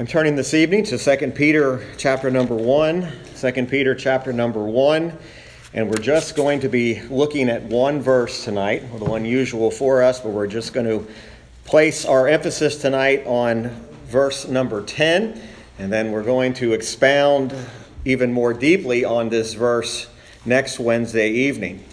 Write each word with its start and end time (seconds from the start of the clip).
I'm 0.00 0.06
turning 0.06 0.34
this 0.34 0.54
evening 0.54 0.84
to 0.84 0.96
2 0.96 1.30
Peter 1.32 1.86
chapter 1.98 2.30
number 2.30 2.54
1. 2.54 3.06
2 3.36 3.66
Peter 3.66 3.94
chapter 3.94 4.32
number 4.32 4.62
1. 4.62 5.12
And 5.74 5.90
we're 5.90 5.98
just 5.98 6.34
going 6.34 6.60
to 6.60 6.70
be 6.70 7.02
looking 7.10 7.50
at 7.50 7.64
one 7.64 8.00
verse 8.00 8.42
tonight, 8.42 8.82
a 8.82 8.92
little 8.94 9.14
unusual 9.16 9.70
for 9.70 10.02
us, 10.02 10.18
but 10.18 10.30
we're 10.30 10.46
just 10.46 10.72
going 10.72 10.86
to 10.86 11.06
place 11.66 12.06
our 12.06 12.28
emphasis 12.28 12.80
tonight 12.80 13.26
on 13.26 13.64
verse 14.06 14.48
number 14.48 14.82
10. 14.82 15.38
And 15.78 15.92
then 15.92 16.12
we're 16.12 16.22
going 16.22 16.54
to 16.54 16.72
expound 16.72 17.54
even 18.06 18.32
more 18.32 18.54
deeply 18.54 19.04
on 19.04 19.28
this 19.28 19.52
verse 19.52 20.08
next 20.46 20.78
Wednesday 20.78 21.28
evening. 21.28 21.84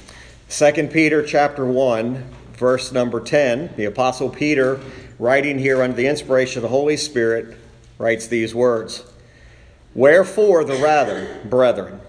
2 0.49 0.87
Peter 0.93 1.21
chapter 1.23 1.65
1, 1.65 2.23
verse 2.53 2.93
number 2.93 3.19
10. 3.19 3.71
The 3.75 3.83
Apostle 3.83 4.29
Peter, 4.29 4.79
writing 5.19 5.59
here 5.59 5.81
under 5.81 5.97
the 5.97 6.07
inspiration 6.07 6.59
of 6.59 6.61
the 6.61 6.69
Holy 6.69 6.95
Spirit, 6.95 7.57
writes 7.97 8.27
these 8.27 8.53
words 8.53 9.03
Wherefore, 9.93 10.63
the 10.63 10.77
rather, 10.77 11.39
brethren, 11.45 11.99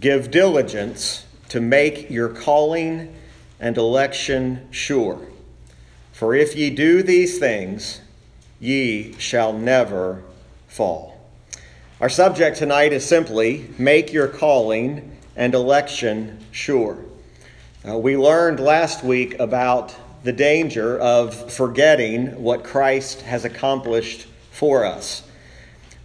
give 0.00 0.30
diligence 0.30 1.24
to 1.48 1.60
make 1.60 2.10
your 2.10 2.28
calling 2.28 3.14
and 3.58 3.76
election 3.76 4.68
sure. 4.70 5.20
For 6.12 6.34
if 6.34 6.54
ye 6.54 6.70
do 6.70 7.02
these 7.02 7.38
things, 7.38 8.00
ye 8.58 9.14
shall 9.18 9.52
never 9.52 10.22
fall. 10.68 11.18
Our 12.00 12.08
subject 12.08 12.56
tonight 12.56 12.92
is 12.92 13.04
simply 13.04 13.68
make 13.78 14.12
your 14.12 14.28
calling 14.28 15.16
and 15.36 15.54
election 15.54 16.44
sure. 16.50 16.98
Uh, 17.88 17.96
we 17.96 18.16
learned 18.16 18.60
last 18.60 19.02
week 19.02 19.38
about 19.38 19.94
the 20.22 20.32
danger 20.32 20.98
of 20.98 21.50
forgetting 21.50 22.42
what 22.42 22.62
Christ 22.62 23.22
has 23.22 23.46
accomplished 23.46 24.26
for 24.60 24.84
us. 24.84 25.22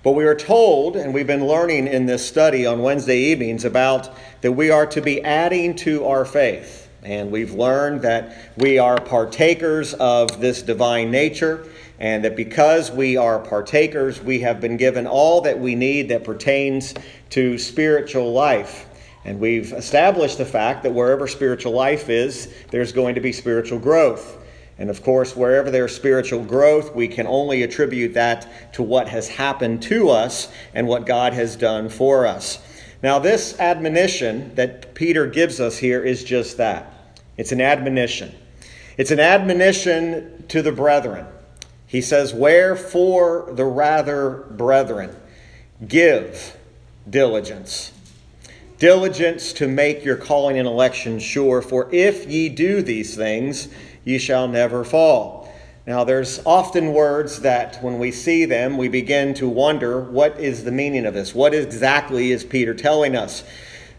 But 0.02 0.14
we 0.14 0.24
are 0.24 0.34
told, 0.34 0.96
and 0.96 1.14
we've 1.14 1.28
been 1.28 1.46
learning 1.46 1.88
in 1.88 2.06
this 2.06 2.26
study 2.26 2.66
on 2.66 2.82
Wednesday 2.82 3.18
evenings, 3.18 3.66
about 3.66 4.10
that 4.40 4.54
we 4.54 4.70
are 4.70 4.86
to 4.86 5.02
be 5.02 5.22
adding 5.22 5.76
to 5.78 6.06
our 6.06 6.24
faith. 6.24 6.90
And 7.04 7.32
we've 7.32 7.54
learned 7.54 8.04
that 8.04 8.54
we 8.56 8.80
are 8.80 8.96
partakers 8.96 9.94
of 9.96 10.40
this 10.40 10.62
divine 10.62 11.12
nature, 11.12 11.68
and 12.00 12.24
that 12.24 12.38
because 12.38 12.92
we 12.92 13.18
are 13.18 13.40
partakers, 13.40 14.22
we 14.22 14.40
have 14.40 14.62
been 14.62 14.78
given 14.78 15.06
all 15.06 15.42
that 15.42 15.60
we 15.60 15.76
need 15.76 16.08
that 16.08 16.24
pertains 16.24 16.94
to 17.32 17.58
spiritual 17.58 18.32
life. 18.32 18.86
And 19.26 19.42
we've 19.42 19.74
established 19.74 20.38
the 20.38 20.46
fact 20.46 20.84
that 20.84 20.94
wherever 20.94 21.28
spiritual 21.28 21.74
life 21.74 22.08
is, 22.08 22.54
there's 22.72 22.94
going 22.94 23.16
to 23.16 23.22
be 23.22 23.34
spiritual 23.34 23.80
growth. 23.80 24.45
And 24.78 24.90
of 24.90 25.04
course, 25.04 25.36
wherever 25.36 25.72
there's 25.72 25.96
spiritual 25.96 26.44
growth, 26.44 26.94
we 26.94 27.08
can 27.08 27.28
only 27.28 27.64
attribute 27.64 28.14
that 28.16 28.74
to 28.74 28.84
what 28.84 29.08
has 29.08 29.28
happened 29.28 29.82
to 29.84 30.10
us 30.10 30.52
and 30.74 30.88
what 30.88 31.06
God 31.06 31.34
has 31.34 31.56
done 31.56 31.88
for 31.88 32.28
us. 32.28 32.60
Now, 33.02 33.20
this 33.20 33.60
admonition 33.60 34.54
that 34.56 34.94
Peter 34.96 35.28
gives 35.28 35.60
us 35.60 35.78
here 35.78 36.04
is 36.04 36.24
just 36.24 36.58
that 36.58 37.16
it's 37.38 37.52
an 37.52 37.62
admonition. 37.62 38.34
It's 38.98 39.12
an 39.12 39.20
admonition 39.20 40.46
to 40.50 40.62
the 40.62 40.72
brethren. 40.72 41.26
He 41.88 42.02
says, 42.02 42.34
Wherefore 42.34 43.50
the 43.54 43.66
rather, 43.66 44.48
brethren, 44.52 45.16
give 45.88 46.58
diligence. 47.10 47.92
Diligence 48.80 49.54
to 49.54 49.68
make 49.68 50.04
your 50.04 50.18
calling 50.18 50.58
and 50.58 50.68
election 50.68 51.20
sure, 51.20 51.62
for 51.62 51.94
if 51.94 52.30
ye 52.30 52.50
do 52.50 52.82
these 52.82 53.16
things, 53.16 53.70
ye 54.06 54.18
shall 54.18 54.48
never 54.48 54.86
fall. 54.86 55.52
Now, 55.86 56.04
there's 56.04 56.42
often 56.46 56.94
words 56.94 57.42
that 57.42 57.84
when 57.84 58.00
we 58.00 58.12
see 58.12 58.46
them, 58.46 58.78
we 58.78 58.88
begin 58.88 59.34
to 59.36 59.48
wonder 59.48 60.00
what 60.02 60.40
is 60.40 60.64
the 60.64 60.72
meaning 60.72 61.06
of 61.06 61.14
this? 61.14 61.36
What 61.36 61.54
exactly 61.54 62.32
is 62.32 62.44
Peter 62.44 62.74
telling 62.74 63.16
us? 63.16 63.44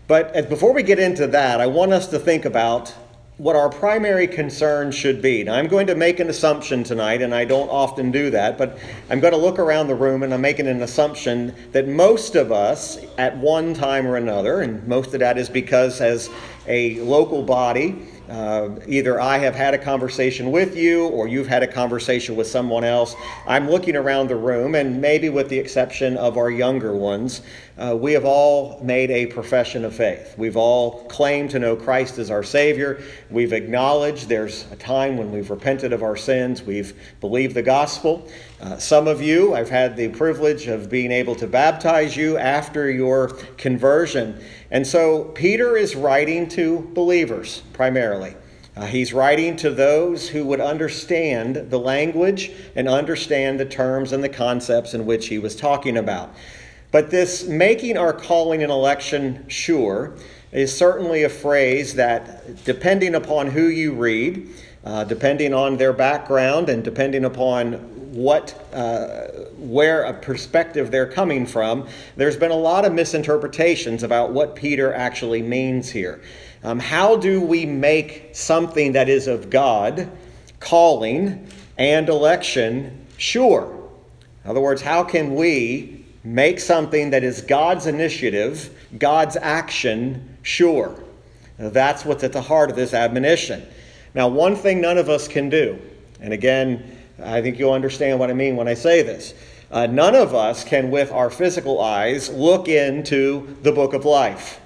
But 0.09 0.48
before 0.48 0.73
we 0.73 0.83
get 0.83 0.98
into 0.98 1.27
that, 1.29 1.61
I 1.61 1.67
want 1.67 1.92
us 1.92 2.08
to 2.08 2.19
think 2.19 2.45
about 2.45 2.95
what 3.39 3.55
our 3.55 3.69
primary 3.69 4.27
concern 4.27 4.91
should 4.91 5.20
be. 5.20 5.45
Now, 5.45 5.55
I'm 5.55 5.69
going 5.69 5.89
to 5.89 5.95
make 5.95 6.20
an 6.20 6.30
assumption 6.30 6.83
tonight, 6.83 7.20
and 7.23 7.35
I 7.35 7.45
don't 7.45 7.69
often 7.69 8.11
do 8.11 8.30
that, 8.30 8.57
but 8.57 8.79
I'm 9.11 9.20
going 9.20 9.35
to 9.35 9.39
look 9.39 9.59
around 9.59 9.89
the 9.89 9.95
room 9.95 10.23
and 10.23 10.33
I'm 10.33 10.41
making 10.41 10.67
an 10.69 10.80
assumption 10.83 11.55
that 11.73 11.86
most 11.86 12.35
of 12.35 12.51
us, 12.51 12.98
at 13.19 13.36
one 13.36 13.75
time 13.75 14.07
or 14.07 14.17
another, 14.17 14.63
and 14.63 14.86
most 14.89 15.13
of 15.13 15.20
that 15.20 15.36
is 15.39 15.51
because 15.51 16.01
as 16.01 16.30
a 16.67 16.98
local 17.01 17.42
body, 17.42 18.09
uh, 18.29 18.70
either 18.87 19.20
I 19.20 19.39
have 19.39 19.55
had 19.55 19.75
a 19.75 19.79
conversation 19.79 20.51
with 20.51 20.77
you 20.77 21.07
or 21.09 21.29
you've 21.29 21.47
had 21.47 21.63
a 21.63 21.67
conversation 21.67 22.37
with 22.37 22.47
someone 22.47 22.85
else. 22.85 23.14
I'm 23.47 23.70
looking 23.70 23.97
around 23.97 24.29
the 24.29 24.37
room, 24.37 24.75
and 24.75 25.01
maybe 25.01 25.29
with 25.29 25.48
the 25.48 25.59
exception 25.59 26.17
of 26.17 26.36
our 26.36 26.51
younger 26.51 26.95
ones, 26.95 27.42
uh, 27.79 27.95
we 27.95 28.13
have 28.13 28.25
all 28.25 28.81
made 28.83 29.11
a 29.11 29.27
profession 29.27 29.85
of 29.85 29.95
faith. 29.95 30.35
We've 30.39 30.57
all 30.57 31.05
claimed 31.05 31.51
to 31.51 31.59
know 31.59 31.77
Christ 31.77 32.19
as 32.19 32.31
our 32.31 32.42
Savior. 32.42 33.03
We've 33.31 33.53
acknowledged 33.53 34.29
there's 34.29 34.70
a 34.73 34.77
time 34.77 35.19
when 35.19 35.31
we've 35.31 35.51
repented 35.51 35.92
of 35.92 36.03
our 36.03 36.17
sins. 36.17 36.63
We've 36.63 36.98
believed 37.20 37.55
the 37.55 37.63
gospel. 37.63 38.27
Uh, 38.63 38.79
some 38.79 39.07
of 39.07 39.20
you, 39.20 39.55
I've 39.55 39.69
had 39.69 39.95
the 39.95 40.09
privilege 40.09 40.69
of 40.69 40.89
being 40.89 41.13
able 41.13 41.35
to 41.36 41.47
baptize 41.47 42.17
you 42.17 42.39
after 42.39 42.91
your 42.91 43.29
conversion. 43.59 44.42
And 44.70 44.86
so 44.86 45.25
Peter 45.35 45.77
is 45.77 45.95
writing 45.95 46.48
to 46.51 46.91
believers 46.95 47.63
primarily. 47.75 48.36
Uh, 48.75 48.86
he's 48.86 49.13
writing 49.13 49.57
to 49.57 49.70
those 49.70 50.29
who 50.29 50.45
would 50.45 50.61
understand 50.61 51.57
the 51.70 51.79
language 51.79 52.53
and 52.75 52.89
understand 52.89 53.61
the 53.61 53.65
terms 53.65 54.13
and 54.13 54.25
the 54.25 54.29
concepts 54.29 54.95
in 54.95 55.05
which 55.07 55.29
he 55.29 55.39
was 55.39 55.57
talking 55.57 55.97
about. 55.97 56.35
But 56.96 57.11
this 57.11 57.46
making 57.46 57.98
our 57.98 58.14
calling 58.14 58.62
and 58.62 58.73
election 58.73 59.45
sure 59.48 60.14
is 60.51 60.74
certainly 60.74 61.24
a 61.24 61.29
phrase 61.29 61.96
that, 61.96 62.64
depending 62.64 63.14
upon 63.14 63.48
who 63.48 63.67
you 63.67 63.92
read, 63.92 64.48
uh, 64.83 65.05
depending 65.05 65.52
on 65.52 65.77
their 65.77 65.92
background 65.92 66.70
and 66.70 66.83
depending 66.83 67.27
upon 67.27 67.74
what 68.14 68.58
uh, 68.73 69.27
where 69.58 70.05
a 70.05 70.14
perspective 70.14 70.90
they're 70.90 71.05
coming 71.05 71.45
from 71.45 71.86
there's 72.17 72.39
been 72.39 72.51
a 72.51 72.56
lot 72.56 72.86
of 72.86 72.95
misinterpretations 72.95 74.02
about 74.02 74.33
what 74.33 74.56
peter 74.56 74.95
actually 74.95 75.42
means 75.42 75.90
here. 75.90 76.23
Um, 76.64 76.79
how 76.79 77.17
do 77.17 77.42
we 77.42 77.67
make 77.67 78.30
something 78.33 78.92
that 78.92 79.11
is 79.11 79.27
of 79.27 79.51
god 79.51 80.11
calling 80.61 81.46
and 81.77 82.08
election 82.08 83.05
sure? 83.18 83.86
In 84.45 84.51
other 84.51 84.62
words 84.62 84.80
how 84.80 85.05
can 85.05 85.35
we 85.35 85.95
make 86.35 86.61
something 86.61 87.11
that 87.11 87.23
is 87.23 87.41
god's 87.42 87.87
initiative 87.87 88.70
god's 88.98 89.37
action 89.37 90.37
sure 90.42 91.03
that's 91.59 92.05
what's 92.05 92.25
at 92.25 92.33
the 92.33 92.42
heart 92.42 92.70
of 92.70 92.77
this 92.77 92.92
admonition 92.92 93.64
now 94.14 94.29
one 94.29 94.57
thing 94.57 94.81
none 94.81 94.98
of 94.98 95.09
us 95.09 95.29
can 95.29 95.48
do 95.48 95.79
and 96.20 96.33
again 96.33 96.97
I 97.23 97.41
think 97.41 97.59
you'll 97.59 97.73
understand 97.73 98.19
what 98.19 98.31
I 98.31 98.35
mean 98.35 98.57
when 98.57 98.69
I 98.69 98.75
say 98.75 99.03
this. 99.03 99.33
Uh, 99.70 99.86
none 99.86 100.15
of 100.15 100.35
us 100.35 100.65
can, 100.65 100.91
with 100.91 101.11
our 101.11 101.31
physical 101.31 101.81
eyes, 101.81 102.29
look 102.29 102.69
into 102.69 103.57
the 103.63 103.73
book 103.73 103.95
of 103.95 104.05
life. 104.05 104.61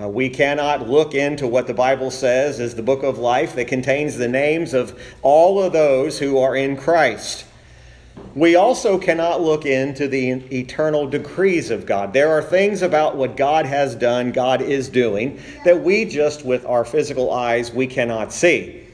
Uh, 0.00 0.08
we 0.08 0.30
cannot 0.30 0.88
look 0.88 1.14
into 1.14 1.46
what 1.46 1.66
the 1.66 1.74
Bible 1.74 2.10
says 2.10 2.58
is 2.58 2.74
the 2.74 2.82
book 2.82 3.02
of 3.02 3.18
life 3.18 3.54
that 3.54 3.68
contains 3.68 4.16
the 4.16 4.26
names 4.26 4.72
of 4.72 4.98
all 5.20 5.62
of 5.62 5.74
those 5.74 6.18
who 6.18 6.38
are 6.38 6.56
in 6.56 6.76
Christ. 6.78 7.44
We 8.34 8.56
also 8.56 8.98
cannot 8.98 9.42
look 9.42 9.66
into 9.66 10.08
the 10.08 10.30
eternal 10.30 11.06
decrees 11.06 11.70
of 11.70 11.84
God. 11.84 12.12
There 12.12 12.30
are 12.30 12.42
things 12.42 12.80
about 12.80 13.16
what 13.16 13.36
God 13.36 13.66
has 13.66 13.94
done, 13.94 14.32
God 14.32 14.62
is 14.62 14.88
doing, 14.88 15.40
that 15.64 15.82
we 15.82 16.06
just 16.06 16.44
with 16.44 16.64
our 16.64 16.84
physical 16.84 17.30
eyes 17.30 17.72
we 17.72 17.86
cannot 17.86 18.32
see. 18.32 18.86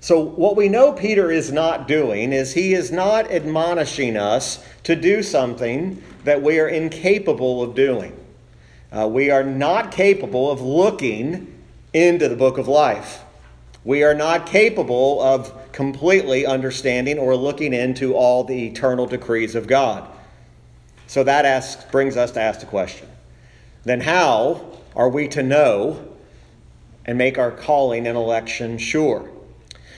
So, 0.00 0.18
what 0.20 0.56
we 0.56 0.68
know 0.68 0.92
Peter 0.92 1.30
is 1.30 1.52
not 1.52 1.86
doing 1.86 2.32
is 2.32 2.54
he 2.54 2.74
is 2.74 2.90
not 2.90 3.30
admonishing 3.30 4.16
us 4.16 4.64
to 4.82 4.96
do 4.96 5.22
something 5.22 6.02
that 6.24 6.42
we 6.42 6.58
are 6.58 6.66
incapable 6.66 7.62
of 7.62 7.76
doing. 7.76 8.18
Uh, 8.90 9.06
we 9.06 9.30
are 9.30 9.44
not 9.44 9.92
capable 9.92 10.50
of 10.50 10.60
looking 10.60 11.62
into 11.92 12.28
the 12.28 12.34
book 12.34 12.58
of 12.58 12.66
life. 12.66 13.22
We 13.84 14.02
are 14.02 14.14
not 14.14 14.46
capable 14.46 15.22
of 15.22 15.52
completely 15.72 16.46
understanding 16.46 17.18
or 17.18 17.34
looking 17.34 17.72
into 17.72 18.14
all 18.14 18.44
the 18.44 18.66
eternal 18.66 19.06
decrees 19.06 19.54
of 19.54 19.66
God. 19.66 20.08
So 21.06 21.24
that 21.24 21.44
asks, 21.44 21.84
brings 21.90 22.16
us 22.16 22.30
to 22.32 22.40
ask 22.40 22.60
the 22.60 22.66
question 22.66 23.08
then, 23.84 24.00
how 24.00 24.64
are 24.94 25.08
we 25.08 25.26
to 25.28 25.42
know 25.42 26.08
and 27.04 27.18
make 27.18 27.36
our 27.36 27.50
calling 27.50 28.06
and 28.06 28.16
election 28.16 28.78
sure? 28.78 29.28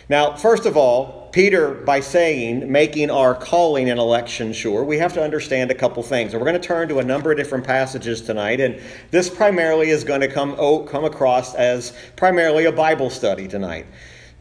Now, 0.09 0.37
first 0.37 0.67
of 0.67 0.76
all, 0.76 1.29
Peter, 1.32 1.73
by 1.73 2.00
saying 2.00 2.71
making 2.71 3.11
our 3.11 3.35
calling 3.35 3.91
and 3.91 3.99
election 3.99 4.53
sure, 4.53 4.85
we 4.85 4.99
have 4.99 5.12
to 5.15 5.23
understand 5.23 5.71
a 5.71 5.75
couple 5.75 6.03
things. 6.03 6.32
And 6.32 6.41
we're 6.41 6.49
going 6.49 6.61
to 6.61 6.67
turn 6.67 6.88
to 6.88 6.99
a 6.99 7.05
number 7.05 7.32
of 7.32 7.37
different 7.37 7.65
passages 7.65 8.21
tonight, 8.23 8.61
and 8.61 8.81
this 9.11 9.29
primarily 9.29 9.91
is 9.91 10.05
going 10.05 10.21
to 10.21 10.29
come, 10.29 10.55
oh, 10.59 10.81
come 10.81 11.05
across 11.05 11.55
as 11.55 11.93
primarily 12.17 12.67
a 12.67 12.73
Bible 12.73 13.11
study 13.11 13.49
tonight. 13.49 13.87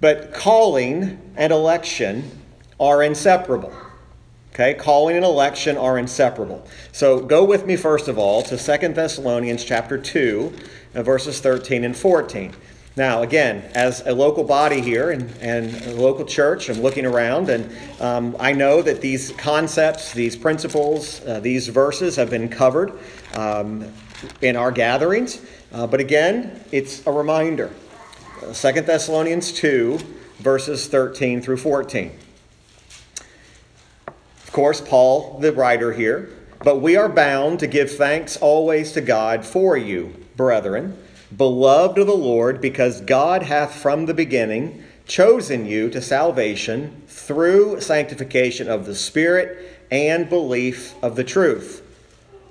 But 0.04 0.34
calling 0.34 1.18
and 1.38 1.54
election 1.54 2.30
are 2.78 3.02
inseparable. 3.02 3.74
Okay, 4.52 4.74
calling 4.74 5.16
and 5.16 5.24
election 5.24 5.78
are 5.78 5.98
inseparable. 5.98 6.68
So 6.92 7.22
go 7.22 7.46
with 7.46 7.66
me 7.66 7.78
first 7.78 8.10
of 8.10 8.18
all 8.18 8.42
to 8.42 8.58
Second 8.58 8.96
Thessalonians 8.96 9.64
chapter 9.64 9.98
2, 9.98 10.54
uh, 10.96 11.04
verses 11.04 11.40
13 11.40 11.86
and 11.86 11.96
14. 11.96 12.54
Now, 12.98 13.22
again, 13.22 13.64
as 13.76 14.06
a 14.06 14.12
local 14.12 14.44
body 14.44 14.82
here 14.82 15.12
and, 15.12 15.34
and 15.40 15.74
a 15.86 15.94
local 15.94 16.26
church, 16.26 16.70
I'm 16.70 16.82
looking 16.82 17.06
around 17.06 17.48
and 17.48 17.74
um, 18.02 18.36
I 18.42 18.52
know 18.52 18.82
that 18.82 19.00
these 19.00 19.32
concepts, 19.38 20.12
these 20.12 20.36
principles, 20.36 21.22
uh, 21.26 21.40
these 21.40 21.70
verses 21.70 22.18
have 22.18 22.30
been 22.30 22.50
covered 22.50 22.92
um, 23.36 23.90
in 24.42 24.58
our 24.58 24.74
gatherings. 24.74 25.40
Uh, 25.72 25.88
but 25.88 26.02
again, 26.02 26.62
it's 26.74 27.08
a 27.08 27.12
reminder. 27.12 27.72
Uh, 28.44 28.52
Second 28.52 28.86
Thessalonians 28.86 29.54
2, 29.54 30.00
verses 30.40 30.88
13 30.88 31.42
through 31.42 31.58
14 31.58 32.12
Of 34.08 34.52
course, 34.52 34.82
Paul, 34.82 35.40
the 35.40 35.54
writer 35.54 35.94
here, 35.94 36.30
but 36.64 36.80
we 36.80 36.96
are 36.96 37.08
bound 37.08 37.60
to 37.60 37.68
give 37.68 37.92
thanks 37.92 38.36
always 38.38 38.92
to 38.94 39.02
God 39.02 39.46
for 39.46 39.78
you, 39.78 40.16
brethren, 40.36 40.98
beloved 41.36 41.98
of 41.98 42.08
the 42.08 42.16
Lord, 42.16 42.60
because 42.60 43.02
God 43.02 43.44
hath 43.44 43.76
from 43.76 44.08
the 44.08 44.14
beginning 44.14 44.84
chosen 45.06 45.66
you 45.66 45.90
to 45.92 46.02
salvation 46.02 47.04
through 47.08 47.82
sanctification 47.82 48.70
of 48.70 48.86
the 48.86 48.96
Spirit 48.96 49.86
and 49.92 50.28
belief 50.28 50.96
of 51.02 51.16
the 51.16 51.24
truth, 51.24 51.82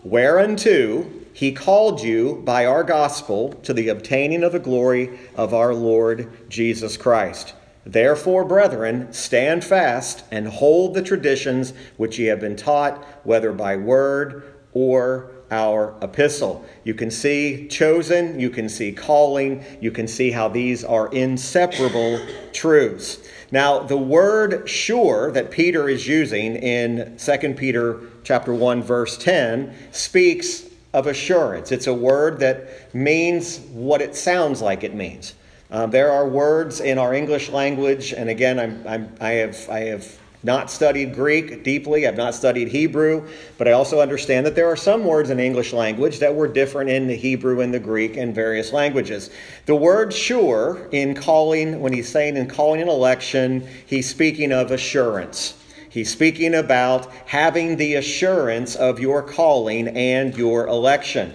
whereunto 0.03 1.07
he 1.33 1.53
called 1.53 2.03
you 2.03 2.43
by 2.45 2.67
our 2.67 2.85
gospel 2.85 3.53
to 3.63 3.73
the 3.73 3.89
obtaining 3.89 4.43
of 4.43 4.53
the 4.53 4.59
glory 4.59 5.19
of 5.35 5.55
our 5.55 5.75
Lord 5.75 6.51
Jesus 6.51 6.97
Christ. 6.97 7.55
Therefore, 7.85 8.45
brethren, 8.45 9.13
stand 9.13 9.65
fast 9.65 10.25
and 10.31 10.47
hold 10.47 10.95
the 10.95 11.03
traditions 11.03 11.73
which 11.97 12.19
ye 12.19 12.27
have 12.27 12.41
been 12.41 12.57
taught, 12.57 13.03
whether 13.25 13.53
by 13.53 13.77
word 13.77 14.55
or 14.73 15.31
our 15.51 15.95
epistle. 16.01 16.65
You 16.85 16.95
can 16.95 17.11
see 17.11 17.69
chosen, 17.69 18.41
you 18.41 18.49
can 18.51 18.69
see 18.69 18.93
calling, 18.93 19.65
you 19.81 19.91
can 19.91 20.09
see 20.09 20.31
how 20.31 20.49
these 20.49 20.85
are 20.85 21.13
inseparable 21.13 22.25
truths. 22.53 23.19
Now, 23.51 23.81
the 23.81 23.99
word 23.99 24.69
sure 24.69 25.31
that 25.33 25.51
Peter 25.51 25.89
is 25.89 26.09
using 26.09 26.57
in 26.57 27.19
2 27.19 27.55
Peter 27.55 28.01
chapter 28.25 28.55
1 28.55 28.83
verse 28.83 29.19
10 29.19 29.75
speaks 29.91 30.65
of 30.93 31.07
assurance. 31.07 31.73
It's 31.73 31.87
a 31.87 31.95
word 31.95 32.41
that 32.41 32.95
means 32.95 33.59
what 33.73 34.03
it 34.03 34.15
sounds 34.15 34.61
like 34.61 34.85
it 34.85 34.95
means. 34.95 35.35
Um, 35.71 35.91
there 35.91 36.13
are 36.13 36.29
words 36.29 36.81
in 36.81 36.99
our 36.99 37.15
English 37.15 37.49
language, 37.49 38.13
and 38.13 38.29
again, 38.29 38.59
I'm, 38.59 38.87
I'm, 38.87 39.15
I, 39.21 39.31
have, 39.31 39.69
I 39.71 39.81
have 39.81 40.19
not 40.43 40.71
studied 40.71 41.15
Greek 41.15 41.63
deeply, 41.65 42.07
I've 42.07 42.17
not 42.17 42.35
studied 42.35 42.69
Hebrew, 42.69 43.27
but 43.57 43.69
I 43.69 43.73
also 43.73 44.01
understand 44.01 44.45
that 44.45 44.55
there 44.55 44.67
are 44.67 44.77
some 44.77 45.05
words 45.05 45.31
in 45.31 45.41
English 45.41 45.73
language 45.73 46.19
that 46.19 46.35
were 46.35 46.49
different 46.49 46.91
in 46.91 47.07
the 47.07 47.15
Hebrew 47.17 47.61
and 47.61 47.73
the 47.73 47.79
Greek 47.79 48.19
and 48.19 48.35
various 48.35 48.73
languages. 48.73 49.31
The 49.65 49.77
word 49.77 50.13
sure, 50.13 50.89
in 50.91 51.15
calling, 51.15 51.81
when 51.81 51.95
he's 51.95 52.09
saying 52.09 52.37
in 52.37 52.49
calling 52.49 52.83
an 52.83 52.89
election, 52.89 53.67
he's 53.87 54.11
speaking 54.11 54.53
of 54.53 54.73
assurance. 54.73 55.55
He's 55.93 56.11
speaking 56.11 56.55
about 56.55 57.13
having 57.27 57.77
the 57.77 57.97
assurance 57.97 58.77
of 58.77 58.99
your 58.99 59.23
calling 59.23 59.89
and 59.89 60.35
your 60.35 60.67
election. 60.67 61.35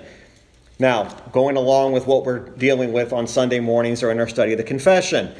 Now, 0.79 1.03
going 1.31 1.57
along 1.57 1.91
with 1.91 2.07
what 2.07 2.25
we're 2.25 2.39
dealing 2.39 2.91
with 2.91 3.13
on 3.13 3.27
Sunday 3.27 3.59
mornings 3.59 4.01
or 4.01 4.09
in 4.09 4.19
our 4.19 4.27
study 4.27 4.53
of 4.53 4.57
the 4.57 4.63
confession, 4.63 5.31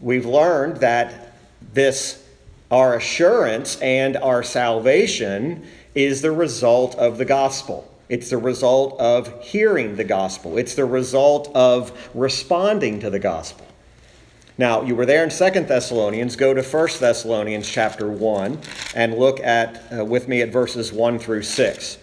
we've 0.00 0.26
learned 0.26 0.76
that 0.76 1.34
this, 1.74 2.24
our 2.70 2.94
assurance 2.94 3.80
and 3.80 4.16
our 4.16 4.44
salvation, 4.44 5.66
is 5.96 6.22
the 6.22 6.30
result 6.30 6.94
of 6.94 7.18
the 7.18 7.24
gospel. 7.24 7.92
It's 8.08 8.30
the 8.30 8.38
result 8.38 9.00
of 9.00 9.42
hearing 9.42 9.96
the 9.96 10.04
gospel. 10.04 10.56
It's 10.56 10.76
the 10.76 10.84
result 10.84 11.50
of 11.52 12.10
responding 12.14 13.00
to 13.00 13.10
the 13.10 13.18
gospel. 13.18 13.66
Now, 14.58 14.82
you 14.82 14.94
were 14.94 15.06
there 15.06 15.24
in 15.24 15.30
Second 15.30 15.66
Thessalonians. 15.66 16.36
Go 16.36 16.52
to 16.52 16.62
First 16.62 17.00
Thessalonians 17.00 17.68
chapter 17.68 18.08
1 18.08 18.58
and 18.94 19.18
look 19.18 19.40
at 19.40 19.82
uh, 19.90 20.04
with 20.04 20.28
me 20.28 20.42
at 20.42 20.50
verses 20.50 20.92
1 20.92 21.18
through 21.18 21.42
6. 21.42 21.98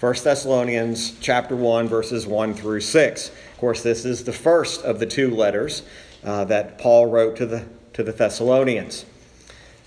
1 0.00 0.14
Thessalonians 0.24 1.16
chapter 1.20 1.54
1 1.54 1.86
verses 1.86 2.26
1 2.26 2.54
through 2.54 2.80
6. 2.80 3.28
Of 3.28 3.58
course, 3.58 3.84
this 3.84 4.04
is 4.04 4.24
the 4.24 4.32
first 4.32 4.82
of 4.82 4.98
the 4.98 5.06
two 5.06 5.30
letters 5.30 5.82
uh, 6.24 6.44
that 6.46 6.76
Paul 6.78 7.06
wrote 7.06 7.36
to 7.36 7.46
the 7.46 7.64
to 7.92 8.02
the 8.02 8.12
Thessalonians. 8.12 9.04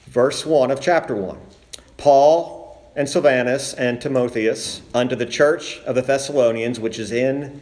Verse 0.06 0.46
1 0.46 0.72
of 0.72 0.80
chapter 0.80 1.16
1. 1.16 1.38
Paul 1.98 2.92
and 2.96 3.10
Silvanus 3.10 3.74
and 3.74 4.00
Timotheus 4.00 4.82
unto 4.94 5.16
the 5.16 5.26
church 5.26 5.80
of 5.80 5.96
the 5.96 6.02
Thessalonians 6.02 6.80
which 6.80 6.98
is 6.98 7.12
in 7.12 7.62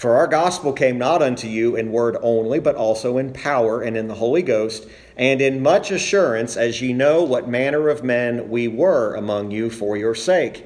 For 0.00 0.16
our 0.16 0.26
gospel 0.26 0.72
came 0.72 0.96
not 0.96 1.20
unto 1.20 1.46
you 1.46 1.76
in 1.76 1.92
word 1.92 2.16
only, 2.22 2.58
but 2.58 2.74
also 2.74 3.18
in 3.18 3.34
power 3.34 3.82
and 3.82 3.98
in 3.98 4.08
the 4.08 4.14
Holy 4.14 4.40
Ghost, 4.40 4.86
and 5.14 5.42
in 5.42 5.62
much 5.62 5.90
assurance, 5.90 6.56
as 6.56 6.80
ye 6.80 6.94
know 6.94 7.22
what 7.22 7.50
manner 7.50 7.90
of 7.90 8.02
men 8.02 8.48
we 8.48 8.66
were 8.66 9.14
among 9.14 9.50
you 9.50 9.68
for 9.68 9.98
your 9.98 10.14
sake. 10.14 10.64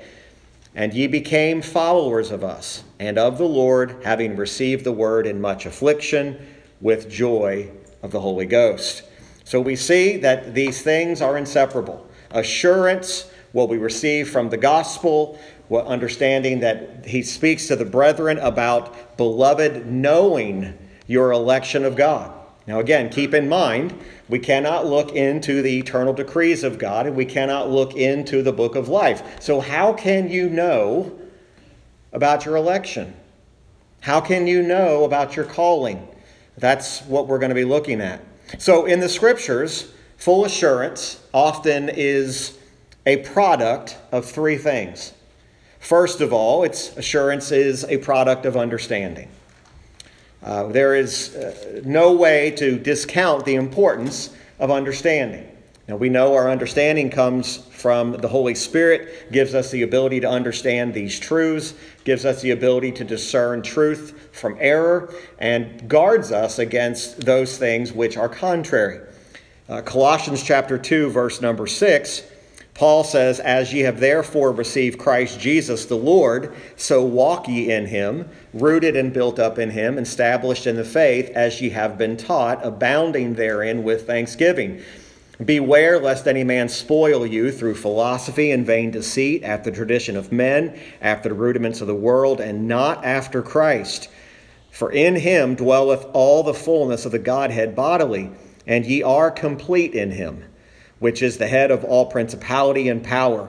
And 0.72 0.94
ye 0.94 1.08
became 1.08 1.62
followers 1.62 2.30
of 2.30 2.44
us 2.44 2.84
and 3.00 3.18
of 3.18 3.36
the 3.36 3.48
Lord, 3.48 3.96
having 4.04 4.36
received 4.36 4.84
the 4.84 4.92
word 4.92 5.26
in 5.26 5.40
much 5.40 5.66
affliction 5.66 6.38
with 6.80 7.10
joy 7.10 7.72
of 8.04 8.12
the 8.12 8.20
Holy 8.20 8.46
Ghost. 8.46 9.02
So 9.42 9.60
we 9.60 9.74
see 9.74 10.16
that 10.18 10.54
these 10.54 10.80
things 10.80 11.20
are 11.20 11.36
inseparable. 11.36 12.06
Assurance, 12.30 13.28
what 13.50 13.68
we 13.68 13.78
receive 13.78 14.30
from 14.30 14.50
the 14.50 14.56
gospel, 14.56 15.40
what 15.68 15.86
understanding 15.86 16.60
that 16.60 17.06
he 17.06 17.22
speaks 17.22 17.66
to 17.68 17.76
the 17.76 17.84
brethren 17.84 18.38
about 18.38 19.16
beloved 19.16 19.86
knowing 19.86 20.76
your 21.06 21.32
election 21.32 21.84
of 21.84 21.96
God. 21.96 22.32
Now, 22.66 22.80
again, 22.80 23.10
keep 23.10 23.34
in 23.34 23.48
mind, 23.48 23.98
we 24.28 24.38
cannot 24.38 24.86
look 24.86 25.12
into 25.12 25.60
the 25.60 25.78
eternal 25.78 26.14
decrees 26.14 26.64
of 26.64 26.78
God 26.78 27.06
and 27.06 27.14
we 27.14 27.26
cannot 27.26 27.70
look 27.70 27.94
into 27.94 28.42
the 28.42 28.52
book 28.52 28.74
of 28.74 28.88
life. 28.88 29.42
So, 29.42 29.60
how 29.60 29.92
can 29.92 30.30
you 30.30 30.48
know 30.48 31.18
about 32.12 32.44
your 32.46 32.56
election? 32.56 33.14
How 34.00 34.20
can 34.20 34.46
you 34.46 34.62
know 34.62 35.04
about 35.04 35.36
your 35.36 35.44
calling? 35.44 36.06
That's 36.58 37.00
what 37.02 37.26
we're 37.26 37.38
going 37.38 37.50
to 37.50 37.54
be 37.54 37.64
looking 37.64 38.00
at. 38.00 38.20
So, 38.58 38.86
in 38.86 39.00
the 39.00 39.08
scriptures, 39.08 39.92
full 40.16 40.44
assurance 40.44 41.22
often 41.32 41.90
is 41.90 42.58
a 43.06 43.18
product 43.18 43.96
of 44.12 44.24
three 44.24 44.56
things. 44.56 45.13
First 45.84 46.22
of 46.22 46.32
all, 46.32 46.64
its 46.64 46.96
assurance 46.96 47.52
is 47.52 47.84
a 47.84 47.98
product 47.98 48.46
of 48.46 48.56
understanding. 48.56 49.28
Uh, 50.42 50.68
there 50.68 50.94
is 50.94 51.36
uh, 51.36 51.82
no 51.84 52.14
way 52.14 52.52
to 52.52 52.78
discount 52.78 53.44
the 53.44 53.56
importance 53.56 54.34
of 54.58 54.70
understanding. 54.70 55.46
Now, 55.86 55.96
we 55.96 56.08
know 56.08 56.32
our 56.32 56.50
understanding 56.50 57.10
comes 57.10 57.58
from 57.58 58.12
the 58.12 58.28
Holy 58.28 58.54
Spirit, 58.54 59.30
gives 59.30 59.54
us 59.54 59.70
the 59.70 59.82
ability 59.82 60.20
to 60.20 60.26
understand 60.26 60.94
these 60.94 61.20
truths, 61.20 61.74
gives 62.04 62.24
us 62.24 62.40
the 62.40 62.52
ability 62.52 62.92
to 62.92 63.04
discern 63.04 63.60
truth 63.60 64.30
from 64.32 64.56
error, 64.60 65.12
and 65.38 65.86
guards 65.86 66.32
us 66.32 66.58
against 66.58 67.26
those 67.26 67.58
things 67.58 67.92
which 67.92 68.16
are 68.16 68.30
contrary. 68.30 69.06
Uh, 69.68 69.82
Colossians 69.82 70.42
chapter 70.42 70.78
2, 70.78 71.10
verse 71.10 71.42
number 71.42 71.66
6 71.66 72.22
Paul 72.74 73.04
says, 73.04 73.38
As 73.38 73.72
ye 73.72 73.80
have 73.80 74.00
therefore 74.00 74.50
received 74.50 74.98
Christ 74.98 75.38
Jesus 75.38 75.86
the 75.86 75.96
Lord, 75.96 76.52
so 76.74 77.04
walk 77.04 77.46
ye 77.46 77.70
in 77.70 77.86
him, 77.86 78.28
rooted 78.52 78.96
and 78.96 79.12
built 79.12 79.38
up 79.38 79.60
in 79.60 79.70
him, 79.70 79.96
established 79.96 80.66
in 80.66 80.74
the 80.74 80.84
faith, 80.84 81.30
as 81.36 81.60
ye 81.60 81.70
have 81.70 81.96
been 81.96 82.16
taught, 82.16 82.66
abounding 82.66 83.34
therein 83.34 83.84
with 83.84 84.08
thanksgiving. 84.08 84.82
Beware 85.44 86.00
lest 86.00 86.26
any 86.26 86.42
man 86.42 86.68
spoil 86.68 87.24
you 87.24 87.52
through 87.52 87.76
philosophy 87.76 88.50
and 88.50 88.66
vain 88.66 88.90
deceit, 88.90 89.44
after 89.44 89.70
the 89.70 89.76
tradition 89.76 90.16
of 90.16 90.32
men, 90.32 90.76
after 91.00 91.28
the 91.28 91.34
rudiments 91.36 91.80
of 91.80 91.86
the 91.86 91.94
world, 91.94 92.40
and 92.40 92.66
not 92.66 93.04
after 93.04 93.40
Christ. 93.40 94.08
For 94.72 94.90
in 94.90 95.14
him 95.14 95.54
dwelleth 95.54 96.06
all 96.12 96.42
the 96.42 96.54
fullness 96.54 97.06
of 97.06 97.12
the 97.12 97.20
Godhead 97.20 97.76
bodily, 97.76 98.32
and 98.66 98.84
ye 98.84 99.00
are 99.00 99.30
complete 99.30 99.94
in 99.94 100.10
him 100.10 100.42
which 101.04 101.20
is 101.20 101.36
the 101.36 101.46
head 101.46 101.70
of 101.70 101.84
all 101.84 102.06
principality 102.06 102.88
and 102.88 103.04
power. 103.04 103.46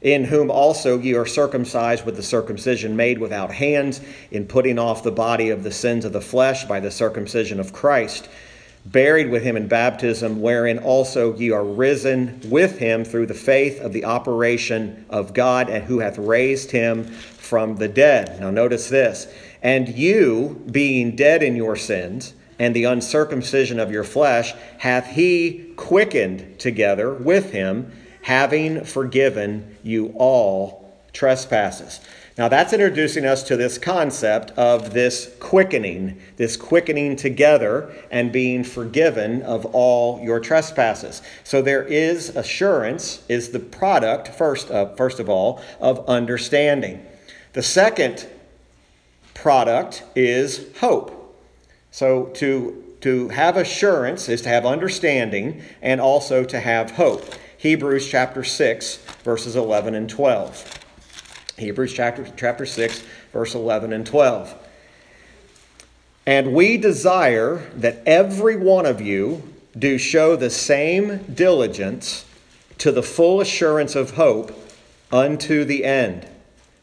in 0.00 0.24
whom 0.24 0.50
also 0.50 0.98
ye 0.98 1.14
are 1.14 1.26
circumcised 1.26 2.04
with 2.04 2.16
the 2.16 2.22
circumcision 2.22 2.94
made 2.96 3.18
without 3.18 3.52
hands, 3.52 4.00
in 4.30 4.46
putting 4.46 4.78
off 4.78 5.02
the 5.02 5.10
body 5.10 5.50
of 5.50 5.62
the 5.64 5.72
sins 5.72 6.04
of 6.04 6.12
the 6.12 6.20
flesh 6.20 6.64
by 6.64 6.78
the 6.80 6.90
circumcision 6.90 7.58
of 7.58 7.72
Christ, 7.72 8.28
buried 8.86 9.28
with 9.28 9.42
him 9.42 9.56
in 9.56 9.66
baptism, 9.66 10.40
wherein 10.40 10.78
also 10.78 11.34
ye 11.36 11.50
are 11.50 11.64
risen 11.64 12.40
with 12.44 12.78
him 12.78 13.04
through 13.04 13.26
the 13.26 13.34
faith 13.34 13.80
of 13.80 13.92
the 13.92 14.04
operation 14.04 15.04
of 15.10 15.34
God, 15.34 15.68
and 15.68 15.84
who 15.84 15.98
hath 15.98 16.16
raised 16.16 16.70
him 16.70 17.04
from 17.04 17.76
the 17.76 17.88
dead. 17.88 18.40
Now, 18.40 18.50
notice 18.50 18.88
this. 18.88 19.26
And 19.62 19.88
you, 19.88 20.64
being 20.70 21.16
dead 21.16 21.42
in 21.42 21.56
your 21.56 21.74
sins, 21.74 22.34
and 22.58 22.74
the 22.74 22.84
uncircumcision 22.84 23.78
of 23.78 23.90
your 23.90 24.04
flesh, 24.04 24.54
hath 24.78 25.08
he 25.08 25.72
quickened 25.76 26.58
together 26.58 27.12
with 27.12 27.52
him 27.52 27.92
having 28.22 28.84
forgiven 28.84 29.76
you 29.82 30.12
all 30.16 30.94
trespasses. 31.12 32.00
Now, 32.36 32.46
that's 32.46 32.72
introducing 32.72 33.26
us 33.26 33.42
to 33.44 33.56
this 33.56 33.78
concept 33.78 34.52
of 34.52 34.92
this 34.92 35.34
quickening, 35.40 36.20
this 36.36 36.56
quickening 36.56 37.16
together 37.16 37.92
and 38.12 38.30
being 38.30 38.62
forgiven 38.62 39.42
of 39.42 39.66
all 39.66 40.22
your 40.22 40.38
trespasses. 40.38 41.20
So, 41.42 41.62
there 41.62 41.82
is 41.82 42.28
assurance, 42.36 43.24
is 43.28 43.50
the 43.50 43.58
product, 43.58 44.28
first, 44.28 44.70
uh, 44.70 44.94
first 44.94 45.18
of 45.18 45.28
all, 45.28 45.60
of 45.80 46.08
understanding. 46.08 47.04
The 47.54 47.62
second 47.62 48.28
product 49.34 50.04
is 50.14 50.66
hope. 50.78 51.17
So, 51.90 52.26
to, 52.34 52.84
to 53.00 53.28
have 53.28 53.56
assurance 53.56 54.28
is 54.28 54.42
to 54.42 54.48
have 54.48 54.66
understanding 54.66 55.62
and 55.82 56.00
also 56.00 56.44
to 56.44 56.60
have 56.60 56.92
hope. 56.92 57.34
Hebrews 57.56 58.08
chapter 58.08 58.44
6, 58.44 58.96
verses 59.24 59.56
11 59.56 59.94
and 59.94 60.08
12. 60.08 60.78
Hebrews 61.58 61.92
chapter, 61.92 62.26
chapter 62.36 62.64
6, 62.64 63.02
verse 63.32 63.54
11 63.54 63.92
and 63.92 64.06
12. 64.06 64.54
And 66.24 66.54
we 66.54 66.76
desire 66.76 67.68
that 67.74 68.02
every 68.06 68.56
one 68.56 68.86
of 68.86 69.00
you 69.00 69.42
do 69.76 69.98
show 69.98 70.36
the 70.36 70.50
same 70.50 71.18
diligence 71.24 72.24
to 72.78 72.92
the 72.92 73.02
full 73.02 73.40
assurance 73.40 73.96
of 73.96 74.12
hope 74.12 74.52
unto 75.10 75.64
the 75.64 75.84
end, 75.84 76.26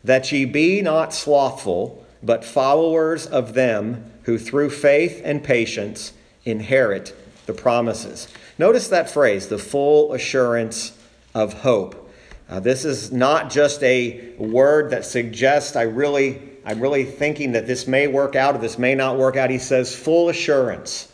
that 0.03 0.31
ye 0.31 0.45
be 0.45 0.81
not 0.81 1.13
slothful, 1.13 2.05
but 2.21 2.43
followers 2.43 3.25
of 3.25 3.53
them 3.53 4.11
who 4.25 4.37
through 4.37 4.69
faith 4.69 5.21
and 5.23 5.43
patience 5.43 6.13
inherit 6.43 7.15
the 7.45 7.53
promises. 7.53 8.27
Notice 8.57 8.87
that 8.89 9.09
phrase, 9.09 9.47
the 9.47 9.57
full 9.57 10.13
assurance 10.13 10.97
of 11.33 11.53
hope. 11.53 12.11
Uh, 12.49 12.59
this 12.59 12.85
is 12.85 13.11
not 13.11 13.49
just 13.49 13.81
a 13.83 14.33
word 14.37 14.91
that 14.91 15.05
suggests 15.05 15.75
I 15.75 15.83
really, 15.83 16.41
I'm 16.63 16.79
really 16.79 17.03
thinking 17.03 17.53
that 17.53 17.67
this 17.67 17.87
may 17.87 18.07
work 18.07 18.35
out 18.35 18.55
or 18.55 18.59
this 18.59 18.77
may 18.77 18.95
not 18.95 19.17
work 19.17 19.35
out. 19.35 19.49
He 19.49 19.57
says 19.57 19.95
full 19.95 20.29
assurance. 20.29 21.11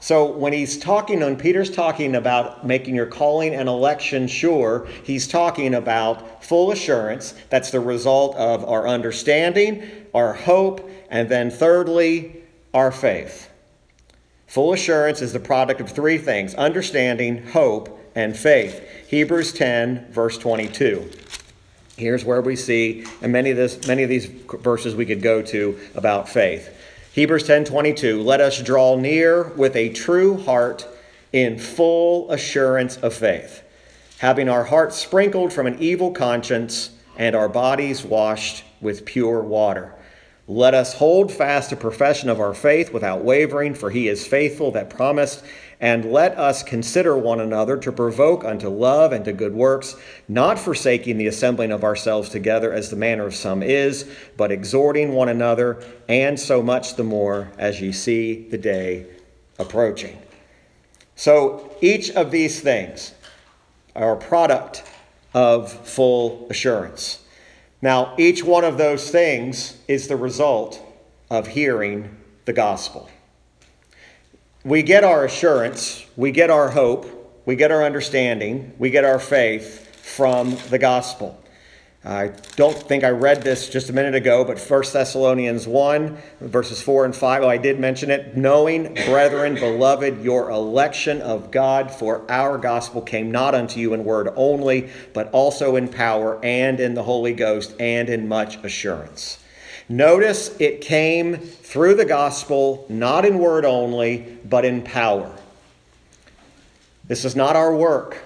So 0.00 0.32
when 0.32 0.54
he's 0.54 0.78
talking, 0.78 1.20
when 1.20 1.36
Peter's 1.36 1.70
talking 1.70 2.14
about 2.14 2.66
making 2.66 2.94
your 2.94 3.06
calling 3.06 3.54
and 3.54 3.68
election 3.68 4.26
sure, 4.26 4.88
he's 5.04 5.28
talking 5.28 5.74
about 5.74 6.42
full 6.42 6.72
assurance. 6.72 7.34
That's 7.50 7.70
the 7.70 7.80
result 7.80 8.34
of 8.36 8.64
our 8.64 8.88
understanding, 8.88 9.82
our 10.14 10.32
hope, 10.32 10.88
and 11.10 11.28
then 11.28 11.50
thirdly, 11.50 12.39
our 12.72 12.92
faith. 12.92 13.50
Full 14.46 14.72
assurance 14.72 15.22
is 15.22 15.32
the 15.32 15.40
product 15.40 15.80
of 15.80 15.90
three 15.90 16.18
things 16.18 16.54
understanding, 16.54 17.46
hope, 17.48 17.98
and 18.14 18.36
faith. 18.36 19.06
Hebrews 19.08 19.52
10, 19.52 20.10
verse 20.10 20.38
22. 20.38 21.10
Here's 21.96 22.24
where 22.24 22.40
we 22.40 22.56
see, 22.56 23.04
and 23.22 23.30
many 23.30 23.50
of, 23.50 23.56
this, 23.56 23.86
many 23.86 24.02
of 24.02 24.08
these 24.08 24.26
verses 24.26 24.94
we 24.94 25.06
could 25.06 25.22
go 25.22 25.42
to 25.42 25.78
about 25.94 26.28
faith. 26.28 26.76
Hebrews 27.12 27.46
10 27.46 27.64
22, 27.64 28.22
let 28.22 28.40
us 28.40 28.62
draw 28.62 28.96
near 28.96 29.44
with 29.50 29.76
a 29.76 29.90
true 29.90 30.38
heart 30.38 30.86
in 31.32 31.58
full 31.58 32.30
assurance 32.30 32.96
of 32.96 33.14
faith, 33.14 33.62
having 34.18 34.48
our 34.48 34.64
hearts 34.64 34.96
sprinkled 34.96 35.52
from 35.52 35.66
an 35.66 35.78
evil 35.80 36.12
conscience 36.12 36.90
and 37.16 37.36
our 37.36 37.48
bodies 37.48 38.04
washed 38.04 38.64
with 38.80 39.04
pure 39.04 39.42
water. 39.42 39.94
Let 40.50 40.74
us 40.74 40.94
hold 40.94 41.30
fast 41.30 41.70
the 41.70 41.76
profession 41.76 42.28
of 42.28 42.40
our 42.40 42.54
faith 42.54 42.92
without 42.92 43.22
wavering, 43.22 43.72
for 43.72 43.88
he 43.88 44.08
is 44.08 44.26
faithful 44.26 44.72
that 44.72 44.90
promised. 44.90 45.44
And 45.78 46.10
let 46.10 46.36
us 46.36 46.64
consider 46.64 47.16
one 47.16 47.38
another 47.38 47.76
to 47.76 47.92
provoke 47.92 48.44
unto 48.44 48.68
love 48.68 49.12
and 49.12 49.24
to 49.26 49.32
good 49.32 49.54
works, 49.54 49.94
not 50.26 50.58
forsaking 50.58 51.18
the 51.18 51.28
assembling 51.28 51.70
of 51.70 51.84
ourselves 51.84 52.30
together 52.30 52.72
as 52.72 52.90
the 52.90 52.96
manner 52.96 53.26
of 53.26 53.36
some 53.36 53.62
is, 53.62 54.10
but 54.36 54.50
exhorting 54.50 55.12
one 55.12 55.28
another, 55.28 55.84
and 56.08 56.40
so 56.40 56.60
much 56.60 56.96
the 56.96 57.04
more 57.04 57.52
as 57.56 57.80
ye 57.80 57.92
see 57.92 58.48
the 58.48 58.58
day 58.58 59.06
approaching. 59.60 60.20
So 61.14 61.72
each 61.80 62.10
of 62.10 62.32
these 62.32 62.58
things 62.58 63.14
are 63.94 64.14
a 64.14 64.20
product 64.20 64.82
of 65.32 65.70
full 65.70 66.48
assurance. 66.50 67.20
Now, 67.82 68.14
each 68.18 68.44
one 68.44 68.64
of 68.64 68.76
those 68.76 69.10
things 69.10 69.78
is 69.88 70.08
the 70.08 70.16
result 70.16 70.84
of 71.30 71.46
hearing 71.46 72.16
the 72.44 72.52
gospel. 72.52 73.08
We 74.64 74.82
get 74.82 75.04
our 75.04 75.24
assurance, 75.24 76.04
we 76.16 76.30
get 76.32 76.50
our 76.50 76.70
hope, 76.70 77.42
we 77.46 77.56
get 77.56 77.70
our 77.70 77.82
understanding, 77.82 78.74
we 78.78 78.90
get 78.90 79.04
our 79.04 79.18
faith 79.18 79.96
from 80.04 80.56
the 80.68 80.78
gospel. 80.78 81.42
I 82.02 82.28
don't 82.56 82.76
think 82.76 83.04
I 83.04 83.10
read 83.10 83.42
this 83.42 83.68
just 83.68 83.90
a 83.90 83.92
minute 83.92 84.14
ago, 84.14 84.42
but 84.42 84.58
1 84.58 84.82
Thessalonians 84.90 85.68
1, 85.68 86.16
verses 86.40 86.80
4 86.80 87.04
and 87.04 87.14
5. 87.14 87.42
Oh, 87.42 87.48
I 87.48 87.58
did 87.58 87.78
mention 87.78 88.10
it. 88.10 88.38
Knowing, 88.38 88.94
brethren, 89.04 89.54
beloved, 89.56 90.22
your 90.22 90.48
election 90.48 91.20
of 91.20 91.50
God, 91.50 91.90
for 91.90 92.24
our 92.30 92.56
gospel 92.56 93.02
came 93.02 93.30
not 93.30 93.54
unto 93.54 93.80
you 93.80 93.92
in 93.92 94.02
word 94.06 94.32
only, 94.34 94.88
but 95.12 95.30
also 95.32 95.76
in 95.76 95.88
power 95.88 96.42
and 96.42 96.80
in 96.80 96.94
the 96.94 97.02
Holy 97.02 97.34
Ghost 97.34 97.74
and 97.78 98.08
in 98.08 98.26
much 98.26 98.56
assurance. 98.64 99.38
Notice 99.86 100.58
it 100.58 100.80
came 100.80 101.36
through 101.36 101.96
the 101.96 102.06
gospel, 102.06 102.86
not 102.88 103.26
in 103.26 103.38
word 103.38 103.66
only, 103.66 104.38
but 104.48 104.64
in 104.64 104.80
power. 104.80 105.36
This 107.06 107.26
is 107.26 107.36
not 107.36 107.56
our 107.56 107.76
work. 107.76 108.16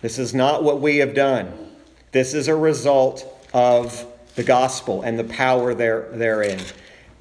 This 0.00 0.18
is 0.18 0.32
not 0.32 0.64
what 0.64 0.80
we 0.80 0.98
have 0.98 1.14
done. 1.14 1.69
This 2.12 2.34
is 2.34 2.48
a 2.48 2.56
result 2.56 3.24
of 3.54 4.04
the 4.34 4.42
gospel 4.42 5.02
and 5.02 5.16
the 5.16 5.24
power 5.24 5.74
there, 5.74 6.08
therein. 6.12 6.60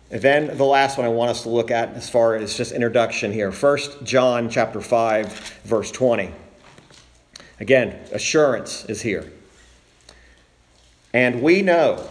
Then 0.09 0.57
the 0.57 0.65
last 0.65 0.97
one 0.97 1.05
I 1.05 1.09
want 1.09 1.29
us 1.29 1.43
to 1.43 1.49
look 1.49 1.69
at 1.69 1.89
as 1.93 2.09
far 2.09 2.35
as 2.35 2.57
just 2.57 2.71
introduction 2.71 3.31
here. 3.31 3.51
First 3.51 4.03
John 4.03 4.49
chapter 4.49 4.81
5 4.81 5.61
verse 5.63 5.91
20. 5.91 6.31
Again, 7.59 7.99
assurance 8.11 8.85
is 8.85 9.03
here. 9.03 9.31
And 11.13 11.43
we 11.43 11.61
know 11.61 12.09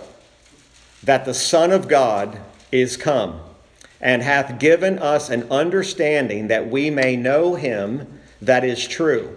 that 1.02 1.24
the 1.24 1.34
Son 1.34 1.72
of 1.72 1.88
God 1.88 2.38
is 2.70 2.96
come 2.96 3.40
and 4.00 4.22
hath 4.22 4.60
given 4.60 5.00
us 5.00 5.30
an 5.30 5.50
understanding 5.50 6.46
that 6.46 6.68
we 6.70 6.90
may 6.90 7.16
know 7.16 7.56
him 7.56 8.20
that 8.40 8.64
is 8.64 8.86
true. 8.86 9.36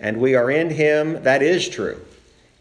And 0.00 0.18
we 0.18 0.34
are 0.34 0.50
in 0.50 0.70
him 0.70 1.22
that 1.24 1.42
is 1.42 1.68
true 1.68 2.00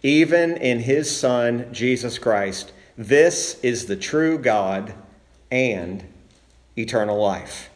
even 0.04 0.58
in 0.58 0.80
his 0.80 1.16
Son, 1.16 1.68
Jesus 1.72 2.18
Christ. 2.18 2.72
This 2.98 3.60
is 3.62 3.86
the 3.86 3.96
true 3.96 4.38
God 4.38 4.94
and 5.52 6.04
eternal 6.78 7.20
life. 7.20 7.70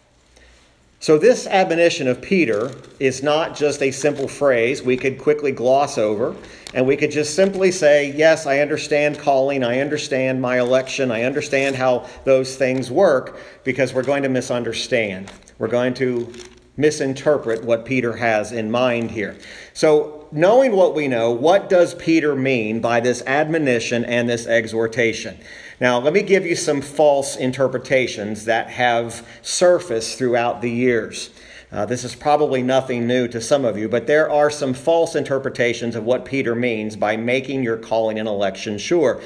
So, 1.00 1.18
this 1.18 1.48
admonition 1.48 2.08
of 2.08 2.22
Peter 2.22 2.70
is 3.00 3.24
not 3.24 3.56
just 3.56 3.82
a 3.82 3.90
simple 3.90 4.28
phrase 4.28 4.84
we 4.84 4.98
could 4.98 5.18
quickly 5.18 5.52
gloss 5.52 5.98
over, 5.98 6.36
and 6.76 6.86
we 6.86 6.96
could 6.96 7.10
just 7.10 7.36
simply 7.36 7.72
say, 7.72 8.12
Yes, 8.16 8.46
I 8.46 8.60
understand 8.60 9.18
calling, 9.18 9.64
I 9.64 9.80
understand 9.80 10.40
my 10.40 10.60
election, 10.60 11.10
I 11.10 11.24
understand 11.24 11.76
how 11.76 12.08
those 12.24 12.56
things 12.56 12.92
work, 12.92 13.40
because 13.64 13.96
we're 13.96 14.04
going 14.04 14.22
to 14.22 14.30
misunderstand. 14.30 15.32
We're 15.58 15.70
going 15.70 15.96
to 15.96 16.32
misinterpret 16.78 17.64
what 17.64 17.84
Peter 17.84 18.16
has 18.18 18.52
in 18.52 18.70
mind 18.70 19.10
here. 19.10 19.36
So, 19.74 20.21
knowing 20.32 20.72
what 20.74 20.96
we 20.96 21.08
know, 21.08 21.32
what 21.32 21.70
does 21.70 21.94
Peter 21.96 22.36
mean 22.36 22.80
by 22.80 23.00
this 23.00 23.22
admonition 23.26 24.06
and 24.06 24.30
this 24.30 24.48
exhortation? 24.48 25.38
Now, 25.80 26.00
let 26.00 26.14
me 26.14 26.22
give 26.22 26.46
you 26.46 26.56
some 26.56 26.82
false 26.82 27.36
interpretations 27.36 28.46
that 28.46 28.70
have 28.70 29.28
surfaced 29.42 30.18
throughout 30.18 30.62
the 30.62 30.72
years. 30.72 31.32
Uh, 31.72 31.86
this 31.86 32.04
is 32.04 32.16
probably 32.16 32.62
nothing 32.62 33.08
new 33.08 33.28
to 33.30 33.40
some 33.40 33.64
of 33.64 33.78
you, 33.78 33.88
but 33.88 34.06
there 34.06 34.30
are 34.30 34.50
some 34.50 34.74
false 34.74 35.16
interpretations 35.16 35.96
of 35.96 36.04
what 36.04 36.26
Peter 36.26 36.54
means 36.54 36.96
by 36.96 37.16
making 37.16 37.64
your 37.64 37.78
calling 37.78 38.20
and 38.20 38.28
election 38.28 38.78
sure. 38.78 39.22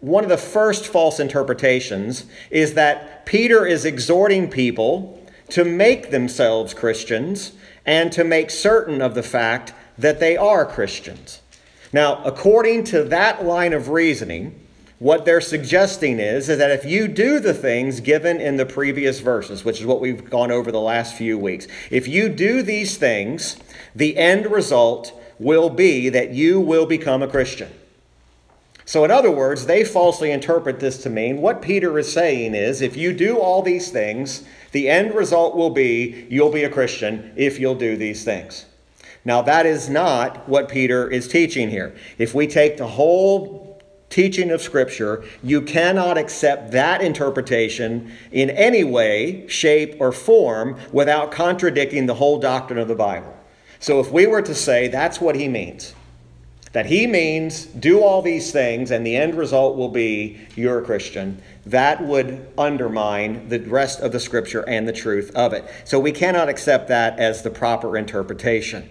One 0.00 0.22
of 0.22 0.30
the 0.30 0.36
first 0.36 0.86
false 0.86 1.18
interpretations 1.18 2.24
is 2.50 2.74
that 2.74 3.26
Peter 3.26 3.66
is 3.66 3.84
exhorting 3.84 4.48
people 4.48 5.20
to 5.50 5.64
make 5.64 6.10
themselves 6.10 6.72
Christians 6.72 7.52
and 7.84 8.12
to 8.12 8.22
make 8.22 8.50
certain 8.50 9.02
of 9.02 9.14
the 9.14 9.22
fact 9.22 9.72
that 9.98 10.20
they 10.20 10.36
are 10.36 10.64
Christians. 10.64 11.40
Now, 11.92 12.22
according 12.24 12.84
to 12.84 13.04
that 13.04 13.44
line 13.44 13.72
of 13.72 13.88
reasoning, 13.88 14.58
what 14.98 15.24
they're 15.24 15.40
suggesting 15.40 16.18
is, 16.18 16.48
is 16.48 16.58
that 16.58 16.70
if 16.70 16.84
you 16.84 17.06
do 17.06 17.38
the 17.38 17.54
things 17.54 18.00
given 18.00 18.40
in 18.40 18.56
the 18.56 18.66
previous 18.66 19.20
verses, 19.20 19.64
which 19.64 19.80
is 19.80 19.86
what 19.86 20.00
we've 20.00 20.28
gone 20.28 20.50
over 20.50 20.72
the 20.72 20.80
last 20.80 21.14
few 21.14 21.38
weeks, 21.38 21.66
if 21.90 22.08
you 22.08 22.28
do 22.28 22.62
these 22.62 22.96
things, 22.96 23.56
the 23.94 24.16
end 24.16 24.50
result 24.50 25.12
will 25.38 25.70
be 25.70 26.08
that 26.08 26.30
you 26.30 26.58
will 26.58 26.84
become 26.84 27.22
a 27.22 27.28
Christian. 27.28 27.70
So, 28.84 29.04
in 29.04 29.10
other 29.10 29.30
words, 29.30 29.66
they 29.66 29.84
falsely 29.84 30.30
interpret 30.30 30.80
this 30.80 31.02
to 31.02 31.10
mean 31.10 31.42
what 31.42 31.62
Peter 31.62 31.98
is 31.98 32.10
saying 32.10 32.54
is 32.54 32.80
if 32.80 32.96
you 32.96 33.12
do 33.12 33.38
all 33.38 33.62
these 33.62 33.90
things, 33.90 34.44
the 34.72 34.88
end 34.88 35.14
result 35.14 35.54
will 35.54 35.70
be 35.70 36.26
you'll 36.30 36.50
be 36.50 36.64
a 36.64 36.70
Christian 36.70 37.32
if 37.36 37.60
you'll 37.60 37.74
do 37.74 37.96
these 37.96 38.24
things. 38.24 38.64
Now, 39.28 39.42
that 39.42 39.66
is 39.66 39.90
not 39.90 40.48
what 40.48 40.70
Peter 40.70 41.06
is 41.06 41.28
teaching 41.28 41.68
here. 41.68 41.94
If 42.16 42.34
we 42.34 42.46
take 42.46 42.78
the 42.78 42.86
whole 42.86 43.78
teaching 44.08 44.50
of 44.50 44.62
Scripture, 44.62 45.22
you 45.42 45.60
cannot 45.60 46.16
accept 46.16 46.70
that 46.70 47.02
interpretation 47.02 48.10
in 48.32 48.48
any 48.48 48.84
way, 48.84 49.46
shape, 49.46 49.96
or 50.00 50.12
form 50.12 50.78
without 50.92 51.30
contradicting 51.30 52.06
the 52.06 52.14
whole 52.14 52.38
doctrine 52.38 52.78
of 52.78 52.88
the 52.88 52.94
Bible. 52.94 53.36
So, 53.80 54.00
if 54.00 54.10
we 54.10 54.26
were 54.26 54.40
to 54.40 54.54
say 54.54 54.88
that's 54.88 55.20
what 55.20 55.36
he 55.36 55.46
means, 55.46 55.94
that 56.72 56.86
he 56.86 57.06
means 57.06 57.66
do 57.66 58.02
all 58.02 58.22
these 58.22 58.50
things 58.50 58.90
and 58.90 59.06
the 59.06 59.14
end 59.14 59.34
result 59.34 59.76
will 59.76 59.90
be 59.90 60.40
you're 60.54 60.78
a 60.78 60.84
Christian, 60.86 61.42
that 61.66 62.02
would 62.02 62.50
undermine 62.56 63.50
the 63.50 63.58
rest 63.58 64.00
of 64.00 64.12
the 64.12 64.20
scripture 64.20 64.66
and 64.66 64.88
the 64.88 64.92
truth 64.92 65.30
of 65.34 65.52
it. 65.52 65.66
So 65.84 66.00
we 66.00 66.12
cannot 66.12 66.48
accept 66.48 66.88
that 66.88 67.18
as 67.18 67.42
the 67.42 67.50
proper 67.50 67.98
interpretation. 67.98 68.88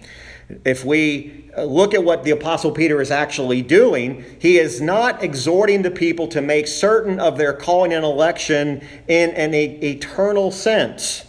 If 0.64 0.84
we 0.84 1.44
look 1.58 1.92
at 1.92 2.04
what 2.04 2.24
the 2.24 2.30
Apostle 2.30 2.70
Peter 2.70 3.00
is 3.00 3.10
actually 3.10 3.62
doing, 3.62 4.24
he 4.38 4.58
is 4.58 4.80
not 4.80 5.22
exhorting 5.22 5.82
the 5.82 5.90
people 5.90 6.26
to 6.28 6.40
make 6.40 6.66
certain 6.66 7.20
of 7.20 7.36
their 7.36 7.52
calling 7.52 7.92
and 7.92 8.04
election 8.04 8.86
in 9.08 9.30
an 9.30 9.54
eternal 9.54 10.50
sense, 10.50 11.24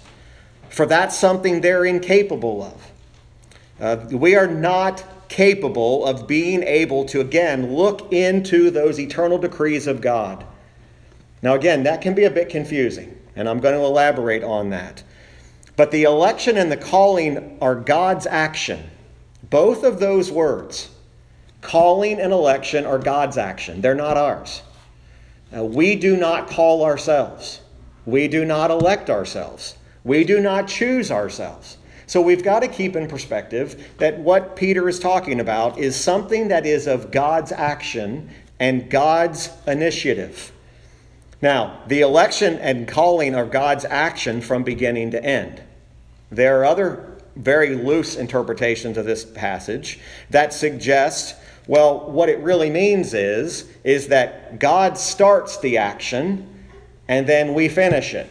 for 0.70 0.86
that's 0.86 1.18
something 1.18 1.62
they're 1.62 1.86
incapable 1.86 2.64
of. 2.64 2.92
Uh, 3.82 4.06
we 4.16 4.36
are 4.36 4.48
not 4.48 5.04
capable 5.30 6.06
of 6.06 6.28
being 6.28 6.64
able 6.64 7.06
to, 7.06 7.22
again, 7.22 7.74
look 7.74 8.12
into 8.12 8.72
those 8.72 9.00
eternal 9.00 9.38
decrees 9.38 9.88
of 9.88 10.02
God. 10.02 10.46
Now, 11.42 11.56
again, 11.56 11.84
that 11.84 12.02
can 12.02 12.14
be 12.16 12.24
a 12.24 12.32
bit 12.32 12.50
confusing, 12.50 13.18
and 13.36 13.48
I'm 13.48 13.60
going 13.60 13.76
to 13.76 13.86
elaborate 13.86 14.44
on 14.44 14.70
that. 14.72 15.04
But 15.76 15.92
the 15.92 16.04
election 16.04 16.58
and 16.58 16.72
the 16.72 16.78
calling 16.78 17.58
are 17.62 17.76
God's 17.76 18.28
action. 18.28 18.90
Both 19.50 19.84
of 19.84 20.00
those 20.00 20.32
words, 20.32 20.90
calling 21.62 22.20
and 22.20 22.32
election, 22.32 22.86
are 22.86 23.00
God's 23.00 23.38
action. 23.38 23.82
They're 23.82 23.96
not 23.96 24.18
ours. 24.18 24.62
Now, 25.52 25.64
we 25.64 25.96
do 25.96 26.16
not 26.16 26.50
call 26.50 26.84
ourselves, 26.84 27.62
we 28.06 28.28
do 28.28 28.46
not 28.46 28.70
elect 28.70 29.10
ourselves, 29.10 29.76
we 30.04 30.24
do 30.24 30.40
not 30.40 30.68
choose 30.68 31.12
ourselves. 31.12 31.78
So 32.06 32.22
we've 32.22 32.44
got 32.44 32.62
to 32.62 32.68
keep 32.68 32.96
in 32.96 33.08
perspective 33.08 33.92
that 34.00 34.18
what 34.18 34.56
Peter 34.56 34.90
is 34.90 35.00
talking 35.00 35.40
about 35.40 35.78
is 35.78 35.96
something 35.96 36.48
that 36.48 36.66
is 36.66 36.88
of 36.88 37.12
God's 37.12 37.52
action 37.52 38.32
and 38.60 38.90
God's 38.90 39.52
initiative. 39.68 40.52
Now, 41.42 41.82
the 41.88 42.02
election 42.02 42.56
and 42.56 42.88
calling 42.88 43.36
are 43.36 43.46
God's 43.46 43.86
action 43.86 44.42
from 44.42 44.64
beginning 44.64 45.12
to 45.12 45.24
end. 45.24 45.62
There 46.32 46.60
are 46.60 46.66
other 46.66 47.09
very 47.40 47.76
loose 47.76 48.16
interpretations 48.16 48.98
of 48.98 49.06
this 49.06 49.24
passage 49.24 50.00
that 50.30 50.54
suggest 50.54 51.36
well 51.68 52.12
what 52.12 52.30
it 52.30 52.40
really 52.40 52.70
means 52.70 53.14
is 53.14 53.70
is 53.84 54.08
that 54.08 54.60
God 54.60 54.98
starts 54.98 55.58
the 55.60 55.78
action 55.78 56.60
and 57.08 57.26
then 57.26 57.56
we 57.56 57.68
finish 57.68 58.14
it. 58.14 58.30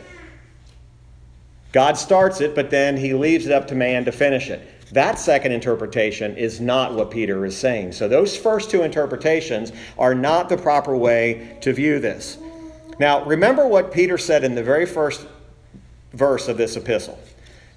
God 1.73 1.99
starts 1.99 2.41
it, 2.41 2.55
but 2.55 2.71
then 2.71 2.97
he 2.97 3.13
leaves 3.13 3.45
it 3.45 3.53
up 3.53 3.67
to 3.69 3.75
man 3.75 4.05
to 4.07 4.13
finish 4.13 4.49
it. 4.49 4.67
That 4.93 5.19
second 5.19 5.53
interpretation 5.53 6.37
is 6.37 6.61
not 6.61 6.95
what 6.95 7.11
Peter 7.11 7.45
is 7.45 7.57
saying. 7.57 7.93
So, 7.93 8.09
those 8.09 8.37
first 8.37 8.71
two 8.71 8.83
interpretations 8.83 9.73
are 9.99 10.15
not 10.15 10.49
the 10.49 10.57
proper 10.57 10.97
way 10.97 11.59
to 11.61 11.75
view 11.75 11.99
this. 11.99 12.39
Now, 12.99 13.25
remember 13.25 13.67
what 13.67 13.93
Peter 13.93 14.17
said 14.17 14.45
in 14.45 14.55
the 14.55 14.63
very 14.63 14.87
first 14.87 15.27
verse 16.15 16.49
of 16.49 16.57
this 16.57 16.77
epistle. 16.77 17.19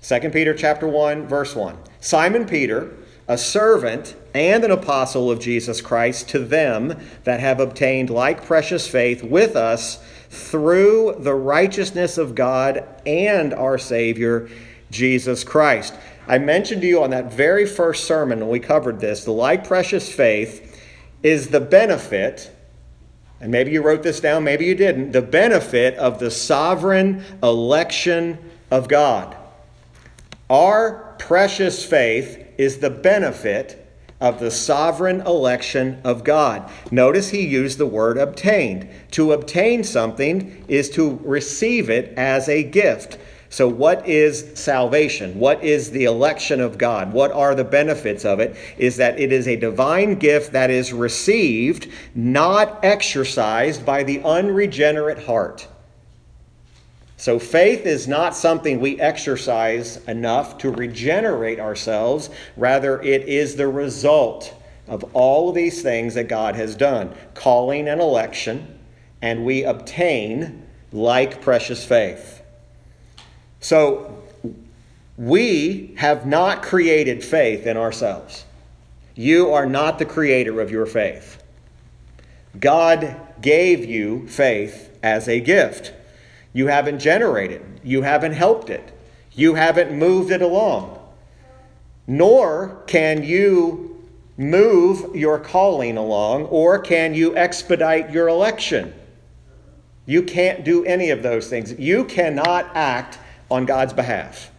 2 0.02 0.20
Peter 0.32 0.56
chapter 0.56 0.88
1 0.88 1.28
verse 1.28 1.56
1. 1.56 1.78
Simon 2.00 2.48
Peter, 2.48 2.92
a 3.28 3.38
servant 3.38 4.16
and 4.34 4.64
an 4.64 4.72
apostle 4.72 5.30
of 5.30 5.40
Jesus 5.40 5.80
Christ 5.80 6.28
to 6.30 6.40
them 6.40 7.00
that 7.24 7.40
have 7.40 7.60
obtained 7.60 8.10
like 8.10 8.44
precious 8.44 8.88
faith 8.88 9.24
with 9.24 9.56
us 9.56 10.04
through 10.32 11.18
the 11.20 11.36
righteousness 11.36 12.18
of 12.18 12.34
God 12.34 12.84
and 13.06 13.54
our 13.54 13.78
Savior, 13.78 14.50
Jesus 14.90 15.44
Christ. 15.44 15.94
I 16.28 16.40
mentioned 16.40 16.82
to 16.82 16.88
you 16.88 17.04
on 17.04 17.12
that 17.12 17.32
very 17.32 17.68
first 17.68 18.06
sermon 18.06 18.40
when 18.40 18.50
we 18.50 18.60
covered 18.60 19.00
this 19.00 19.24
the 19.24 19.32
like 19.32 19.68
precious 19.68 20.12
faith 20.12 20.82
is 21.22 21.50
the 21.50 21.60
benefit, 21.60 22.50
and 23.40 23.52
maybe 23.52 23.70
you 23.70 23.84
wrote 23.84 24.02
this 24.02 24.20
down, 24.20 24.44
maybe 24.44 24.66
you 24.66 24.74
didn't, 24.74 25.12
the 25.12 25.22
benefit 25.22 25.96
of 25.98 26.18
the 26.18 26.32
sovereign 26.32 27.24
election 27.44 28.40
of 28.72 28.88
God. 28.88 29.38
Our 30.52 31.16
precious 31.18 31.86
faith 31.86 32.46
is 32.58 32.80
the 32.80 32.90
benefit 32.90 33.88
of 34.20 34.42
the 34.42 34.52
sovereign 34.52 35.22
election 35.22 36.02
of 36.04 36.26
God. 36.26 36.70
Notice 36.92 37.30
he 37.30 37.48
used 37.48 37.78
the 37.78 37.86
word 37.86 38.18
obtained. 38.18 38.90
To 39.12 39.32
obtain 39.32 39.86
something 39.86 40.66
is 40.68 40.90
to 40.90 41.22
receive 41.24 41.90
it 41.90 42.14
as 42.18 42.50
a 42.50 42.64
gift. 42.64 43.18
So, 43.48 43.70
what 43.70 44.06
is 44.06 44.52
salvation? 44.56 45.40
What 45.40 45.64
is 45.64 45.92
the 45.92 46.04
election 46.04 46.60
of 46.60 46.78
God? 46.78 47.14
What 47.14 47.32
are 47.32 47.56
the 47.56 47.64
benefits 47.64 48.26
of 48.26 48.42
it? 48.42 48.58
Is 48.78 48.98
that 48.98 49.22
it 49.22 49.32
is 49.32 49.48
a 49.48 49.56
divine 49.56 50.16
gift 50.16 50.52
that 50.52 50.70
is 50.70 50.92
received, 50.92 51.88
not 52.14 52.84
exercised 52.84 53.86
by 53.86 54.04
the 54.04 54.20
unregenerate 54.26 55.24
heart. 55.24 55.70
So, 57.22 57.38
faith 57.38 57.86
is 57.86 58.08
not 58.08 58.36
something 58.36 58.80
we 58.80 59.00
exercise 59.00 59.98
enough 60.08 60.58
to 60.58 60.72
regenerate 60.72 61.60
ourselves. 61.60 62.32
Rather, 62.58 63.00
it 63.00 63.30
is 63.30 63.56
the 63.56 63.68
result 63.68 64.52
of 64.88 65.04
all 65.14 65.50
of 65.50 65.54
these 65.54 65.84
things 65.84 66.16
that 66.16 66.28
God 66.28 66.56
has 66.56 66.74
done 66.74 67.14
calling 67.36 67.88
and 67.88 68.02
election, 68.02 68.80
and 69.22 69.46
we 69.46 69.64
obtain 69.64 70.66
like 70.92 71.44
precious 71.44 71.86
faith. 71.86 72.42
So, 73.60 74.18
we 75.16 75.94
have 75.98 76.26
not 76.26 76.64
created 76.64 77.24
faith 77.24 77.68
in 77.68 77.78
ourselves. 77.78 78.46
You 79.14 79.52
are 79.52 79.68
not 79.68 80.00
the 80.00 80.06
creator 80.06 80.60
of 80.60 80.72
your 80.72 80.88
faith. 80.88 81.44
God 82.60 83.16
gave 83.40 83.86
you 83.86 84.28
faith 84.28 84.90
as 85.04 85.28
a 85.28 85.40
gift. 85.40 85.94
You 86.54 86.68
haven't 86.68 87.00
generated, 87.00 87.82
you 87.84 88.02
haven't 88.02 88.34
helped 88.34 88.70
it, 88.70 88.98
you 89.34 89.56
haven't 89.56 89.98
moved 89.98 90.32
it 90.32 90.42
along. 90.42 91.00
Nor 92.08 92.84
can 92.88 93.24
you 93.24 93.92
move 94.38 95.16
your 95.16 95.40
calling 95.40 95.98
along, 95.98 96.46
or 96.46 96.80
can 96.80 97.14
you 97.14 97.36
expedite 97.38 98.12
your 98.12 98.28
election. 98.28 98.94
You 100.06 100.24
can't 100.24 100.64
do 100.64 100.84
any 100.84 101.12
of 101.12 101.22
those 101.22 101.48
things. 101.48 101.74
You 101.74 102.06
cannot 102.06 102.70
act 102.76 103.20
on 103.50 103.66
God's 103.66 103.94
behalf. 103.94 104.52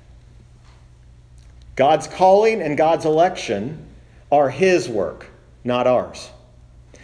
God's 1.74 2.06
calling 2.06 2.62
and 2.62 2.76
God's 2.76 3.04
election 3.04 3.86
are 4.30 4.50
His 4.50 4.88
work, 4.88 5.26
not 5.64 5.86
ours. 5.86 6.30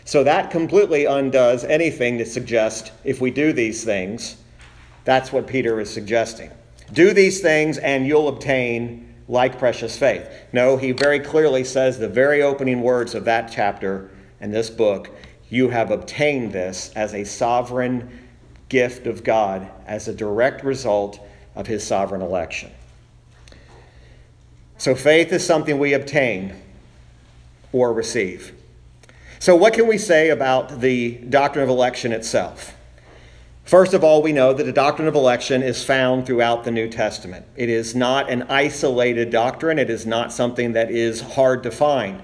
So 0.04 0.24
that 0.24 0.50
completely 0.50 1.04
undoes 1.04 1.64
anything 1.64 2.18
to 2.18 2.26
suggest 2.26 2.92
if 3.04 3.20
we 3.20 3.30
do 3.30 3.52
these 3.52 3.84
things, 3.84 4.36
that's 5.08 5.32
what 5.32 5.46
Peter 5.46 5.80
is 5.80 5.88
suggesting. 5.88 6.50
Do 6.92 7.14
these 7.14 7.40
things 7.40 7.78
and 7.78 8.06
you'll 8.06 8.28
obtain 8.28 9.14
like 9.26 9.58
precious 9.58 9.96
faith. 9.96 10.28
No, 10.52 10.76
he 10.76 10.92
very 10.92 11.18
clearly 11.18 11.64
says 11.64 11.98
the 11.98 12.10
very 12.10 12.42
opening 12.42 12.82
words 12.82 13.14
of 13.14 13.24
that 13.24 13.50
chapter 13.50 14.10
and 14.38 14.52
this 14.52 14.68
book 14.68 15.08
you 15.48 15.70
have 15.70 15.90
obtained 15.90 16.52
this 16.52 16.92
as 16.94 17.14
a 17.14 17.24
sovereign 17.24 18.18
gift 18.68 19.06
of 19.06 19.24
God, 19.24 19.66
as 19.86 20.08
a 20.08 20.14
direct 20.14 20.62
result 20.62 21.18
of 21.54 21.66
his 21.66 21.82
sovereign 21.82 22.20
election. 22.20 22.70
So 24.76 24.94
faith 24.94 25.32
is 25.32 25.42
something 25.42 25.78
we 25.78 25.94
obtain 25.94 26.54
or 27.72 27.94
receive. 27.94 28.52
So, 29.38 29.56
what 29.56 29.72
can 29.72 29.86
we 29.86 29.96
say 29.96 30.28
about 30.28 30.82
the 30.82 31.12
doctrine 31.16 31.62
of 31.62 31.70
election 31.70 32.12
itself? 32.12 32.74
First 33.68 33.92
of 33.92 34.02
all, 34.02 34.22
we 34.22 34.32
know 34.32 34.54
that 34.54 34.64
the 34.64 34.72
doctrine 34.72 35.08
of 35.08 35.14
election 35.14 35.62
is 35.62 35.84
found 35.84 36.24
throughout 36.24 36.64
the 36.64 36.70
New 36.70 36.88
Testament. 36.88 37.44
It 37.54 37.68
is 37.68 37.94
not 37.94 38.30
an 38.30 38.44
isolated 38.44 39.28
doctrine, 39.28 39.78
it 39.78 39.90
is 39.90 40.06
not 40.06 40.32
something 40.32 40.72
that 40.72 40.90
is 40.90 41.20
hard 41.20 41.62
to 41.64 41.70
find. 41.70 42.22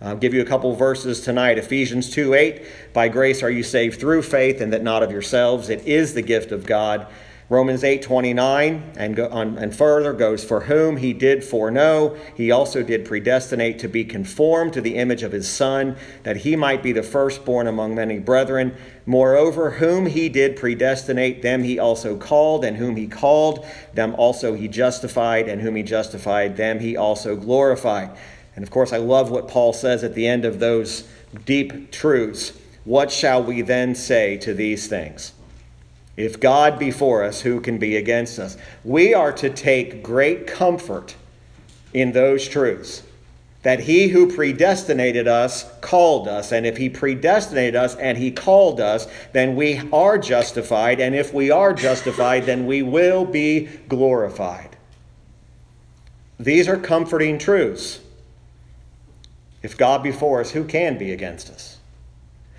I'll 0.00 0.14
give 0.14 0.32
you 0.32 0.40
a 0.40 0.44
couple 0.44 0.72
verses 0.76 1.20
tonight. 1.20 1.58
Ephesians 1.58 2.10
2 2.10 2.34
8, 2.34 2.92
by 2.92 3.08
grace 3.08 3.42
are 3.42 3.50
you 3.50 3.64
saved 3.64 3.98
through 3.98 4.22
faith, 4.22 4.60
and 4.60 4.72
that 4.72 4.84
not 4.84 5.02
of 5.02 5.10
yourselves. 5.10 5.68
It 5.68 5.84
is 5.84 6.14
the 6.14 6.22
gift 6.22 6.52
of 6.52 6.64
God. 6.64 7.08
Romans 7.50 7.84
8 7.84 8.00
29 8.00 8.92
and, 8.96 9.14
go 9.14 9.28
on, 9.28 9.58
and 9.58 9.74
further 9.74 10.12
goes, 10.12 10.42
For 10.42 10.60
whom 10.60 10.96
he 10.96 11.12
did 11.12 11.44
foreknow, 11.44 12.16
he 12.34 12.50
also 12.50 12.82
did 12.82 13.04
predestinate 13.04 13.78
to 13.80 13.88
be 13.88 14.04
conformed 14.04 14.72
to 14.74 14.80
the 14.80 14.94
image 14.94 15.22
of 15.22 15.32
his 15.32 15.48
Son, 15.48 15.96
that 16.22 16.38
he 16.38 16.56
might 16.56 16.82
be 16.82 16.92
the 16.92 17.02
firstborn 17.02 17.66
among 17.66 17.94
many 17.94 18.18
brethren. 18.18 18.74
Moreover, 19.06 19.72
whom 19.72 20.06
he 20.06 20.28
did 20.28 20.56
predestinate, 20.56 21.42
them 21.42 21.62
he 21.62 21.78
also 21.78 22.16
called, 22.16 22.64
and 22.64 22.76
whom 22.78 22.96
he 22.96 23.06
called, 23.06 23.66
them 23.92 24.14
also 24.14 24.54
he 24.54 24.66
justified, 24.66 25.46
and 25.48 25.60
whom 25.60 25.76
he 25.76 25.82
justified, 25.82 26.56
them 26.56 26.80
he 26.80 26.96
also 26.96 27.36
glorified. 27.36 28.10
And 28.56 28.62
of 28.62 28.70
course, 28.70 28.92
I 28.92 28.98
love 28.98 29.30
what 29.30 29.48
Paul 29.48 29.72
says 29.72 30.02
at 30.04 30.14
the 30.14 30.26
end 30.26 30.44
of 30.44 30.58
those 30.58 31.06
deep 31.44 31.90
truths. 31.90 32.52
What 32.84 33.10
shall 33.10 33.42
we 33.42 33.62
then 33.62 33.94
say 33.94 34.36
to 34.38 34.54
these 34.54 34.86
things? 34.86 35.32
If 36.16 36.38
God 36.38 36.78
be 36.78 36.90
for 36.90 37.24
us, 37.24 37.40
who 37.40 37.60
can 37.60 37.78
be 37.78 37.96
against 37.96 38.38
us? 38.38 38.56
We 38.84 39.14
are 39.14 39.32
to 39.32 39.50
take 39.50 40.02
great 40.02 40.46
comfort 40.46 41.16
in 41.92 42.12
those 42.12 42.46
truths. 42.46 43.02
That 43.64 43.80
he 43.80 44.08
who 44.08 44.32
predestinated 44.32 45.26
us 45.26 45.64
called 45.80 46.28
us. 46.28 46.52
And 46.52 46.64
if 46.64 46.76
he 46.76 46.88
predestinated 46.88 47.74
us 47.74 47.96
and 47.96 48.16
he 48.16 48.30
called 48.30 48.80
us, 48.80 49.08
then 49.32 49.56
we 49.56 49.80
are 49.92 50.16
justified. 50.16 51.00
And 51.00 51.14
if 51.14 51.34
we 51.34 51.50
are 51.50 51.74
justified, 51.74 52.46
then 52.46 52.66
we 52.66 52.82
will 52.82 53.24
be 53.24 53.68
glorified. 53.88 54.76
These 56.38 56.68
are 56.68 56.76
comforting 56.76 57.38
truths. 57.38 58.00
If 59.62 59.78
God 59.78 60.02
be 60.02 60.12
for 60.12 60.40
us, 60.40 60.50
who 60.50 60.64
can 60.64 60.98
be 60.98 61.12
against 61.12 61.48
us? 61.48 61.78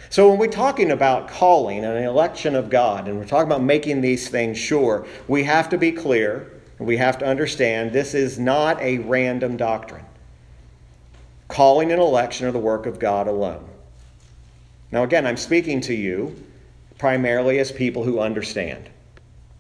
So, 0.10 0.30
when 0.30 0.40
we're 0.40 0.48
talking 0.48 0.92
about 0.92 1.28
calling 1.28 1.84
and 1.84 1.98
an 1.98 2.04
election 2.04 2.56
of 2.56 2.70
God, 2.70 3.08
and 3.08 3.18
we're 3.18 3.26
talking 3.26 3.48
about 3.48 3.64
making 3.64 4.02
these 4.02 4.30
things 4.30 4.58
sure, 4.58 5.06
we 5.28 5.44
have 5.44 5.70
to 5.70 5.78
be 5.78 5.92
clear 5.92 6.52
and 6.78 6.88
we 6.88 6.98
have 6.98 7.18
to 7.20 7.26
understand 7.26 7.92
this 7.92 8.14
is 8.14 8.40
not 8.40 8.80
a 8.82 9.00
random 9.00 9.58
doctrine. 9.58 10.05
Calling 11.48 11.92
and 11.92 12.02
election 12.02 12.48
are 12.48 12.52
the 12.52 12.60
work 12.60 12.86
of 12.86 13.00
God 13.00 13.28
alone. 13.28 13.68
Now, 14.92 15.04
again, 15.04 15.28
I'm 15.28 15.38
speaking 15.38 15.82
to 15.82 15.94
you 15.94 16.36
primarily 16.98 17.60
as 17.60 17.72
people 17.72 18.04
who 18.04 18.20
understand. 18.20 18.90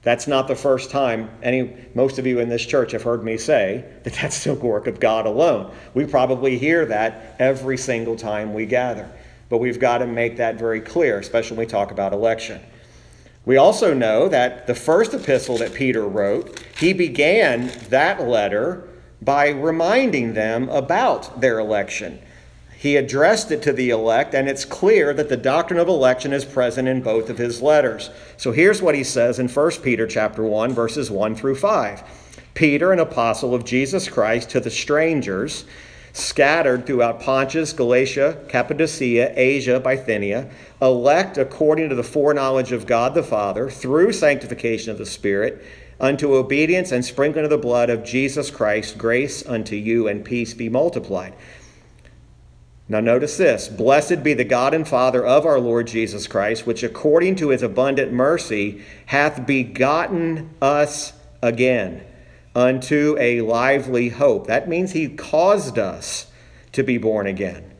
That's 0.01 0.27
not 0.27 0.47
the 0.47 0.55
first 0.55 0.91
time 0.91 1.29
any 1.41 1.75
most 1.95 2.19
of 2.19 2.27
you 2.27 2.39
in 2.39 2.47
this 2.47 2.65
church 2.65 2.91
have 2.91 3.01
heard 3.01 3.23
me 3.23 3.37
say 3.37 3.83
that 4.03 4.13
that's 4.13 4.43
the 4.43 4.53
work 4.53 4.85
of 4.87 4.99
God 4.99 5.25
alone. 5.25 5.73
We 5.93 6.05
probably 6.05 6.57
hear 6.59 6.85
that 6.85 7.35
every 7.39 7.77
single 7.77 8.15
time 8.15 8.53
we 8.53 8.65
gather. 8.67 9.11
But 9.49 9.57
we've 9.57 9.79
got 9.79 9.99
to 9.99 10.07
make 10.07 10.37
that 10.37 10.55
very 10.55 10.79
clear, 10.79 11.19
especially 11.19 11.57
when 11.57 11.65
we 11.65 11.71
talk 11.71 11.91
about 11.91 12.13
election. 12.13 12.61
We 13.45 13.57
also 13.57 13.93
know 13.93 14.27
that 14.29 14.65
the 14.67 14.75
first 14.75 15.13
epistle 15.13 15.57
that 15.57 15.73
Peter 15.73 16.07
wrote, 16.07 16.63
he 16.77 16.93
began 16.93 17.71
that 17.89 18.27
letter 18.27 18.87
by 19.25 19.49
reminding 19.49 20.35
them 20.35 20.69
about 20.69 21.41
their 21.41 21.59
election. 21.59 22.19
He 22.77 22.97
addressed 22.97 23.51
it 23.51 23.63
to 23.63 23.73
the 23.73 23.89
elect, 23.89 24.35
and 24.35 24.47
it's 24.47 24.63
clear 24.63 25.11
that 25.15 25.27
the 25.27 25.35
doctrine 25.35 25.79
of 25.79 25.87
election 25.87 26.31
is 26.31 26.45
present 26.45 26.87
in 26.87 27.01
both 27.01 27.31
of 27.31 27.39
his 27.39 27.59
letters. 27.59 28.11
So 28.37 28.51
here's 28.51 28.81
what 28.81 28.93
he 28.93 29.03
says 29.03 29.39
in 29.39 29.49
1 29.49 29.71
Peter 29.81 30.05
chapter 30.05 30.43
1 30.43 30.71
verses 30.71 31.09
1 31.09 31.35
through 31.35 31.55
5. 31.55 32.03
Peter, 32.53 32.91
an 32.91 32.99
apostle 32.99 33.55
of 33.55 33.65
Jesus 33.65 34.07
Christ 34.07 34.51
to 34.51 34.59
the 34.59 34.69
strangers 34.69 35.65
scattered 36.13 36.85
throughout 36.85 37.19
Pontus, 37.19 37.73
Galatia, 37.73 38.37
Cappadocia, 38.47 39.33
Asia, 39.35 39.79
Bithynia, 39.81 40.49
elect 40.81 41.37
according 41.37 41.89
to 41.89 41.95
the 41.95 42.03
foreknowledge 42.03 42.71
of 42.71 42.85
God 42.85 43.13
the 43.15 43.23
Father 43.23 43.69
through 43.69 44.13
sanctification 44.13 44.91
of 44.91 44.97
the 44.97 45.05
Spirit 45.05 45.61
unto 45.99 46.35
obedience 46.35 46.91
and 46.91 47.03
sprinkling 47.03 47.45
of 47.45 47.49
the 47.49 47.57
blood 47.57 47.89
of 47.89 48.03
Jesus 48.03 48.51
Christ, 48.51 48.97
grace 48.97 49.45
unto 49.45 49.75
you 49.75 50.07
and 50.07 50.25
peace 50.25 50.53
be 50.53 50.69
multiplied. 50.69 51.33
Now, 52.87 52.99
notice 52.99 53.37
this 53.37 53.67
Blessed 53.67 54.23
be 54.23 54.33
the 54.33 54.43
God 54.43 54.73
and 54.73 54.87
Father 54.87 55.25
of 55.25 55.45
our 55.45 55.59
Lord 55.59 55.87
Jesus 55.87 56.27
Christ, 56.27 56.67
which 56.67 56.83
according 56.83 57.35
to 57.37 57.49
his 57.49 57.63
abundant 57.63 58.13
mercy 58.13 58.83
hath 59.07 59.47
begotten 59.47 60.51
us 60.61 61.13
again 61.41 62.03
unto 62.55 63.15
a 63.19 63.41
lively 63.41 64.09
hope. 64.09 64.47
That 64.47 64.69
means 64.69 64.91
he 64.91 65.09
caused 65.09 65.77
us 65.77 66.27
to 66.71 66.83
be 66.83 66.97
born 66.97 67.27
again. 67.27 67.74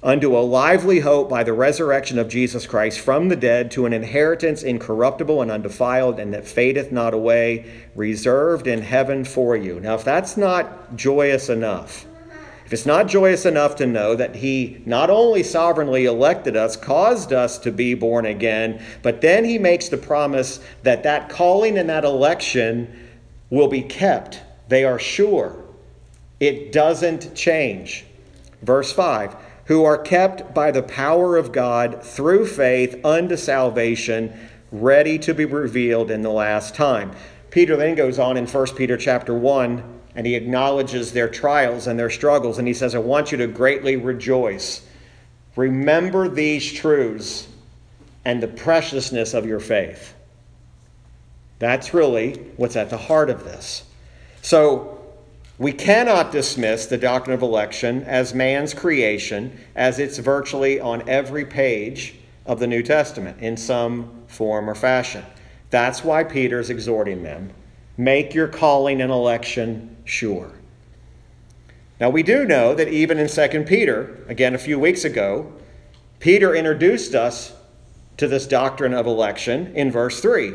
Unto 0.00 0.38
a 0.38 0.38
lively 0.38 1.00
hope 1.00 1.28
by 1.28 1.42
the 1.42 1.52
resurrection 1.52 2.20
of 2.20 2.28
Jesus 2.28 2.68
Christ 2.68 3.00
from 3.00 3.28
the 3.28 3.34
dead, 3.34 3.72
to 3.72 3.84
an 3.84 3.92
inheritance 3.92 4.62
incorruptible 4.62 5.42
and 5.42 5.50
undefiled, 5.50 6.20
and 6.20 6.32
that 6.32 6.46
fadeth 6.46 6.92
not 6.92 7.14
away, 7.14 7.68
reserved 7.96 8.68
in 8.68 8.82
heaven 8.82 9.24
for 9.24 9.56
you. 9.56 9.80
Now, 9.80 9.96
if 9.96 10.04
that's 10.04 10.36
not 10.36 10.94
joyous 10.94 11.48
enough, 11.48 12.06
if 12.64 12.72
it's 12.72 12.86
not 12.86 13.08
joyous 13.08 13.44
enough 13.44 13.74
to 13.76 13.86
know 13.86 14.14
that 14.14 14.36
He 14.36 14.80
not 14.86 15.10
only 15.10 15.42
sovereignly 15.42 16.04
elected 16.04 16.56
us, 16.56 16.76
caused 16.76 17.32
us 17.32 17.58
to 17.58 17.72
be 17.72 17.94
born 17.94 18.24
again, 18.24 18.80
but 19.02 19.20
then 19.20 19.44
He 19.44 19.58
makes 19.58 19.88
the 19.88 19.96
promise 19.96 20.60
that 20.84 21.02
that 21.02 21.28
calling 21.28 21.76
and 21.76 21.88
that 21.88 22.04
election 22.04 23.10
will 23.50 23.68
be 23.68 23.82
kept. 23.82 24.42
They 24.68 24.84
are 24.84 25.00
sure. 25.00 25.56
It 26.38 26.70
doesn't 26.70 27.34
change. 27.34 28.04
Verse 28.62 28.92
5 28.92 29.34
Who 29.68 29.84
are 29.84 29.98
kept 29.98 30.52
by 30.54 30.70
the 30.70 30.82
power 30.82 31.36
of 31.36 31.52
God 31.52 32.02
through 32.02 32.46
faith 32.46 33.04
unto 33.04 33.36
salvation, 33.36 34.32
ready 34.72 35.18
to 35.20 35.32
be 35.32 35.44
revealed 35.44 36.10
in 36.10 36.22
the 36.22 36.30
last 36.30 36.74
time. 36.74 37.12
Peter 37.50 37.76
then 37.76 37.94
goes 37.94 38.18
on 38.18 38.36
in 38.36 38.46
1 38.46 38.66
Peter 38.76 38.96
chapter 38.96 39.32
1 39.32 40.00
and 40.14 40.26
he 40.26 40.34
acknowledges 40.34 41.12
their 41.12 41.28
trials 41.28 41.86
and 41.86 41.98
their 41.98 42.10
struggles. 42.10 42.58
And 42.58 42.66
he 42.66 42.74
says, 42.74 42.94
I 42.94 42.98
want 42.98 43.30
you 43.30 43.38
to 43.38 43.46
greatly 43.46 43.96
rejoice. 43.96 44.86
Remember 45.54 46.28
these 46.28 46.72
truths 46.72 47.46
and 48.24 48.42
the 48.42 48.48
preciousness 48.48 49.32
of 49.32 49.46
your 49.46 49.60
faith. 49.60 50.14
That's 51.58 51.94
really 51.94 52.34
what's 52.56 52.76
at 52.76 52.90
the 52.90 52.98
heart 52.98 53.30
of 53.30 53.44
this. 53.44 53.84
So, 54.42 54.97
we 55.58 55.72
cannot 55.72 56.30
dismiss 56.30 56.86
the 56.86 56.96
doctrine 56.96 57.34
of 57.34 57.42
election 57.42 58.04
as 58.04 58.32
man's 58.32 58.72
creation, 58.74 59.58
as 59.74 59.98
it's 59.98 60.18
virtually 60.18 60.78
on 60.78 61.08
every 61.08 61.44
page 61.44 62.14
of 62.46 62.60
the 62.60 62.66
New 62.66 62.82
Testament 62.82 63.40
in 63.40 63.56
some 63.56 64.22
form 64.28 64.70
or 64.70 64.74
fashion. 64.74 65.24
That's 65.70 66.04
why 66.04 66.24
Peter's 66.24 66.70
exhorting 66.70 67.22
them 67.22 67.52
make 67.96 68.32
your 68.32 68.46
calling 68.46 69.02
and 69.02 69.10
election 69.10 69.96
sure. 70.04 70.52
Now, 72.00 72.10
we 72.10 72.22
do 72.22 72.44
know 72.44 72.74
that 72.76 72.86
even 72.86 73.18
in 73.18 73.26
2 73.26 73.64
Peter, 73.64 74.24
again 74.28 74.54
a 74.54 74.58
few 74.58 74.78
weeks 74.78 75.04
ago, 75.04 75.52
Peter 76.20 76.54
introduced 76.54 77.16
us 77.16 77.54
to 78.16 78.28
this 78.28 78.46
doctrine 78.46 78.94
of 78.94 79.06
election 79.06 79.74
in 79.74 79.90
verse 79.90 80.20
3 80.20 80.54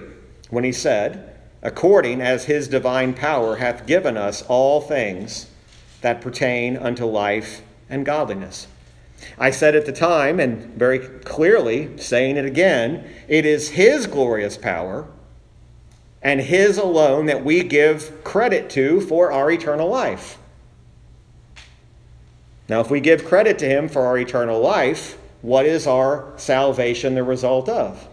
when 0.49 0.63
he 0.63 0.71
said, 0.71 1.32
According 1.63 2.21
as 2.21 2.45
his 2.45 2.67
divine 2.67 3.15
power 3.15 3.56
hath 3.56 3.88
given 3.88 4.17
us 4.17 4.43
all 4.43 4.80
things 4.80 5.47
that 6.02 6.21
pertain 6.21 6.78
unto 6.78 7.06
life 7.06 7.63
and 7.89 8.06
godliness. 8.06 8.67
I 9.39 9.49
said 9.49 9.76
at 9.76 9.88
the 9.88 9.91
time, 9.91 10.39
and 10.39 10.76
very 10.76 10.99
clearly 10.99 11.97
saying 11.97 12.38
it 12.38 12.45
again, 12.45 13.10
it 13.28 13.45
is 13.45 13.69
his 13.69 14.06
glorious 14.06 14.58
power 14.58 15.08
and 16.23 16.39
His 16.39 16.78
alone 16.78 17.26
that 17.26 17.43
we 17.43 17.63
give 17.63 18.23
credit 18.23 18.69
to 18.71 19.02
for 19.02 19.32
our 19.32 19.52
eternal 19.52 19.89
life. 19.89 20.38
Now, 22.69 22.80
if 22.80 22.89
we 22.89 23.02
give 23.02 23.26
credit 23.26 23.60
to 23.60 23.67
Him 23.67 23.89
for 23.89 24.06
our 24.06 24.17
eternal 24.17 24.62
life, 24.62 25.17
what 25.41 25.65
is 25.65 25.86
our 25.86 26.32
salvation 26.38 27.15
the 27.15 27.23
result 27.23 27.67
of? 27.67 28.08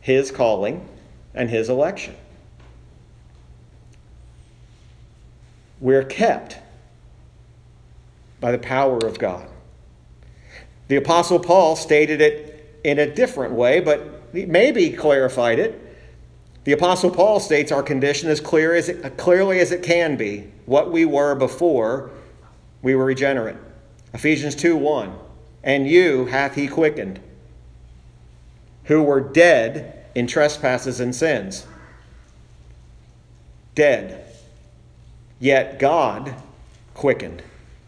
His 0.00 0.32
calling 0.32 0.86
and 1.32 1.48
His 1.48 1.68
election. 1.68 2.16
We're 5.80 6.04
kept 6.04 6.58
by 8.40 8.52
the 8.52 8.58
power 8.58 8.98
of 8.98 9.18
God. 9.18 9.48
The 10.88 10.96
Apostle 10.96 11.38
Paul 11.38 11.76
stated 11.76 12.20
it 12.20 12.80
in 12.84 12.98
a 12.98 13.12
different 13.12 13.54
way, 13.54 13.80
but 13.80 14.32
maybe 14.32 14.90
clarified 14.90 15.58
it. 15.58 15.82
The 16.64 16.72
Apostle 16.72 17.10
Paul 17.10 17.40
states 17.40 17.72
our 17.72 17.82
condition 17.82 18.28
as 18.28 18.40
clear 18.40 18.74
as 18.74 18.88
it, 18.88 19.16
clearly 19.16 19.60
as 19.60 19.72
it 19.72 19.82
can 19.82 20.16
be, 20.16 20.48
what 20.66 20.90
we 20.90 21.04
were 21.04 21.34
before 21.34 22.10
we 22.82 22.94
were 22.94 23.04
regenerate. 23.04 23.56
Ephesians 24.12 24.54
2 24.54 24.76
1. 24.76 25.12
And 25.62 25.88
you 25.88 26.26
hath 26.26 26.54
he 26.54 26.68
quickened, 26.68 27.20
who 28.84 29.02
were 29.02 29.20
dead 29.20 30.06
in 30.14 30.26
trespasses 30.26 31.00
and 31.00 31.14
sins. 31.14 31.66
Dead. 33.74 34.25
Yet 35.38 35.78
God 35.78 36.34
quickened. 36.94 37.42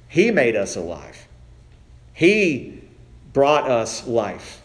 He 0.09 0.31
made 0.31 0.57
us 0.57 0.77
alive. 0.77 1.27
He 2.13 2.83
brought 3.33 3.71
us 3.71 4.07
life, 4.07 4.63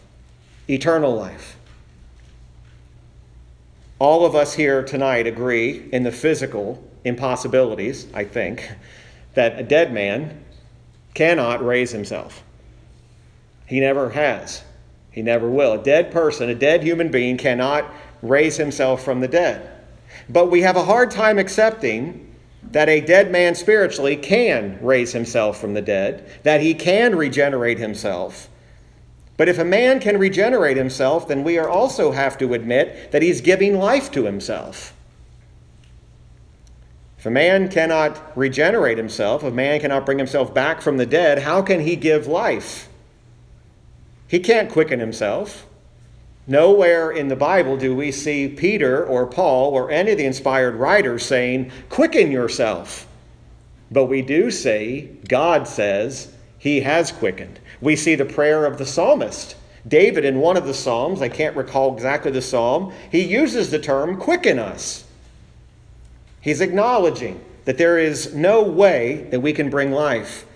eternal 0.68 1.14
life. 1.14 1.56
All 3.98 4.26
of 4.26 4.34
us 4.34 4.54
here 4.54 4.82
tonight 4.82 5.26
agree 5.26 5.88
in 5.92 6.02
the 6.02 6.12
physical 6.12 6.82
impossibilities, 7.04 8.06
I 8.12 8.24
think, 8.24 8.70
that 9.34 9.58
a 9.58 9.62
dead 9.62 9.92
man 9.92 10.44
cannot 11.14 11.64
raise 11.64 11.92
himself. 11.92 12.42
He 13.66 13.80
never 13.80 14.10
has. 14.10 14.64
He 15.10 15.22
never 15.22 15.48
will. 15.48 15.74
A 15.74 15.82
dead 15.82 16.10
person, 16.10 16.48
a 16.48 16.54
dead 16.54 16.82
human 16.82 17.10
being, 17.10 17.36
cannot 17.36 17.84
raise 18.20 18.56
himself 18.56 19.04
from 19.04 19.20
the 19.20 19.28
dead. 19.28 19.70
But 20.28 20.50
we 20.50 20.62
have 20.62 20.76
a 20.76 20.84
hard 20.84 21.10
time 21.10 21.38
accepting 21.38 22.33
that 22.72 22.88
a 22.88 23.00
dead 23.00 23.30
man 23.30 23.54
spiritually 23.54 24.16
can 24.16 24.78
raise 24.80 25.12
himself 25.12 25.60
from 25.60 25.74
the 25.74 25.82
dead, 25.82 26.28
that 26.42 26.60
he 26.60 26.74
can 26.74 27.16
regenerate 27.16 27.78
himself. 27.78 28.48
But 29.36 29.48
if 29.48 29.58
a 29.58 29.64
man 29.64 30.00
can 30.00 30.18
regenerate 30.18 30.76
himself, 30.76 31.26
then 31.26 31.42
we 31.44 31.58
also 31.58 32.12
have 32.12 32.38
to 32.38 32.54
admit 32.54 33.10
that 33.12 33.22
he's 33.22 33.40
giving 33.40 33.78
life 33.78 34.10
to 34.12 34.24
himself. 34.24 34.94
If 37.18 37.26
a 37.26 37.30
man 37.30 37.68
cannot 37.68 38.36
regenerate 38.36 38.98
himself, 38.98 39.42
if 39.42 39.52
a 39.52 39.54
man 39.54 39.80
cannot 39.80 40.04
bring 40.04 40.18
himself 40.18 40.52
back 40.52 40.82
from 40.82 40.98
the 40.98 41.06
dead, 41.06 41.38
how 41.38 41.62
can 41.62 41.80
he 41.80 41.96
give 41.96 42.26
life? 42.26 42.88
He 44.28 44.40
can't 44.40 44.70
quicken 44.70 45.00
himself. 45.00 45.66
Nowhere 46.46 47.10
in 47.10 47.28
the 47.28 47.36
Bible 47.36 47.76
do 47.76 47.94
we 47.96 48.12
see 48.12 48.48
Peter 48.48 49.04
or 49.04 49.26
Paul 49.26 49.72
or 49.72 49.90
any 49.90 50.12
of 50.12 50.18
the 50.18 50.26
inspired 50.26 50.74
writers 50.74 51.24
saying, 51.24 51.70
Quicken 51.88 52.30
yourself. 52.30 53.06
But 53.90 54.06
we 54.06 54.22
do 54.22 54.50
say, 54.50 55.10
God 55.28 55.66
says, 55.66 56.34
He 56.58 56.80
has 56.80 57.12
quickened. 57.12 57.60
We 57.80 57.96
see 57.96 58.14
the 58.14 58.24
prayer 58.24 58.66
of 58.66 58.78
the 58.78 58.86
psalmist. 58.86 59.56
David, 59.86 60.24
in 60.24 60.38
one 60.38 60.56
of 60.56 60.66
the 60.66 60.74
Psalms, 60.74 61.20
I 61.20 61.28
can't 61.28 61.56
recall 61.56 61.94
exactly 61.94 62.30
the 62.30 62.40
Psalm, 62.40 62.92
he 63.10 63.22
uses 63.22 63.70
the 63.70 63.78
term 63.78 64.16
quicken 64.18 64.58
us. 64.58 65.04
He's 66.40 66.62
acknowledging 66.62 67.44
that 67.66 67.78
there 67.78 67.98
is 67.98 68.34
no 68.34 68.62
way 68.62 69.26
that 69.30 69.40
we 69.40 69.52
can 69.52 69.68
bring 69.68 69.92
life. 69.92 70.46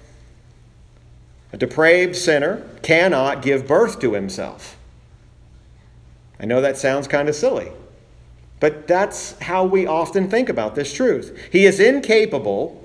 A 1.53 1.59
depraved 1.59 2.16
sinner 2.16 2.66
cannot 2.83 3.42
give 3.42 3.66
birth 3.66 4.01
to 4.01 4.14
himself. 4.14 4.78
I 6.40 6.46
know 6.46 6.61
that 6.61 6.77
sounds 6.79 7.09
kind 7.09 7.29
of 7.29 7.35
silly, 7.35 7.72
but 8.61 8.87
that's 8.87 9.38
how 9.40 9.64
we 9.64 9.87
often 9.87 10.31
think 10.31 10.48
about 10.48 10.74
this 10.74 10.92
truth. 10.92 11.37
He 11.51 11.66
is 11.66 11.81
incapable 11.81 12.85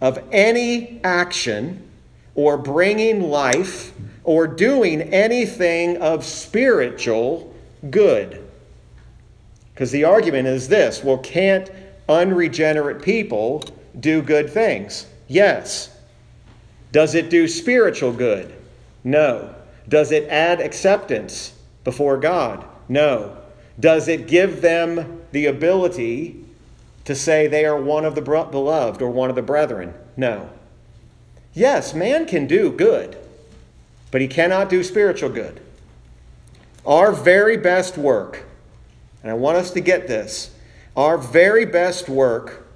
of 0.00 0.22
any 0.32 1.00
action 1.02 1.88
or 2.34 2.58
bringing 2.58 3.30
life 3.30 3.92
or 4.24 4.46
doing 4.46 5.02
anything 5.02 5.96
of 5.98 6.24
spiritual 6.24 7.54
good. 7.90 8.42
Because 9.72 9.92
the 9.92 10.04
argument 10.04 10.48
is 10.48 10.68
this 10.68 11.04
well, 11.04 11.18
can't 11.18 11.70
unregenerate 12.08 13.02
people 13.02 13.62
do 13.98 14.22
good 14.22 14.50
things? 14.50 15.06
Yes. 15.28 15.90
Does 16.92 17.14
it 17.14 17.30
do 17.30 17.48
spiritual 17.48 18.12
good? 18.12 18.54
No. 19.04 19.54
Does 19.88 20.12
it 20.12 20.28
add 20.28 20.60
acceptance 20.60 21.52
before 21.86 22.16
God? 22.16 22.64
No. 22.88 23.36
Does 23.78 24.08
it 24.08 24.26
give 24.26 24.60
them 24.60 25.22
the 25.30 25.46
ability 25.46 26.44
to 27.04 27.14
say 27.14 27.46
they 27.46 27.64
are 27.64 27.80
one 27.80 28.04
of 28.04 28.16
the 28.16 28.20
beloved 28.20 29.00
or 29.00 29.08
one 29.08 29.30
of 29.30 29.36
the 29.36 29.42
brethren? 29.42 29.94
No. 30.16 30.50
Yes, 31.54 31.94
man 31.94 32.26
can 32.26 32.48
do 32.48 32.72
good, 32.72 33.16
but 34.10 34.20
he 34.20 34.26
cannot 34.26 34.68
do 34.68 34.82
spiritual 34.82 35.30
good. 35.30 35.60
Our 36.84 37.12
very 37.12 37.56
best 37.56 37.96
work, 37.96 38.42
and 39.22 39.30
I 39.30 39.34
want 39.34 39.56
us 39.56 39.70
to 39.70 39.80
get 39.80 40.08
this, 40.08 40.50
our 40.96 41.16
very 41.16 41.66
best 41.66 42.08
work 42.08 42.66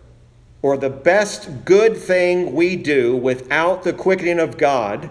or 0.62 0.76
the 0.76 0.88
best 0.88 1.64
good 1.64 1.96
thing 1.96 2.54
we 2.54 2.76
do 2.76 3.16
without 3.16 3.82
the 3.82 3.92
quickening 3.92 4.38
of 4.38 4.56
God 4.56 5.10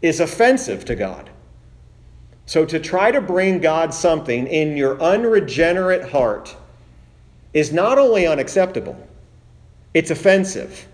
is 0.00 0.20
offensive 0.20 0.84
to 0.84 0.94
God. 0.94 1.28
So 2.46 2.64
to 2.64 2.78
try 2.78 3.10
to 3.10 3.20
bring 3.20 3.60
God 3.60 3.92
something 3.92 4.46
in 4.46 4.76
your 4.76 5.00
unregenerate 5.02 6.10
heart 6.10 6.56
is 7.52 7.72
not 7.72 7.98
only 7.98 8.26
unacceptable, 8.26 8.96
it's 9.94 10.10
offensive. 10.10 10.86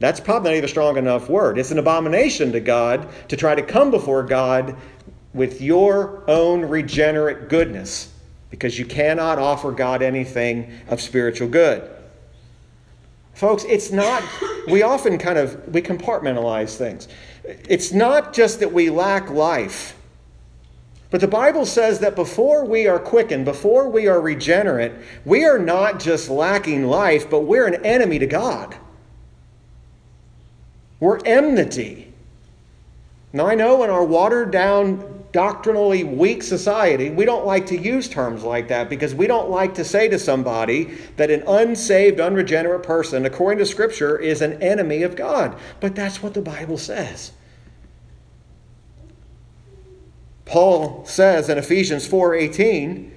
That's 0.00 0.20
probably 0.20 0.50
not 0.50 0.56
even 0.56 0.64
a 0.66 0.68
strong 0.68 0.96
enough 0.96 1.28
word. 1.28 1.58
It's 1.58 1.70
an 1.70 1.78
abomination 1.78 2.52
to 2.52 2.60
God 2.60 3.08
to 3.28 3.36
try 3.36 3.54
to 3.54 3.62
come 3.62 3.90
before 3.90 4.22
God 4.22 4.76
with 5.32 5.60
your 5.60 6.22
own 6.28 6.62
regenerate 6.62 7.48
goodness 7.48 8.12
because 8.50 8.78
you 8.78 8.84
cannot 8.84 9.38
offer 9.38 9.72
God 9.72 10.02
anything 10.02 10.72
of 10.88 11.00
spiritual 11.00 11.48
good. 11.48 11.88
Folks, 13.34 13.64
it's 13.64 13.92
not, 13.92 14.22
we 14.68 14.82
often 14.82 15.16
kind 15.18 15.38
of, 15.38 15.72
we 15.72 15.80
compartmentalize 15.80 16.76
things. 16.76 17.08
It's 17.44 17.92
not 17.92 18.34
just 18.34 18.60
that 18.60 18.72
we 18.72 18.90
lack 18.90 19.30
life. 19.30 19.97
But 21.10 21.20
the 21.22 21.28
Bible 21.28 21.64
says 21.64 22.00
that 22.00 22.14
before 22.14 22.64
we 22.64 22.86
are 22.86 22.98
quickened, 22.98 23.46
before 23.46 23.88
we 23.88 24.06
are 24.08 24.20
regenerate, 24.20 24.92
we 25.24 25.44
are 25.44 25.58
not 25.58 26.00
just 26.00 26.28
lacking 26.28 26.84
life, 26.84 27.30
but 27.30 27.40
we're 27.40 27.66
an 27.66 27.84
enemy 27.84 28.18
to 28.18 28.26
God. 28.26 28.76
We're 31.00 31.18
enmity. 31.24 32.12
Now, 33.32 33.46
I 33.46 33.54
know 33.54 33.84
in 33.84 33.90
our 33.90 34.04
watered 34.04 34.50
down 34.50 35.24
doctrinally 35.32 36.04
weak 36.04 36.42
society, 36.42 37.10
we 37.10 37.24
don't 37.24 37.46
like 37.46 37.66
to 37.66 37.78
use 37.78 38.08
terms 38.08 38.42
like 38.42 38.68
that 38.68 38.88
because 38.90 39.14
we 39.14 39.26
don't 39.26 39.50
like 39.50 39.74
to 39.74 39.84
say 39.84 40.08
to 40.08 40.18
somebody 40.18 40.96
that 41.16 41.30
an 41.30 41.42
unsaved, 41.46 42.20
unregenerate 42.20 42.82
person, 42.82 43.24
according 43.24 43.58
to 43.58 43.66
Scripture, 43.66 44.18
is 44.18 44.42
an 44.42 44.60
enemy 44.62 45.02
of 45.02 45.16
God. 45.16 45.56
But 45.80 45.94
that's 45.94 46.22
what 46.22 46.34
the 46.34 46.42
Bible 46.42 46.78
says. 46.78 47.32
Paul 50.48 51.04
says 51.04 51.48
in 51.48 51.58
Ephesians 51.58 52.06
4:18 52.06 53.12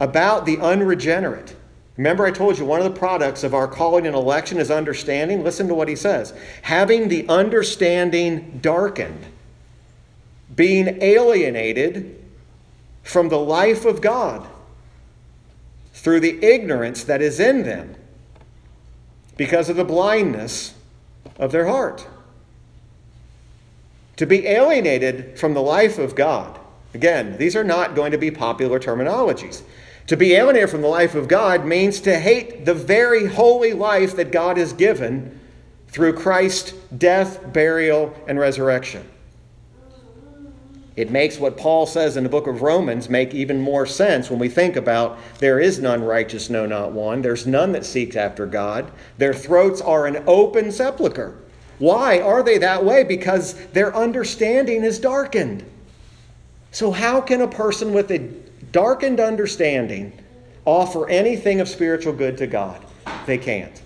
about 0.00 0.46
the 0.46 0.58
unregenerate. 0.58 1.54
Remember, 1.96 2.26
I 2.26 2.30
told 2.30 2.58
you 2.58 2.64
one 2.64 2.78
of 2.78 2.84
the 2.84 2.98
products 2.98 3.42
of 3.42 3.54
our 3.54 3.66
calling 3.66 4.06
and 4.06 4.14
election 4.14 4.58
is 4.58 4.70
understanding? 4.70 5.42
Listen 5.42 5.66
to 5.68 5.74
what 5.74 5.88
he 5.88 5.96
says. 5.96 6.32
Having 6.62 7.08
the 7.08 7.26
understanding 7.28 8.58
darkened 8.62 9.26
being 10.54 11.02
alienated 11.02 12.22
from 13.02 13.28
the 13.28 13.38
life 13.38 13.84
of 13.84 14.00
God 14.00 14.46
through 15.92 16.20
the 16.20 16.42
ignorance 16.44 17.04
that 17.04 17.22
is 17.22 17.40
in 17.40 17.62
them 17.62 17.94
because 19.36 19.68
of 19.68 19.76
the 19.76 19.84
blindness 19.84 20.74
of 21.38 21.52
their 21.52 21.66
heart. 21.66 22.06
To 24.16 24.26
be 24.26 24.46
alienated 24.46 25.38
from 25.38 25.54
the 25.54 25.62
life 25.62 25.98
of 25.98 26.14
God, 26.14 26.58
again, 26.96 27.36
these 27.38 27.54
are 27.54 27.62
not 27.62 27.94
going 27.94 28.10
to 28.10 28.18
be 28.18 28.30
popular 28.30 28.80
terminologies. 28.80 29.62
To 30.08 30.16
be 30.16 30.34
alienated 30.34 30.70
from 30.70 30.82
the 30.82 30.88
life 30.88 31.14
of 31.14 31.28
God 31.28 31.64
means 31.66 32.00
to 32.00 32.18
hate 32.18 32.64
the 32.64 32.74
very 32.74 33.26
holy 33.26 33.72
life 33.72 34.16
that 34.16 34.32
God 34.32 34.56
has 34.56 34.72
given 34.72 35.38
through 35.88 36.14
Christ's 36.14 36.72
death, 36.96 37.52
burial, 37.52 38.14
and 38.26 38.38
resurrection. 38.38 39.08
It 40.96 41.10
makes 41.10 41.38
what 41.38 41.58
Paul 41.58 41.84
says 41.84 42.16
in 42.16 42.24
the 42.24 42.30
book 42.30 42.46
of 42.46 42.62
Romans 42.62 43.10
make 43.10 43.34
even 43.34 43.60
more 43.60 43.84
sense 43.84 44.30
when 44.30 44.38
we 44.38 44.48
think 44.48 44.76
about 44.76 45.18
there 45.40 45.60
is 45.60 45.78
none 45.78 46.02
righteous, 46.02 46.48
no, 46.48 46.64
not 46.64 46.92
one. 46.92 47.20
There's 47.20 47.46
none 47.46 47.72
that 47.72 47.84
seeks 47.84 48.16
after 48.16 48.46
God. 48.46 48.90
Their 49.18 49.34
throats 49.34 49.82
are 49.82 50.06
an 50.06 50.24
open 50.26 50.72
sepulchre. 50.72 51.36
Why 51.78 52.20
are 52.20 52.42
they 52.42 52.56
that 52.58 52.82
way? 52.82 53.04
Because 53.04 53.54
their 53.72 53.94
understanding 53.94 54.84
is 54.84 54.98
darkened. 54.98 55.64
So, 56.76 56.90
how 56.90 57.22
can 57.22 57.40
a 57.40 57.48
person 57.48 57.94
with 57.94 58.10
a 58.10 58.18
darkened 58.70 59.18
understanding 59.18 60.12
offer 60.66 61.08
anything 61.08 61.62
of 61.62 61.70
spiritual 61.70 62.12
good 62.12 62.36
to 62.36 62.46
God? 62.46 62.84
They 63.24 63.38
can't. 63.38 63.80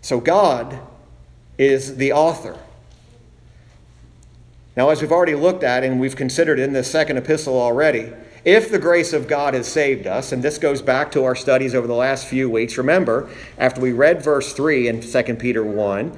So, 0.00 0.18
God 0.18 0.78
is 1.58 1.96
the 1.96 2.14
author 2.14 2.58
now, 4.78 4.90
as 4.90 5.02
we've 5.02 5.10
already 5.10 5.34
looked 5.34 5.64
at 5.64 5.82
and 5.82 5.98
we've 5.98 6.14
considered 6.14 6.60
in 6.60 6.72
this 6.72 6.88
second 6.88 7.16
epistle 7.16 7.60
already, 7.60 8.12
if 8.44 8.70
the 8.70 8.78
grace 8.78 9.12
of 9.12 9.26
God 9.26 9.54
has 9.54 9.66
saved 9.66 10.06
us, 10.06 10.30
and 10.30 10.40
this 10.40 10.56
goes 10.56 10.80
back 10.80 11.10
to 11.10 11.24
our 11.24 11.34
studies 11.34 11.74
over 11.74 11.88
the 11.88 11.94
last 11.94 12.26
few 12.26 12.48
weeks, 12.48 12.78
remember, 12.78 13.28
after 13.58 13.80
we 13.80 13.90
read 13.90 14.22
verse 14.22 14.52
3 14.52 14.86
in 14.86 15.00
2 15.00 15.34
Peter 15.34 15.64
1, 15.64 16.16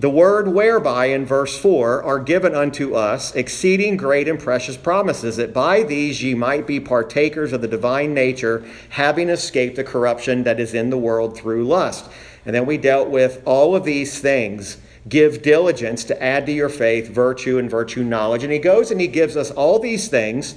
the 0.00 0.10
word 0.10 0.48
whereby 0.48 1.06
in 1.06 1.26
verse 1.26 1.58
4 1.58 2.02
are 2.02 2.18
given 2.18 2.54
unto 2.54 2.94
us 2.94 3.34
exceeding 3.34 3.98
great 3.98 4.28
and 4.28 4.40
precious 4.40 4.76
promises, 4.76 5.36
that 5.36 5.52
by 5.52 5.82
these 5.82 6.22
ye 6.22 6.34
might 6.34 6.66
be 6.66 6.80
partakers 6.80 7.52
of 7.52 7.60
the 7.60 7.68
divine 7.68 8.14
nature, 8.14 8.64
having 8.88 9.28
escaped 9.28 9.76
the 9.76 9.84
corruption 9.84 10.44
that 10.44 10.58
is 10.58 10.72
in 10.72 10.88
the 10.88 10.96
world 10.96 11.36
through 11.36 11.66
lust. 11.66 12.10
And 12.46 12.54
then 12.54 12.64
we 12.64 12.78
dealt 12.78 13.10
with 13.10 13.42
all 13.44 13.76
of 13.76 13.84
these 13.84 14.18
things 14.18 14.78
Give 15.08 15.40
diligence 15.40 16.04
to 16.04 16.22
add 16.22 16.44
to 16.46 16.52
your 16.52 16.68
faith 16.68 17.08
virtue 17.08 17.58
and 17.58 17.70
virtue 17.70 18.04
knowledge. 18.04 18.44
And 18.44 18.52
he 18.52 18.58
goes 18.58 18.90
and 18.90 19.00
he 19.00 19.06
gives 19.06 19.36
us 19.36 19.50
all 19.50 19.78
these 19.78 20.08
things. 20.08 20.54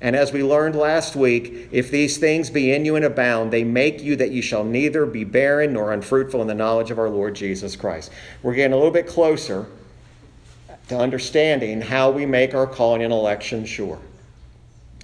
And 0.00 0.14
as 0.14 0.32
we 0.32 0.42
learned 0.42 0.76
last 0.76 1.16
week, 1.16 1.68
if 1.70 1.90
these 1.90 2.18
things 2.18 2.50
be 2.50 2.72
in 2.72 2.84
you 2.84 2.96
and 2.96 3.04
abound, 3.04 3.52
they 3.52 3.64
make 3.64 4.02
you 4.02 4.16
that 4.16 4.30
you 4.30 4.42
shall 4.42 4.64
neither 4.64 5.06
be 5.06 5.24
barren 5.24 5.72
nor 5.72 5.92
unfruitful 5.92 6.42
in 6.42 6.46
the 6.46 6.54
knowledge 6.54 6.90
of 6.90 6.98
our 6.98 7.08
Lord 7.08 7.34
Jesus 7.34 7.74
Christ. 7.76 8.10
We're 8.42 8.54
getting 8.54 8.74
a 8.74 8.76
little 8.76 8.90
bit 8.90 9.06
closer 9.06 9.66
to 10.88 10.98
understanding 10.98 11.80
how 11.80 12.10
we 12.10 12.26
make 12.26 12.54
our 12.54 12.66
calling 12.66 13.02
and 13.02 13.12
election 13.12 13.64
sure. 13.64 13.98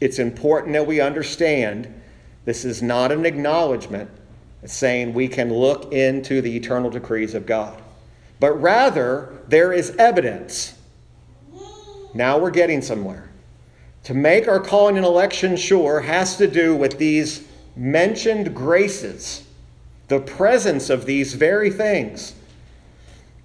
It's 0.00 0.18
important 0.18 0.74
that 0.74 0.86
we 0.86 1.00
understand 1.00 2.02
this 2.44 2.64
is 2.64 2.82
not 2.82 3.12
an 3.12 3.24
acknowledgement 3.24 4.10
saying 4.66 5.14
we 5.14 5.28
can 5.28 5.52
look 5.52 5.92
into 5.92 6.42
the 6.42 6.54
eternal 6.54 6.90
decrees 6.90 7.34
of 7.34 7.46
God 7.46 7.80
but 8.40 8.52
rather 8.60 9.38
there 9.46 9.72
is 9.72 9.90
evidence. 9.96 10.74
Now 12.14 12.38
we're 12.38 12.50
getting 12.50 12.80
somewhere. 12.80 13.29
To 14.04 14.14
make 14.14 14.48
our 14.48 14.60
calling 14.60 14.96
and 14.96 15.06
election 15.06 15.56
sure 15.56 16.00
has 16.00 16.36
to 16.38 16.46
do 16.46 16.74
with 16.74 16.98
these 16.98 17.46
mentioned 17.76 18.54
graces, 18.54 19.44
the 20.08 20.20
presence 20.20 20.90
of 20.90 21.06
these 21.06 21.34
very 21.34 21.70
things. 21.70 22.34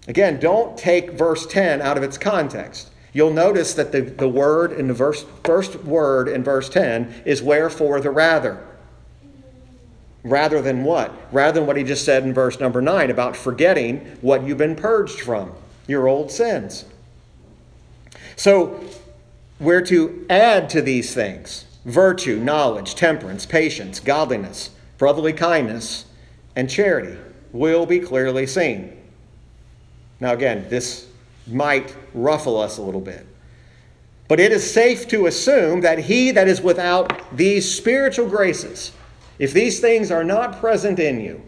Again, 0.08 0.40
don't 0.40 0.78
take 0.78 1.12
verse 1.12 1.46
10 1.46 1.82
out 1.82 1.98
of 1.98 2.04
its 2.04 2.18
context. 2.18 2.92
You'll 3.12 3.34
notice 3.34 3.74
that 3.76 3.92
the, 3.92 4.02
the 4.02 4.30
word 4.30 4.72
in 4.74 4.88
the 4.88 4.94
verse, 4.94 5.26
first 5.44 5.84
word 5.84 6.28
in 6.28 6.44
verse 6.44 6.70
10 6.70 7.24
is 7.26 7.42
wherefore 7.42 8.02
the 8.02 8.12
rather 8.12 8.62
rather 10.26 10.62
than 10.62 10.84
what? 10.84 11.14
Rather 11.32 11.60
than 11.60 11.68
what 11.68 11.78
he 11.78 11.84
just 11.84 12.04
said 12.04 12.24
in 12.24 12.34
verse 12.34 12.60
number 12.60 12.82
9 12.82 13.10
about 13.10 13.38
forgetting 13.38 14.00
what 14.22 14.44
you've 14.44 14.58
been 14.58 14.76
purged 14.76 15.22
from, 15.22 15.54
your 15.88 16.08
old 16.08 16.32
sins. 16.32 16.84
So, 18.36 18.84
we're 19.60 19.82
to 19.82 20.26
add 20.30 20.70
to 20.72 20.82
these 20.82 21.14
things 21.14 21.66
virtue, 21.86 22.38
knowledge, 22.38 22.96
temperance, 22.96 23.46
patience, 23.46 24.00
godliness, 24.00 24.72
brotherly 24.98 25.34
kindness, 25.34 26.06
and 26.56 26.70
charity 26.70 27.18
will 27.52 27.86
be 27.86 28.00
clearly 28.00 28.48
seen. 28.48 28.92
Now, 30.20 30.34
again, 30.34 30.66
this 30.70 31.08
might 31.48 31.96
ruffle 32.14 32.60
us 32.60 32.78
a 32.78 32.82
little 32.82 33.02
bit. 33.02 33.26
But 34.28 34.40
it 34.40 34.52
is 34.52 34.70
safe 34.70 35.08
to 35.10 35.28
assume 35.28 35.82
that 35.82 36.00
he 36.00 36.32
that 36.32 36.48
is 36.48 36.62
without 36.62 37.38
these 37.38 37.72
spiritual 37.72 38.28
graces, 38.28 38.92
if 39.38 39.54
these 39.54 39.80
things 39.80 40.10
are 40.10 40.24
not 40.24 40.60
present 40.60 40.98
in 40.98 41.22
you, 41.22 41.42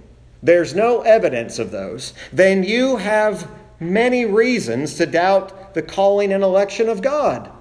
there's 0.43 0.75
no 0.75 1.01
evidence 1.01 1.57
of 1.57 1.71
those, 1.71 2.13
then 2.31 2.63
you 2.63 2.97
have 2.97 3.49
many 3.79 4.25
reasons 4.25 4.93
to 4.95 5.05
doubt 5.05 5.73
the 5.73 5.81
calling 5.81 6.31
and 6.31 6.43
election 6.43 6.89
of 6.89 7.01
God. 7.01 7.51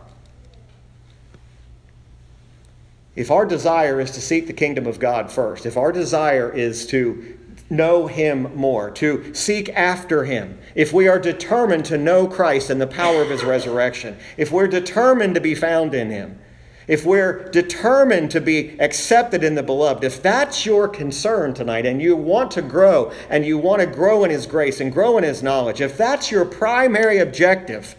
If 3.16 3.30
our 3.30 3.46
desire 3.46 3.98
is 3.98 4.10
to 4.12 4.20
seek 4.20 4.46
the 4.46 4.52
kingdom 4.52 4.86
of 4.86 5.00
God 5.00 5.32
first, 5.32 5.64
if 5.64 5.78
our 5.78 5.90
desire 5.90 6.52
is 6.52 6.86
to 6.88 7.36
know 7.70 8.06
Him 8.06 8.54
more, 8.54 8.90
to 8.92 9.34
seek 9.34 9.70
after 9.70 10.24
Him, 10.24 10.58
if 10.74 10.92
we 10.92 11.08
are 11.08 11.18
determined 11.18 11.86
to 11.86 11.96
know 11.96 12.28
Christ 12.28 12.68
and 12.68 12.80
the 12.80 12.86
power 12.86 13.22
of 13.22 13.30
His 13.30 13.42
resurrection, 13.42 14.18
if 14.36 14.52
we're 14.52 14.68
determined 14.68 15.34
to 15.34 15.40
be 15.40 15.54
found 15.54 15.94
in 15.94 16.10
Him, 16.10 16.38
if 16.86 17.04
we're 17.04 17.48
determined 17.50 18.30
to 18.30 18.40
be 18.40 18.78
accepted 18.78 19.42
in 19.42 19.56
the 19.56 19.62
beloved, 19.62 20.04
if 20.04 20.22
that's 20.22 20.66
your 20.66 20.86
concern 20.86 21.54
tonight 21.54 21.84
and 21.84 22.00
you 22.00 22.14
want 22.14 22.52
to 22.52 22.62
grow 22.62 23.12
and 23.28 23.44
you 23.44 23.58
want 23.58 23.80
to 23.80 23.86
grow 23.86 24.24
in 24.24 24.30
His 24.30 24.46
grace 24.46 24.78
and 24.78 24.92
grow 24.92 25.16
in 25.16 25.24
His 25.24 25.42
knowledge, 25.42 25.80
if 25.80 25.96
that's 25.96 26.30
your 26.30 26.44
primary 26.44 27.18
objective, 27.18 27.96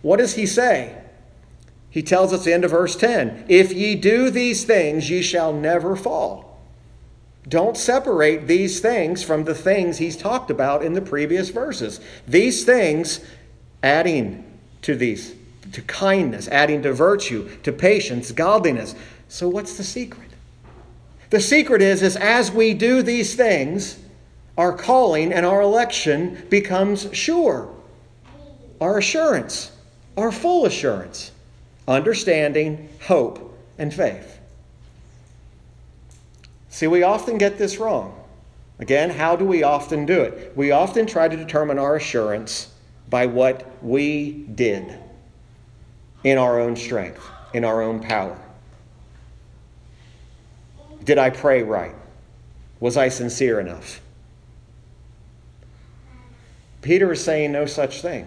what 0.00 0.18
does 0.18 0.36
He 0.36 0.46
say? 0.46 1.03
He 1.94 2.02
tells 2.02 2.32
us 2.32 2.42
the 2.42 2.52
end 2.52 2.64
of 2.64 2.72
verse 2.72 2.96
10 2.96 3.44
If 3.48 3.72
ye 3.72 3.94
do 3.94 4.28
these 4.28 4.64
things, 4.64 5.08
ye 5.08 5.22
shall 5.22 5.52
never 5.52 5.94
fall. 5.94 6.60
Don't 7.46 7.76
separate 7.76 8.48
these 8.48 8.80
things 8.80 9.22
from 9.22 9.44
the 9.44 9.54
things 9.54 9.98
he's 9.98 10.16
talked 10.16 10.50
about 10.50 10.84
in 10.84 10.94
the 10.94 11.00
previous 11.00 11.50
verses. 11.50 12.00
These 12.26 12.64
things, 12.64 13.20
adding 13.80 14.44
to 14.82 14.96
these 14.96 15.36
to 15.70 15.82
kindness, 15.82 16.48
adding 16.48 16.82
to 16.82 16.92
virtue, 16.92 17.48
to 17.62 17.70
patience, 17.70 18.32
godliness. 18.32 18.96
So, 19.28 19.48
what's 19.48 19.76
the 19.76 19.84
secret? 19.84 20.30
The 21.30 21.40
secret 21.40 21.80
is, 21.80 22.02
is 22.02 22.16
as 22.16 22.50
we 22.50 22.74
do 22.74 23.02
these 23.02 23.36
things, 23.36 24.00
our 24.58 24.76
calling 24.76 25.32
and 25.32 25.46
our 25.46 25.62
election 25.62 26.44
becomes 26.50 27.06
sure. 27.12 27.72
Our 28.80 28.98
assurance, 28.98 29.70
our 30.16 30.32
full 30.32 30.66
assurance, 30.66 31.30
understanding, 31.86 32.88
hope, 33.06 33.58
and 33.78 33.92
faith. 33.92 34.38
See, 36.68 36.86
we 36.86 37.02
often 37.02 37.38
get 37.38 37.58
this 37.58 37.78
wrong. 37.78 38.20
Again, 38.78 39.10
how 39.10 39.36
do 39.36 39.44
we 39.44 39.62
often 39.62 40.06
do 40.06 40.20
it? 40.22 40.56
We 40.56 40.72
often 40.72 41.06
try 41.06 41.28
to 41.28 41.36
determine 41.36 41.78
our 41.78 41.96
assurance 41.96 42.72
by 43.08 43.26
what 43.26 43.82
we 43.84 44.32
did 44.54 44.98
in 46.24 46.38
our 46.38 46.58
own 46.58 46.74
strength, 46.74 47.24
in 47.52 47.64
our 47.64 47.82
own 47.82 48.00
power. 48.00 48.36
Did 51.04 51.18
I 51.18 51.30
pray 51.30 51.62
right? 51.62 51.94
Was 52.80 52.96
I 52.96 53.08
sincere 53.08 53.60
enough? 53.60 54.00
Peter 56.82 57.12
is 57.12 57.22
saying 57.22 57.52
no 57.52 57.66
such 57.66 58.02
thing. 58.02 58.26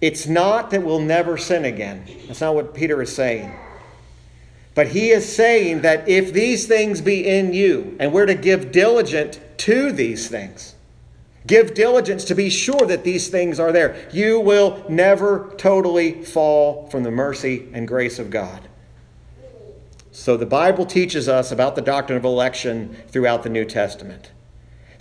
It's 0.00 0.26
not 0.26 0.70
that 0.70 0.82
we'll 0.82 1.00
never 1.00 1.36
sin 1.36 1.64
again. 1.64 2.04
That's 2.26 2.40
not 2.40 2.54
what 2.54 2.74
Peter 2.74 3.02
is 3.02 3.14
saying. 3.14 3.52
But 4.74 4.88
he 4.88 5.10
is 5.10 5.30
saying 5.30 5.82
that 5.82 6.08
if 6.08 6.32
these 6.32 6.66
things 6.66 7.00
be 7.00 7.26
in 7.28 7.52
you, 7.52 7.96
and 8.00 8.12
we're 8.12 8.26
to 8.26 8.34
give 8.34 8.72
diligent 8.72 9.40
to 9.58 9.92
these 9.92 10.28
things, 10.28 10.74
Give 11.46 11.72
diligence 11.72 12.24
to 12.26 12.34
be 12.34 12.50
sure 12.50 12.86
that 12.86 13.04
these 13.04 13.28
things 13.28 13.58
are 13.58 13.72
there. 13.72 14.08
You 14.12 14.40
will 14.40 14.84
never 14.88 15.52
totally 15.56 16.22
fall 16.22 16.88
from 16.90 17.02
the 17.02 17.10
mercy 17.10 17.68
and 17.72 17.88
grace 17.88 18.18
of 18.18 18.30
God. 18.30 18.68
So 20.12 20.36
the 20.36 20.46
Bible 20.46 20.84
teaches 20.84 21.28
us 21.28 21.50
about 21.50 21.76
the 21.76 21.82
doctrine 21.82 22.18
of 22.18 22.24
election 22.24 22.96
throughout 23.08 23.42
the 23.42 23.48
New 23.48 23.64
Testament. 23.64 24.32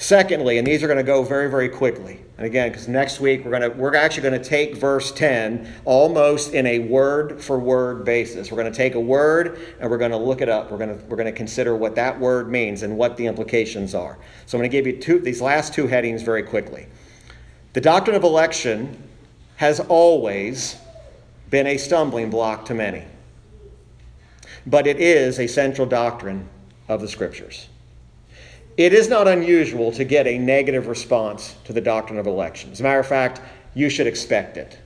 Secondly, 0.02 0.58
and 0.58 0.66
these 0.66 0.82
are 0.82 0.88
going 0.88 0.96
to 0.96 1.04
go 1.04 1.24
very, 1.24 1.52
very 1.52 1.68
quickly. 1.68 2.22
And 2.38 2.46
again, 2.46 2.70
because 2.70 2.88
next 2.88 3.20
week 3.20 3.44
we're 3.44 3.52
going 3.52 3.70
to 3.70 3.78
we're 3.78 3.94
actually 3.96 4.24
going 4.24 4.42
to 4.42 4.50
take 4.50 4.78
verse 4.78 5.12
10 5.12 5.70
almost 5.84 6.54
in 6.54 6.66
a 6.68 6.80
word 6.80 7.42
for 7.42 7.60
word 7.60 8.06
basis. 8.06 8.50
We're 8.50 8.62
going 8.62 8.72
to 8.72 8.78
take 8.78 8.96
a 8.96 9.00
word 9.00 9.60
and 9.78 9.92
we're 9.92 9.98
going 9.98 10.12
to 10.12 10.18
look 10.18 10.40
it 10.40 10.48
up. 10.48 10.72
We're 10.72 10.78
going 10.78 10.98
to 10.98 11.06
we're 11.08 11.18
going 11.18 11.26
to 11.26 11.34
consider 11.34 11.76
what 11.76 11.96
that 11.96 12.18
word 12.18 12.50
means 12.50 12.84
and 12.84 12.96
what 12.98 13.18
the 13.18 13.26
implications 13.26 13.94
are. 13.94 14.18
So 14.46 14.58
I'm 14.58 14.62
going 14.62 14.72
to 14.72 14.78
give 14.78 14.88
you 14.88 15.02
two 15.02 15.20
these 15.20 15.42
last 15.42 15.74
two 15.74 15.86
headings 15.86 16.24
very 16.24 16.44
quickly. 16.44 16.88
The 17.74 17.82
doctrine 17.82 18.16
of 18.16 18.24
election 18.24 19.04
has 19.58 19.82
always 19.82 20.78
been 21.50 21.68
a 21.68 21.78
stumbling 21.78 22.30
block 22.30 22.64
to 22.66 22.74
many. 22.74 23.04
But 24.66 24.88
it 24.88 25.02
is 25.02 25.40
a 25.40 25.48
central 25.48 25.86
doctrine 25.86 26.48
of 26.88 27.02
the 27.02 27.08
scriptures. 27.10 27.69
It 28.80 28.94
is 28.94 29.10
not 29.10 29.28
unusual 29.28 29.92
to 29.92 30.06
get 30.06 30.26
a 30.26 30.38
negative 30.38 30.88
response 30.88 31.54
to 31.66 31.74
the 31.74 31.82
doctrine 31.82 32.18
of 32.18 32.28
election. 32.28 32.72
As 32.72 32.80
a 32.80 32.84
matter 32.84 33.02
of 33.02 33.08
fact, 33.08 33.42
you 33.74 33.90
should 33.90 34.08
expect 34.08 34.56
it. 34.56 34.80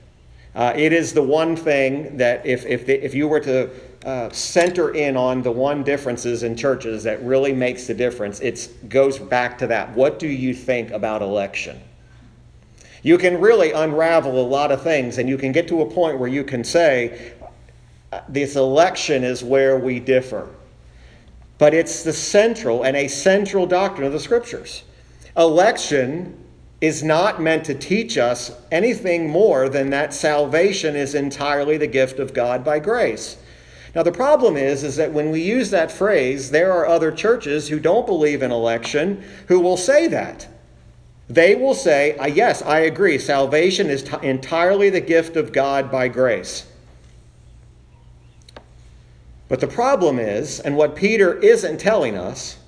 Uh, 0.52 0.72
it 0.74 0.92
is 0.92 1.12
the 1.12 1.22
one 1.22 1.54
thing 1.54 2.16
that 2.16 2.44
if, 2.44 2.66
if, 2.66 2.86
the, 2.86 3.04
if 3.04 3.14
you 3.14 3.28
were 3.28 3.38
to 3.38 3.70
uh, 4.04 4.30
center 4.30 4.92
in 4.94 5.16
on 5.16 5.42
the 5.42 5.52
one 5.52 5.84
differences 5.84 6.42
in 6.42 6.56
churches 6.56 7.04
that 7.04 7.22
really 7.22 7.52
makes 7.52 7.86
the 7.86 7.94
difference, 7.94 8.40
it 8.40 8.68
goes 8.88 9.16
back 9.16 9.56
to 9.58 9.68
that. 9.68 9.94
What 9.94 10.18
do 10.18 10.26
you 10.26 10.54
think 10.54 10.90
about 10.90 11.22
election? 11.22 11.80
You 13.04 13.16
can 13.16 13.40
really 13.40 13.70
unravel 13.70 14.40
a 14.40 14.42
lot 14.42 14.72
of 14.72 14.82
things, 14.82 15.18
and 15.18 15.28
you 15.28 15.38
can 15.38 15.52
get 15.52 15.68
to 15.68 15.82
a 15.82 15.86
point 15.88 16.18
where 16.18 16.28
you 16.28 16.42
can 16.42 16.64
say, 16.64 17.34
uh, 18.10 18.22
this 18.28 18.56
election 18.56 19.22
is 19.22 19.44
where 19.44 19.78
we 19.78 20.00
differ 20.00 20.48
but 21.58 21.74
it's 21.74 22.02
the 22.02 22.12
central 22.12 22.82
and 22.82 22.96
a 22.96 23.08
central 23.08 23.66
doctrine 23.66 24.06
of 24.06 24.12
the 24.12 24.20
scriptures. 24.20 24.84
Election 25.36 26.36
is 26.80 27.02
not 27.02 27.40
meant 27.40 27.64
to 27.64 27.74
teach 27.74 28.18
us 28.18 28.52
anything 28.70 29.28
more 29.28 29.68
than 29.68 29.90
that 29.90 30.12
salvation 30.12 30.94
is 30.94 31.14
entirely 31.14 31.76
the 31.76 31.86
gift 31.86 32.18
of 32.18 32.34
God 32.34 32.64
by 32.64 32.78
grace. 32.78 33.36
Now 33.94 34.02
the 34.02 34.12
problem 34.12 34.56
is 34.56 34.82
is 34.82 34.96
that 34.96 35.12
when 35.12 35.30
we 35.30 35.40
use 35.40 35.70
that 35.70 35.90
phrase, 35.90 36.50
there 36.50 36.72
are 36.72 36.86
other 36.86 37.12
churches 37.12 37.68
who 37.68 37.78
don't 37.78 38.06
believe 38.06 38.42
in 38.42 38.50
election 38.50 39.22
who 39.48 39.60
will 39.60 39.76
say 39.76 40.08
that. 40.08 40.48
They 41.28 41.54
will 41.54 41.74
say, 41.74 42.16
ah, 42.18 42.26
"Yes, 42.26 42.60
I 42.60 42.80
agree. 42.80 43.18
Salvation 43.18 43.88
is 43.88 44.02
t- 44.02 44.16
entirely 44.22 44.90
the 44.90 45.00
gift 45.00 45.36
of 45.36 45.52
God 45.52 45.90
by 45.90 46.08
grace." 46.08 46.64
But 49.54 49.60
the 49.60 49.68
problem 49.68 50.18
is, 50.18 50.58
and 50.58 50.76
what 50.76 50.96
Peter 50.96 51.38
isn't 51.38 51.78
telling 51.78 52.16
us, 52.18 52.58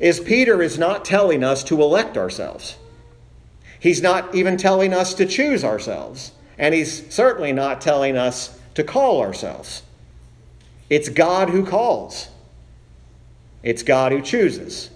is 0.00 0.18
Peter 0.18 0.64
is 0.64 0.76
not 0.76 1.04
telling 1.04 1.44
us 1.44 1.62
to 1.62 1.80
elect 1.80 2.16
ourselves. 2.16 2.74
He's 3.78 4.02
not 4.02 4.34
even 4.34 4.56
telling 4.56 4.92
us 4.92 5.14
to 5.14 5.26
choose 5.26 5.62
ourselves, 5.62 6.32
and 6.58 6.74
He's 6.74 7.08
certainly 7.14 7.52
not 7.52 7.80
telling 7.80 8.16
us 8.16 8.58
to 8.74 8.82
call 8.82 9.20
ourselves. 9.20 9.84
It's 10.90 11.08
God 11.08 11.50
who 11.50 11.64
calls, 11.64 12.30
it's 13.62 13.84
God 13.84 14.10
who 14.10 14.20
chooses. 14.20 14.90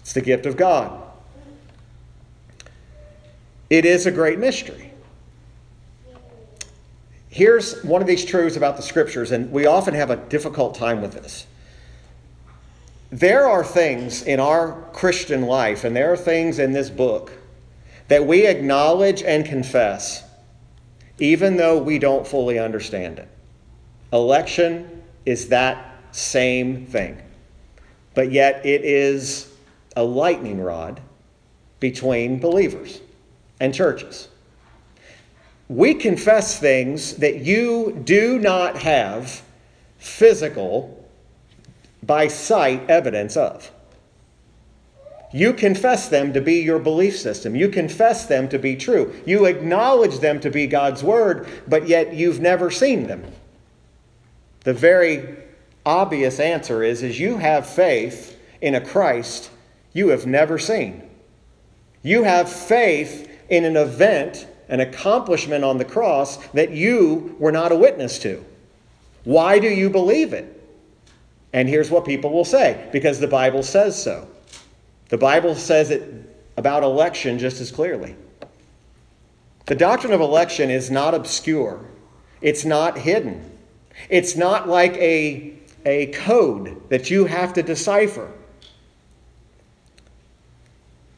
It's 0.00 0.12
the 0.12 0.20
gift 0.20 0.44
of 0.44 0.58
God. 0.58 1.02
It 3.70 3.86
is 3.86 4.04
a 4.04 4.10
great 4.10 4.38
mystery. 4.38 4.89
Here's 7.30 7.82
one 7.84 8.02
of 8.02 8.08
these 8.08 8.24
truths 8.24 8.56
about 8.56 8.76
the 8.76 8.82
scriptures, 8.82 9.30
and 9.30 9.52
we 9.52 9.64
often 9.64 9.94
have 9.94 10.10
a 10.10 10.16
difficult 10.16 10.74
time 10.74 11.00
with 11.00 11.12
this. 11.12 11.46
There 13.10 13.48
are 13.48 13.64
things 13.64 14.22
in 14.22 14.40
our 14.40 14.72
Christian 14.92 15.42
life, 15.42 15.84
and 15.84 15.94
there 15.94 16.12
are 16.12 16.16
things 16.16 16.58
in 16.58 16.72
this 16.72 16.90
book 16.90 17.32
that 18.08 18.26
we 18.26 18.46
acknowledge 18.46 19.22
and 19.22 19.46
confess, 19.46 20.24
even 21.20 21.56
though 21.56 21.78
we 21.78 22.00
don't 22.00 22.26
fully 22.26 22.58
understand 22.58 23.20
it. 23.20 23.28
Election 24.12 25.02
is 25.24 25.48
that 25.48 26.02
same 26.10 26.84
thing, 26.86 27.16
but 28.14 28.32
yet 28.32 28.66
it 28.66 28.84
is 28.84 29.52
a 29.94 30.02
lightning 30.02 30.60
rod 30.60 31.00
between 31.78 32.40
believers 32.40 33.00
and 33.60 33.72
churches. 33.72 34.26
We 35.70 35.94
confess 35.94 36.58
things 36.58 37.14
that 37.18 37.42
you 37.42 38.02
do 38.02 38.40
not 38.40 38.78
have 38.78 39.40
physical, 39.98 41.08
by 42.02 42.26
sight, 42.26 42.90
evidence 42.90 43.36
of. 43.36 43.70
You 45.32 45.52
confess 45.52 46.08
them 46.08 46.32
to 46.32 46.40
be 46.40 46.54
your 46.54 46.80
belief 46.80 47.16
system. 47.16 47.54
You 47.54 47.68
confess 47.68 48.26
them 48.26 48.48
to 48.48 48.58
be 48.58 48.74
true. 48.74 49.14
You 49.24 49.44
acknowledge 49.44 50.18
them 50.18 50.40
to 50.40 50.50
be 50.50 50.66
God's 50.66 51.04
word, 51.04 51.46
but 51.68 51.86
yet 51.86 52.14
you've 52.14 52.40
never 52.40 52.72
seen 52.72 53.06
them. 53.06 53.22
The 54.64 54.74
very 54.74 55.36
obvious 55.86 56.40
answer 56.40 56.82
is, 56.82 57.04
is 57.04 57.20
you 57.20 57.38
have 57.38 57.64
faith 57.64 58.36
in 58.60 58.74
a 58.74 58.84
Christ 58.84 59.50
you 59.92 60.08
have 60.08 60.26
never 60.26 60.58
seen. 60.58 61.08
You 62.02 62.24
have 62.24 62.50
faith 62.50 63.30
in 63.48 63.64
an 63.64 63.76
event, 63.76 64.48
an 64.70 64.80
accomplishment 64.80 65.64
on 65.64 65.76
the 65.76 65.84
cross 65.84 66.36
that 66.48 66.70
you 66.70 67.36
were 67.38 67.52
not 67.52 67.72
a 67.72 67.76
witness 67.76 68.18
to. 68.20 68.42
Why 69.24 69.58
do 69.58 69.68
you 69.68 69.90
believe 69.90 70.32
it? 70.32 70.56
And 71.52 71.68
here's 71.68 71.90
what 71.90 72.04
people 72.04 72.30
will 72.30 72.44
say 72.44 72.88
because 72.92 73.18
the 73.18 73.28
Bible 73.28 73.62
says 73.62 74.00
so. 74.00 74.28
The 75.08 75.18
Bible 75.18 75.56
says 75.56 75.90
it 75.90 76.02
about 76.56 76.84
election 76.84 77.38
just 77.38 77.60
as 77.60 77.72
clearly. 77.72 78.14
The 79.66 79.74
doctrine 79.74 80.12
of 80.12 80.20
election 80.20 80.70
is 80.70 80.90
not 80.90 81.14
obscure, 81.14 81.84
it's 82.40 82.64
not 82.64 82.96
hidden, 82.96 83.58
it's 84.08 84.36
not 84.36 84.68
like 84.68 84.94
a, 84.94 85.54
a 85.84 86.06
code 86.06 86.88
that 86.90 87.10
you 87.10 87.26
have 87.26 87.52
to 87.54 87.62
decipher. 87.62 88.32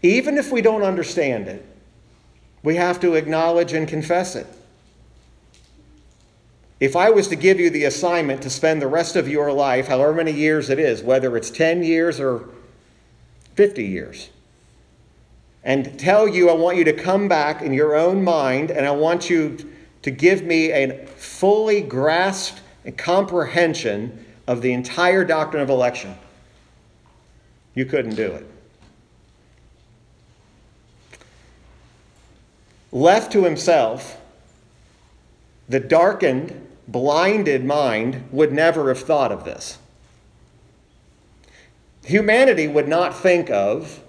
Even 0.03 0.37
if 0.37 0.51
we 0.51 0.63
don't 0.63 0.83
understand 0.83 1.49
it, 1.49 1.65
we 2.63 2.77
have 2.77 3.01
to 3.01 3.15
acknowledge 3.15 3.73
and 3.73 3.89
confess 3.89 4.37
it. 4.37 4.47
If 6.81 6.97
I 6.97 7.11
was 7.11 7.29
to 7.29 7.37
give 7.37 7.61
you 7.61 7.71
the 7.71 7.85
assignment 7.85 8.43
to 8.43 8.51
spend 8.51 8.83
the 8.83 8.89
rest 8.89 9.15
of 9.15 9.29
your 9.29 9.53
life, 9.53 9.87
however 9.87 10.15
many 10.15 10.33
years 10.33 10.69
it 10.69 10.79
is, 10.79 11.03
whether 11.03 11.37
it's 11.37 11.51
10 11.51 11.85
years 11.85 12.19
or 12.19 12.49
50 13.55 13.85
years, 13.85 14.31
and 15.63 15.99
tell 15.99 16.27
you 16.27 16.51
I 16.51 16.55
want 16.55 16.77
you 16.77 16.85
to 16.85 16.93
come 16.93 17.29
back 17.29 17.63
in 17.63 17.73
your 17.73 17.95
own 17.95 18.25
mind 18.25 18.73
and 18.73 18.85
I 18.85 18.91
want 18.91 19.31
you 19.31 19.59
to 20.03 20.11
give 20.11 20.43
me 20.43 20.73
a 20.73 21.07
fully 21.07 21.83
grasped 21.83 22.61
comprehension 22.97 24.25
of 24.49 24.61
the 24.61 24.73
entire 24.73 25.25
doctrine 25.25 25.63
of 25.63 25.71
election, 25.71 26.17
you 27.75 27.87
couldn't 27.87 28.17
do 28.17 28.27
it. 28.33 28.52
Left 32.93 33.33
to 33.33 33.45
himself, 33.45 34.21
the 35.69 35.81
darkened, 35.81 36.69
blinded 36.87 37.65
mind 37.65 38.29
would 38.31 38.53
never 38.53 38.89
have 38.89 39.01
thought 39.01 39.33
of 39.33 39.45
this. 39.45 39.79
Humanity 42.05 42.69
would 42.69 42.89
not 42.89 43.19
think 43.19 43.49
of 43.49 44.01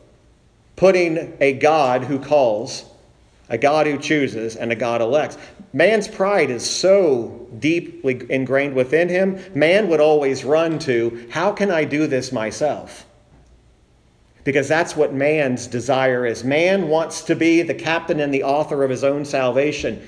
putting 0.75 1.37
a 1.39 1.53
God 1.53 2.03
who 2.03 2.19
calls, 2.19 2.83
a 3.47 3.57
God 3.57 3.87
who 3.87 3.97
chooses, 3.97 4.55
and 4.57 4.71
a 4.71 4.75
God 4.75 4.99
elects. 4.99 5.37
Man's 5.71 6.07
pride 6.07 6.49
is 6.49 6.67
so 6.69 7.47
deeply 7.59 8.25
ingrained 8.29 8.73
within 8.73 9.07
him, 9.07 9.39
man 9.53 9.87
would 9.87 10.01
always 10.01 10.43
run 10.43 10.79
to, 10.79 11.27
How 11.29 11.53
can 11.53 11.71
I 11.71 11.85
do 11.85 12.07
this 12.07 12.31
myself? 12.31 13.05
Because 14.43 14.67
that's 14.67 14.95
what 14.95 15.13
man's 15.13 15.67
desire 15.67 16.25
is. 16.25 16.43
Man 16.43 16.89
wants 16.89 17.21
to 17.23 17.35
be 17.35 17.61
the 17.61 17.73
captain 17.73 18.19
and 18.19 18.33
the 18.33 18.43
author 18.43 18.83
of 18.83 18.89
his 18.89 19.03
own 19.03 19.25
salvation. 19.25 20.05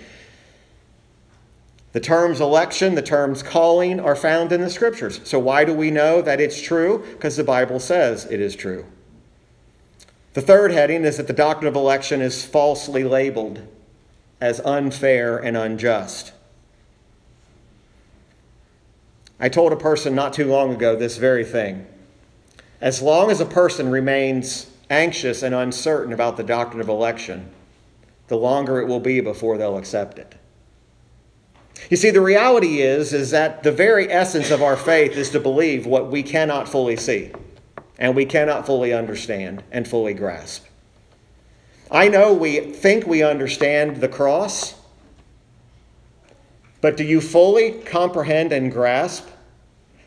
The 1.93 2.01
terms 2.01 2.41
election, 2.41 2.95
the 2.95 3.01
terms 3.01 3.41
calling 3.41 4.01
are 4.01 4.17
found 4.17 4.51
in 4.51 4.59
the 4.59 4.69
scriptures. 4.69 5.21
So, 5.23 5.39
why 5.39 5.63
do 5.63 5.73
we 5.73 5.91
know 5.91 6.21
that 6.21 6.41
it's 6.41 6.61
true? 6.61 7.05
Because 7.11 7.37
the 7.37 7.43
Bible 7.45 7.79
says 7.79 8.25
it 8.25 8.41
is 8.41 8.53
true. 8.55 8.85
The 10.33 10.41
third 10.41 10.71
heading 10.71 11.05
is 11.05 11.15
that 11.15 11.27
the 11.27 11.33
doctrine 11.33 11.69
of 11.69 11.75
election 11.75 12.21
is 12.21 12.43
falsely 12.43 13.05
labeled 13.05 13.65
as 14.41 14.59
unfair 14.59 15.37
and 15.37 15.55
unjust. 15.55 16.33
I 19.39 19.47
told 19.47 19.71
a 19.71 19.77
person 19.77 20.13
not 20.13 20.33
too 20.33 20.47
long 20.47 20.73
ago 20.73 20.97
this 20.97 21.15
very 21.15 21.45
thing. 21.45 21.87
As 22.85 23.01
long 23.01 23.31
as 23.31 23.41
a 23.41 23.45
person 23.45 23.89
remains 23.89 24.69
anxious 24.91 25.41
and 25.41 25.55
uncertain 25.55 26.13
about 26.13 26.37
the 26.37 26.43
doctrine 26.43 26.81
of 26.81 26.87
election, 26.87 27.49
the 28.27 28.37
longer 28.37 28.79
it 28.79 28.87
will 28.87 28.99
be 28.99 29.21
before 29.21 29.57
they'll 29.57 29.79
accept 29.79 30.19
it. 30.19 30.35
You 31.89 31.97
see, 31.97 32.11
the 32.11 32.21
reality 32.21 32.81
is, 32.81 33.11
is 33.11 33.31
that 33.31 33.63
the 33.63 33.71
very 33.71 34.11
essence 34.11 34.51
of 34.51 34.61
our 34.61 34.77
faith 34.77 35.17
is 35.17 35.31
to 35.31 35.39
believe 35.39 35.87
what 35.87 36.11
we 36.11 36.21
cannot 36.21 36.69
fully 36.69 36.95
see 36.95 37.31
and 37.97 38.15
we 38.15 38.25
cannot 38.25 38.67
fully 38.67 38.93
understand 38.93 39.63
and 39.71 39.87
fully 39.87 40.13
grasp. 40.13 40.65
I 41.89 42.07
know 42.07 42.33
we 42.35 42.59
think 42.59 43.07
we 43.07 43.23
understand 43.23 43.97
the 43.97 44.07
cross, 44.07 44.75
but 46.81 46.97
do 46.97 47.03
you 47.03 47.19
fully 47.19 47.71
comprehend 47.71 48.51
and 48.51 48.71
grasp 48.71 49.27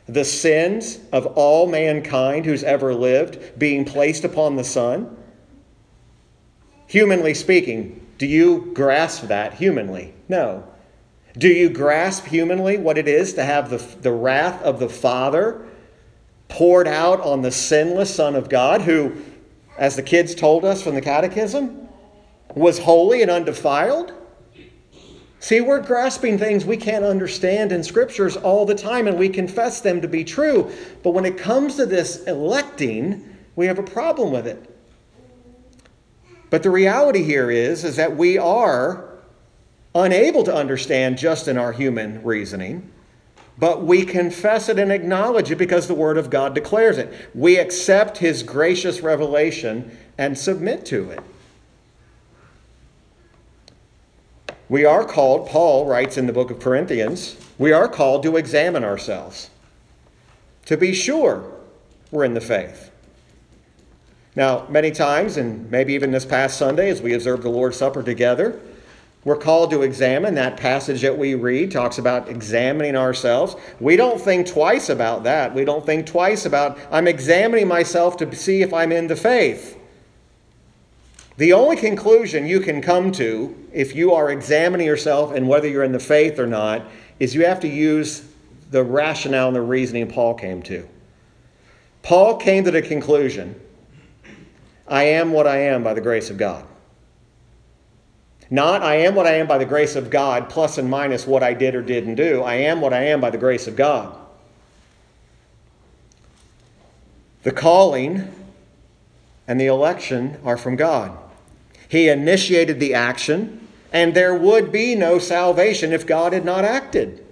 the 0.09 0.25
sins 0.25 0.99
of 1.13 1.27
all 1.27 1.67
mankind 1.67 2.47
who's 2.47 2.65
ever 2.65 2.95
lived 2.95 3.59
being 3.59 3.85
placed 3.85 4.25
upon 4.25 4.57
the 4.57 4.65
Son? 4.65 5.17
Humanly 6.87 7.35
speaking, 7.35 8.07
do 8.17 8.27
you 8.27 8.71
grasp 8.75 9.25
that 9.25 9.55
humanly? 9.55 10.15
No. 10.29 10.65
Do 11.37 11.49
you 11.49 11.69
grasp 11.69 12.25
humanly 12.25 12.79
what 12.79 12.99
it 12.99 13.07
is 13.07 13.35
to 13.35 13.45
have 13.45 13.71
the, 13.71 13.77
the 14.01 14.11
wrath 14.11 14.63
of 14.63 14.81
the 14.81 14.89
Father 14.89 15.67
poured 16.49 16.89
out 16.89 17.21
on 17.21 17.43
the 17.43 17.51
sinless 17.51 18.15
Son 18.15 18.35
of 18.35 18.49
God, 18.49 18.81
who, 18.83 19.13
as 19.77 19.95
the 19.95 20.03
kids 20.03 20.35
told 20.35 20.65
us 20.65 20.83
from 20.83 20.95
the 20.95 21.03
Catechism, 21.03 21.89
was 22.55 22.79
holy 22.79 23.21
and 23.21 23.31
undefiled? 23.31 24.13
See, 25.41 25.61
we're 25.61 25.81
grasping 25.81 26.37
things 26.37 26.65
we 26.65 26.77
can't 26.77 27.05
understand 27.05 27.71
in 27.71 27.85
scriptures 27.85 28.37
all 28.37 28.67
the 28.67 28.75
time, 28.75 29.07
and 29.07 29.19
we 29.19 29.29
confess 29.29 29.81
them 29.81 30.01
to 30.01 30.09
be 30.09 30.25
true. 30.25 30.71
But 31.03 31.13
when 31.13 31.25
it 31.25 31.39
comes 31.39 31.77
to 31.77 31.87
this 31.87 32.25
electing, 32.25 33.37
we 33.55 33.67
have 33.67 33.79
a 33.79 33.85
problem 33.85 34.33
with 34.33 34.47
it. 34.47 34.75
But 36.51 36.63
the 36.63 36.71
reality 36.71 37.23
here 37.23 37.51
is, 37.51 37.85
is 37.85 37.97
that 37.97 38.17
we 38.17 38.39
are 38.39 39.09
unable 39.95 40.43
to 40.45 40.55
understand 40.55 41.19
just 41.19 41.47
in 41.47 41.57
our 41.57 41.73
human 41.73 42.23
reasoning, 42.23 42.91
but 43.59 43.85
we 43.85 44.05
confess 44.05 44.69
it 44.69 44.79
and 44.79 44.91
acknowledge 44.91 45.51
it 45.51 45.57
because 45.57 45.89
the 45.89 45.95
Word 45.95 46.17
of 46.17 46.31
God 46.31 46.55
declares 46.55 46.99
it. 46.99 47.13
We 47.35 47.59
accept 47.59 48.19
His 48.19 48.43
gracious 48.43 49.01
revelation 49.01 49.97
and 50.17 50.37
submit 50.37 50.87
to 50.87 51.11
it. 51.11 51.21
We 54.69 54.85
are 54.85 55.05
called, 55.05 55.49
Paul 55.49 55.87
writes 55.87 56.19
in 56.19 56.27
the 56.27 56.33
book 56.33 56.51
of 56.51 56.61
Corinthians, 56.61 57.37
we 57.57 57.73
are 57.73 57.89
called 57.89 58.23
to 58.25 58.37
examine 58.37 58.85
ourselves, 58.85 59.49
to 60.67 60.77
be 60.77 60.93
sure 60.93 61.51
we're 62.11 62.25
in 62.25 62.35
the 62.35 62.41
faith. 62.41 62.91
Now, 64.37 64.67
many 64.69 64.91
times, 64.91 65.39
and 65.39 65.71
maybe 65.71 65.95
even 65.95 66.11
this 66.11 66.27
past 66.27 66.59
Sunday 66.59 66.91
as 66.91 67.01
we 67.01 67.15
observed 67.15 67.45
the 67.45 67.49
Lord's 67.49 67.79
Supper 67.79 68.03
together, 68.03 68.61
we're 69.25 69.37
called 69.37 69.71
to 69.71 69.83
examine. 69.83 70.35
That 70.35 70.59
passage 70.59 71.01
that 71.01 71.17
we 71.17 71.35
read 71.35 71.73
talks 71.73 71.99
about 71.99 72.29
examining 72.29 72.95
ourselves. 72.95 73.57
We 73.81 73.97
don't 73.97 74.21
think 74.21 74.47
twice 74.47 74.91
about 74.91 75.25
that. 75.25 75.55
We 75.55 75.65
don't 75.65 75.85
think 75.85 76.07
twice 76.07 76.45
about, 76.45 76.79
I'm 76.91 77.09
examining 77.09 77.69
myself 77.69 78.19
to 78.19 78.35
see 78.37 78.61
if 78.61 78.73
I'm 78.75 78.93
in 78.93 79.07
the 79.07 79.17
faith. 79.17 79.78
The 81.39 81.53
only 81.53 81.77
conclusion 81.77 82.49
you 82.49 82.59
can 82.59 82.83
come 82.83 83.13
to 83.13 83.55
if 83.73 83.95
you 83.95 84.13
are 84.13 84.29
examining 84.29 84.89
yourself 84.89 85.33
and 85.33 85.47
whether 85.47 85.69
you're 85.69 85.85
in 85.85 85.93
the 85.93 86.01
faith 86.01 86.37
or 86.37 86.49
not 86.49 86.85
is 87.21 87.33
you 87.33 87.45
have 87.47 87.61
to 87.61 87.69
use 87.69 88.29
the 88.73 88.83
rationale 88.83 89.47
and 89.47 89.55
the 89.55 89.63
reasoning 89.63 90.09
Paul 90.09 90.35
came 90.35 90.63
to. 90.65 90.89
Paul 92.03 92.39
came 92.39 92.65
to 92.65 92.73
the 92.73 92.83
conclusion 92.83 93.55
I 94.89 95.05
am 95.05 95.31
what 95.31 95.47
I 95.47 95.59
am 95.59 95.85
by 95.85 95.95
the 95.95 96.01
grace 96.01 96.29
of 96.29 96.39
God. 96.39 96.67
Not 98.51 98.83
I 98.83 98.97
am 98.97 99.15
what 99.15 99.29
I 99.29 99.35
am 99.35 99.47
by 99.47 99.59
the 99.59 99.65
grace 99.65 99.95
of 99.95 100.11
God, 100.11 100.49
plus 100.49 100.77
and 100.77 100.91
minus 100.91 101.25
what 101.25 101.45
I 101.45 101.55
did 101.55 101.77
or 101.77 101.83
didn't 101.83 102.17
do. 102.17 102.43
I 102.43 102.55
am 102.55 102.81
what 102.81 102.93
I 102.93 103.05
am 103.05 103.21
by 103.21 103.31
the 103.31 103.39
grace 103.39 103.69
of 103.69 103.77
God. 103.77 104.19
The 107.45 107.53
calling 107.53 108.29
and 109.47 109.61
the 109.61 109.67
election 109.67 110.41
are 110.43 110.57
from 110.57 110.75
God. 110.75 111.17
He 111.89 112.09
initiated 112.09 112.79
the 112.79 112.95
action, 112.95 113.67
and 113.93 114.15
there 114.15 114.35
would 114.35 114.71
be 114.71 114.95
no 114.95 115.19
salvation 115.19 115.93
if 115.93 116.07
God 116.07 116.33
had 116.33 116.45
not 116.45 116.65
acted. 116.65 117.25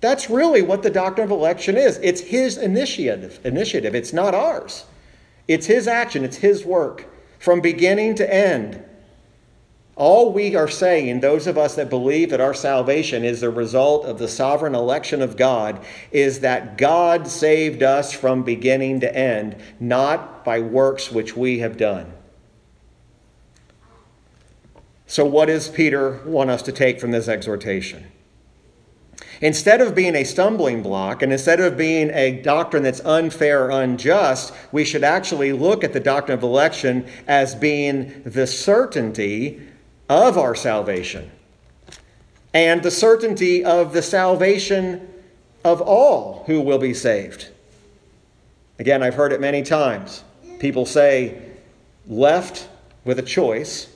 That's 0.00 0.30
really 0.30 0.62
what 0.62 0.82
the 0.82 0.90
doctrine 0.90 1.24
of 1.24 1.30
election 1.30 1.76
is. 1.76 1.98
It's 2.02 2.20
his 2.20 2.56
initiative, 2.56 3.40
initiative. 3.44 3.94
It's 3.94 4.12
not 4.12 4.34
ours. 4.34 4.84
It's 5.48 5.66
his 5.66 5.88
action, 5.88 6.24
it's 6.24 6.36
his 6.36 6.64
work 6.64 7.06
from 7.38 7.60
beginning 7.60 8.16
to 8.16 8.34
end. 8.34 8.82
All 9.96 10.32
we 10.32 10.54
are 10.54 10.68
saying, 10.68 11.20
those 11.20 11.48
of 11.48 11.58
us 11.58 11.74
that 11.74 11.90
believe 11.90 12.30
that 12.30 12.40
our 12.40 12.54
salvation 12.54 13.24
is 13.24 13.40
the 13.40 13.50
result 13.50 14.04
of 14.04 14.18
the 14.18 14.28
sovereign 14.28 14.76
election 14.76 15.22
of 15.22 15.36
God, 15.36 15.84
is 16.12 16.40
that 16.40 16.78
God 16.78 17.26
saved 17.26 17.82
us 17.82 18.12
from 18.12 18.44
beginning 18.44 19.00
to 19.00 19.16
end, 19.16 19.56
not 19.80 20.44
by 20.44 20.60
works 20.60 21.10
which 21.10 21.36
we 21.36 21.58
have 21.58 21.76
done. 21.76 22.12
So, 25.08 25.24
what 25.24 25.46
does 25.46 25.68
Peter 25.68 26.20
want 26.24 26.50
us 26.50 26.62
to 26.62 26.72
take 26.72 27.00
from 27.00 27.10
this 27.10 27.28
exhortation? 27.28 28.06
Instead 29.40 29.80
of 29.80 29.94
being 29.94 30.14
a 30.14 30.22
stumbling 30.22 30.82
block 30.82 31.22
and 31.22 31.32
instead 31.32 31.60
of 31.60 31.76
being 31.76 32.10
a 32.10 32.42
doctrine 32.42 32.82
that's 32.82 33.00
unfair 33.00 33.64
or 33.64 33.70
unjust, 33.70 34.52
we 34.70 34.84
should 34.84 35.02
actually 35.02 35.52
look 35.52 35.82
at 35.82 35.92
the 35.92 36.00
doctrine 36.00 36.36
of 36.36 36.44
election 36.44 37.08
as 37.26 37.54
being 37.54 38.22
the 38.24 38.46
certainty 38.46 39.62
of 40.08 40.36
our 40.36 40.54
salvation 40.54 41.30
and 42.52 42.82
the 42.82 42.90
certainty 42.90 43.64
of 43.64 43.92
the 43.92 44.02
salvation 44.02 45.08
of 45.64 45.80
all 45.80 46.44
who 46.46 46.60
will 46.60 46.78
be 46.78 46.92
saved. 46.92 47.48
Again, 48.78 49.02
I've 49.02 49.14
heard 49.14 49.32
it 49.32 49.40
many 49.40 49.62
times. 49.62 50.22
People 50.58 50.86
say, 50.86 51.40
left 52.06 52.68
with 53.04 53.18
a 53.18 53.22
choice, 53.22 53.88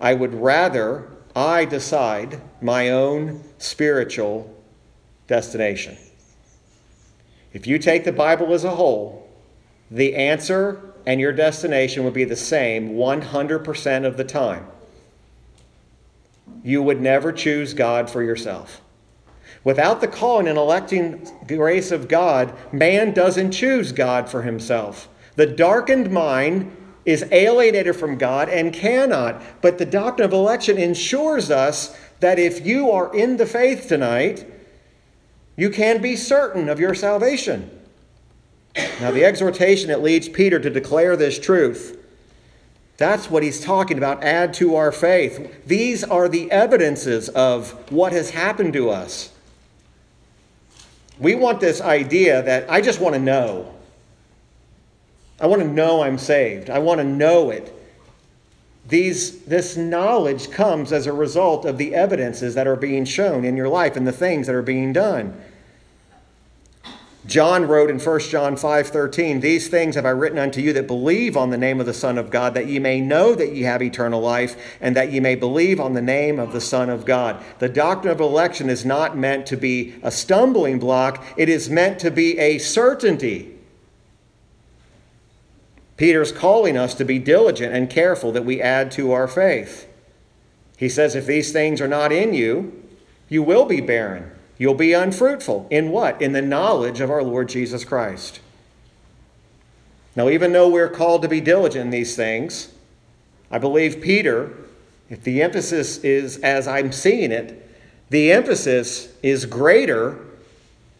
I 0.00 0.14
would 0.14 0.34
rather 0.34 1.08
I 1.34 1.64
decide 1.64 2.40
my 2.60 2.90
own 2.90 3.44
spiritual 3.58 4.54
destination. 5.26 5.96
If 7.52 7.66
you 7.66 7.78
take 7.78 8.04
the 8.04 8.12
Bible 8.12 8.52
as 8.52 8.64
a 8.64 8.70
whole, 8.70 9.28
the 9.90 10.14
answer 10.14 10.80
and 11.06 11.20
your 11.20 11.32
destination 11.32 12.04
would 12.04 12.14
be 12.14 12.24
the 12.24 12.36
same 12.36 12.90
100% 12.90 14.04
of 14.04 14.16
the 14.16 14.24
time. 14.24 14.66
You 16.62 16.82
would 16.82 17.00
never 17.00 17.32
choose 17.32 17.72
God 17.72 18.10
for 18.10 18.22
yourself. 18.22 18.82
Without 19.64 20.00
the 20.00 20.08
calling 20.08 20.48
and 20.48 20.58
electing 20.58 21.26
grace 21.46 21.90
of 21.90 22.08
God, 22.08 22.54
man 22.72 23.12
doesn't 23.12 23.52
choose 23.52 23.92
God 23.92 24.28
for 24.28 24.42
himself. 24.42 25.08
The 25.36 25.46
darkened 25.46 26.10
mind 26.10 26.74
is 27.08 27.24
alienated 27.32 27.96
from 27.96 28.18
God 28.18 28.50
and 28.50 28.70
cannot. 28.70 29.40
But 29.62 29.78
the 29.78 29.86
doctrine 29.86 30.26
of 30.26 30.32
election 30.34 30.76
ensures 30.76 31.50
us 31.50 31.98
that 32.20 32.38
if 32.38 32.66
you 32.66 32.90
are 32.90 33.14
in 33.16 33.38
the 33.38 33.46
faith 33.46 33.88
tonight, 33.88 34.46
you 35.56 35.70
can 35.70 36.02
be 36.02 36.16
certain 36.16 36.68
of 36.68 36.78
your 36.78 36.94
salvation. 36.94 37.70
Now, 39.00 39.10
the 39.10 39.24
exhortation 39.24 39.88
that 39.88 40.02
leads 40.02 40.28
Peter 40.28 40.60
to 40.60 40.68
declare 40.68 41.16
this 41.16 41.38
truth, 41.38 41.98
that's 42.98 43.30
what 43.30 43.42
he's 43.42 43.64
talking 43.64 43.96
about. 43.96 44.22
Add 44.22 44.52
to 44.54 44.76
our 44.76 44.92
faith. 44.92 45.64
These 45.66 46.04
are 46.04 46.28
the 46.28 46.50
evidences 46.50 47.30
of 47.30 47.90
what 47.90 48.12
has 48.12 48.30
happened 48.30 48.74
to 48.74 48.90
us. 48.90 49.32
We 51.18 51.34
want 51.34 51.60
this 51.60 51.80
idea 51.80 52.42
that 52.42 52.70
I 52.70 52.82
just 52.82 53.00
want 53.00 53.14
to 53.14 53.20
know. 53.20 53.74
I 55.40 55.46
want 55.46 55.62
to 55.62 55.68
know 55.68 56.02
I'm 56.02 56.18
saved. 56.18 56.68
I 56.68 56.78
want 56.78 56.98
to 56.98 57.04
know 57.04 57.50
it. 57.50 57.74
These, 58.88 59.40
this 59.40 59.76
knowledge 59.76 60.50
comes 60.50 60.92
as 60.92 61.06
a 61.06 61.12
result 61.12 61.64
of 61.64 61.76
the 61.76 61.94
evidences 61.94 62.54
that 62.54 62.66
are 62.66 62.76
being 62.76 63.04
shown 63.04 63.44
in 63.44 63.56
your 63.56 63.68
life 63.68 63.96
and 63.96 64.06
the 64.06 64.12
things 64.12 64.46
that 64.46 64.56
are 64.56 64.62
being 64.62 64.92
done. 64.92 65.38
John 67.26 67.68
wrote 67.68 67.90
in 67.90 67.98
1 67.98 68.30
John 68.30 68.56
5:13, 68.56 69.40
"These 69.40 69.68
things 69.68 69.96
have 69.96 70.06
I 70.06 70.10
written 70.10 70.38
unto 70.38 70.62
you 70.62 70.72
that 70.72 70.86
believe 70.86 71.36
on 71.36 71.50
the 71.50 71.58
name 71.58 71.78
of 71.78 71.84
the 71.84 71.92
Son 71.92 72.16
of 72.16 72.30
God, 72.30 72.54
that 72.54 72.68
ye 72.68 72.78
may 72.78 73.02
know 73.02 73.34
that 73.34 73.52
ye 73.52 73.64
have 73.64 73.82
eternal 73.82 74.22
life, 74.22 74.56
and 74.80 74.96
that 74.96 75.12
ye 75.12 75.20
may 75.20 75.34
believe 75.34 75.78
on 75.78 75.92
the 75.92 76.00
name 76.00 76.38
of 76.38 76.54
the 76.54 76.60
Son 76.60 76.88
of 76.88 77.04
God." 77.04 77.36
The 77.58 77.68
doctrine 77.68 78.12
of 78.12 78.20
election 78.20 78.70
is 78.70 78.86
not 78.86 79.18
meant 79.18 79.44
to 79.46 79.58
be 79.58 79.96
a 80.02 80.10
stumbling 80.10 80.78
block, 80.78 81.22
it 81.36 81.50
is 81.50 81.68
meant 81.68 81.98
to 81.98 82.10
be 82.10 82.38
a 82.38 82.56
certainty. 82.56 83.57
Peter's 85.98 86.32
calling 86.32 86.76
us 86.76 86.94
to 86.94 87.04
be 87.04 87.18
diligent 87.18 87.74
and 87.74 87.90
careful 87.90 88.32
that 88.32 88.44
we 88.44 88.62
add 88.62 88.90
to 88.92 89.12
our 89.12 89.28
faith. 89.28 89.86
He 90.78 90.88
says, 90.88 91.14
If 91.16 91.26
these 91.26 91.52
things 91.52 91.80
are 91.80 91.88
not 91.88 92.12
in 92.12 92.32
you, 92.32 92.82
you 93.28 93.42
will 93.42 93.66
be 93.66 93.80
barren. 93.80 94.30
You'll 94.56 94.74
be 94.74 94.92
unfruitful. 94.92 95.66
In 95.70 95.90
what? 95.90 96.22
In 96.22 96.32
the 96.32 96.40
knowledge 96.40 97.00
of 97.00 97.10
our 97.10 97.22
Lord 97.22 97.48
Jesus 97.48 97.84
Christ. 97.84 98.40
Now, 100.14 100.28
even 100.28 100.52
though 100.52 100.68
we're 100.68 100.88
called 100.88 101.22
to 101.22 101.28
be 101.28 101.40
diligent 101.40 101.86
in 101.86 101.90
these 101.90 102.16
things, 102.16 102.72
I 103.50 103.58
believe 103.58 104.00
Peter, 104.00 104.52
if 105.10 105.24
the 105.24 105.42
emphasis 105.42 105.98
is 105.98 106.38
as 106.38 106.68
I'm 106.68 106.92
seeing 106.92 107.32
it, 107.32 107.68
the 108.10 108.30
emphasis 108.30 109.12
is 109.22 109.46
greater 109.46 110.18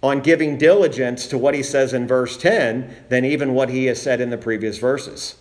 on 0.02 0.20
giving 0.20 0.56
diligence 0.58 1.26
to 1.26 1.38
what 1.38 1.54
he 1.54 1.62
says 1.62 1.92
in 1.92 2.06
verse 2.06 2.36
10 2.36 3.06
than 3.08 3.24
even 3.24 3.54
what 3.54 3.68
he 3.68 3.86
has 3.86 4.00
said 4.00 4.20
in 4.20 4.30
the 4.30 4.38
previous 4.38 4.78
verses. 4.78 5.36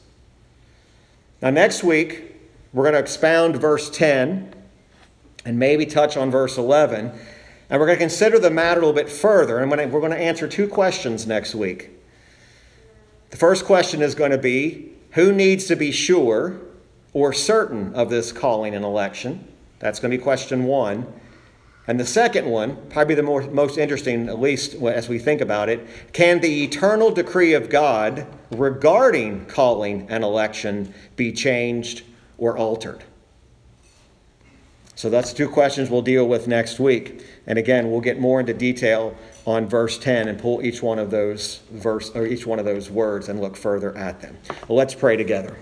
Now, 1.41 1.51
next 1.51 1.83
week, 1.83 2.35
we're 2.73 2.83
going 2.83 2.93
to 2.93 2.99
expound 2.99 3.57
verse 3.57 3.89
10 3.89 4.53
and 5.45 5.59
maybe 5.59 5.85
touch 5.85 6.17
on 6.17 6.31
verse 6.31 6.57
11. 6.57 7.11
And 7.69 7.79
we're 7.79 7.85
going 7.85 7.97
to 7.97 8.03
consider 8.03 8.39
the 8.39 8.49
matter 8.49 8.81
a 8.81 8.85
little 8.85 9.01
bit 9.01 9.09
further. 9.09 9.59
And 9.59 9.69
we're 9.71 9.99
going 9.99 10.11
to 10.11 10.17
answer 10.17 10.47
two 10.47 10.67
questions 10.67 11.27
next 11.27 11.53
week. 11.53 11.91
The 13.29 13.37
first 13.37 13.65
question 13.65 14.01
is 14.01 14.15
going 14.15 14.31
to 14.31 14.37
be 14.37 14.91
who 15.11 15.31
needs 15.31 15.65
to 15.65 15.75
be 15.75 15.91
sure 15.91 16.59
or 17.13 17.33
certain 17.33 17.93
of 17.93 18.09
this 18.09 18.31
calling 18.31 18.75
and 18.75 18.85
election? 18.85 19.47
That's 19.79 19.99
going 19.99 20.11
to 20.11 20.17
be 20.17 20.23
question 20.23 20.63
one. 20.63 21.11
And 21.87 21.97
the 21.97 22.05
second 22.05 22.45
one, 22.47 22.77
probably 22.89 23.15
the 23.15 23.23
more, 23.23 23.41
most 23.43 23.77
interesting, 23.77 24.27
at 24.27 24.41
least 24.41 24.75
as 24.75 25.07
we 25.07 25.19
think 25.19 25.39
about 25.39 25.69
it, 25.69 25.87
can 26.11 26.41
the 26.41 26.63
eternal 26.63 27.11
decree 27.11 27.53
of 27.53 27.69
God 27.69 28.27
regarding 28.51 29.45
calling 29.45 30.05
and 30.09 30.23
election 30.23 30.93
be 31.15 31.31
changed 31.31 32.03
or 32.37 32.57
altered? 32.57 33.03
So 34.95 35.11
that's 35.11 35.31
two 35.31 35.47
questions 35.47 35.89
we'll 35.91 36.01
deal 36.01 36.27
with 36.27 36.47
next 36.47 36.79
week. 36.79 37.23
And 37.45 37.59
again, 37.59 37.91
we'll 37.91 38.01
get 38.01 38.19
more 38.19 38.39
into 38.39 38.53
detail 38.53 39.15
on 39.45 39.69
verse 39.69 39.97
10 39.99 40.27
and 40.27 40.39
pull 40.39 40.65
each 40.65 40.81
one 40.81 40.97
of 40.97 41.11
those 41.11 41.61
verse 41.71 42.09
or 42.09 42.25
each 42.25 42.47
one 42.47 42.57
of 42.57 42.65
those 42.65 42.89
words 42.89 43.29
and 43.29 43.39
look 43.39 43.55
further 43.55 43.95
at 43.95 44.19
them. 44.21 44.35
Well, 44.67 44.75
let's 44.77 44.95
pray 44.95 45.15
together. 45.15 45.55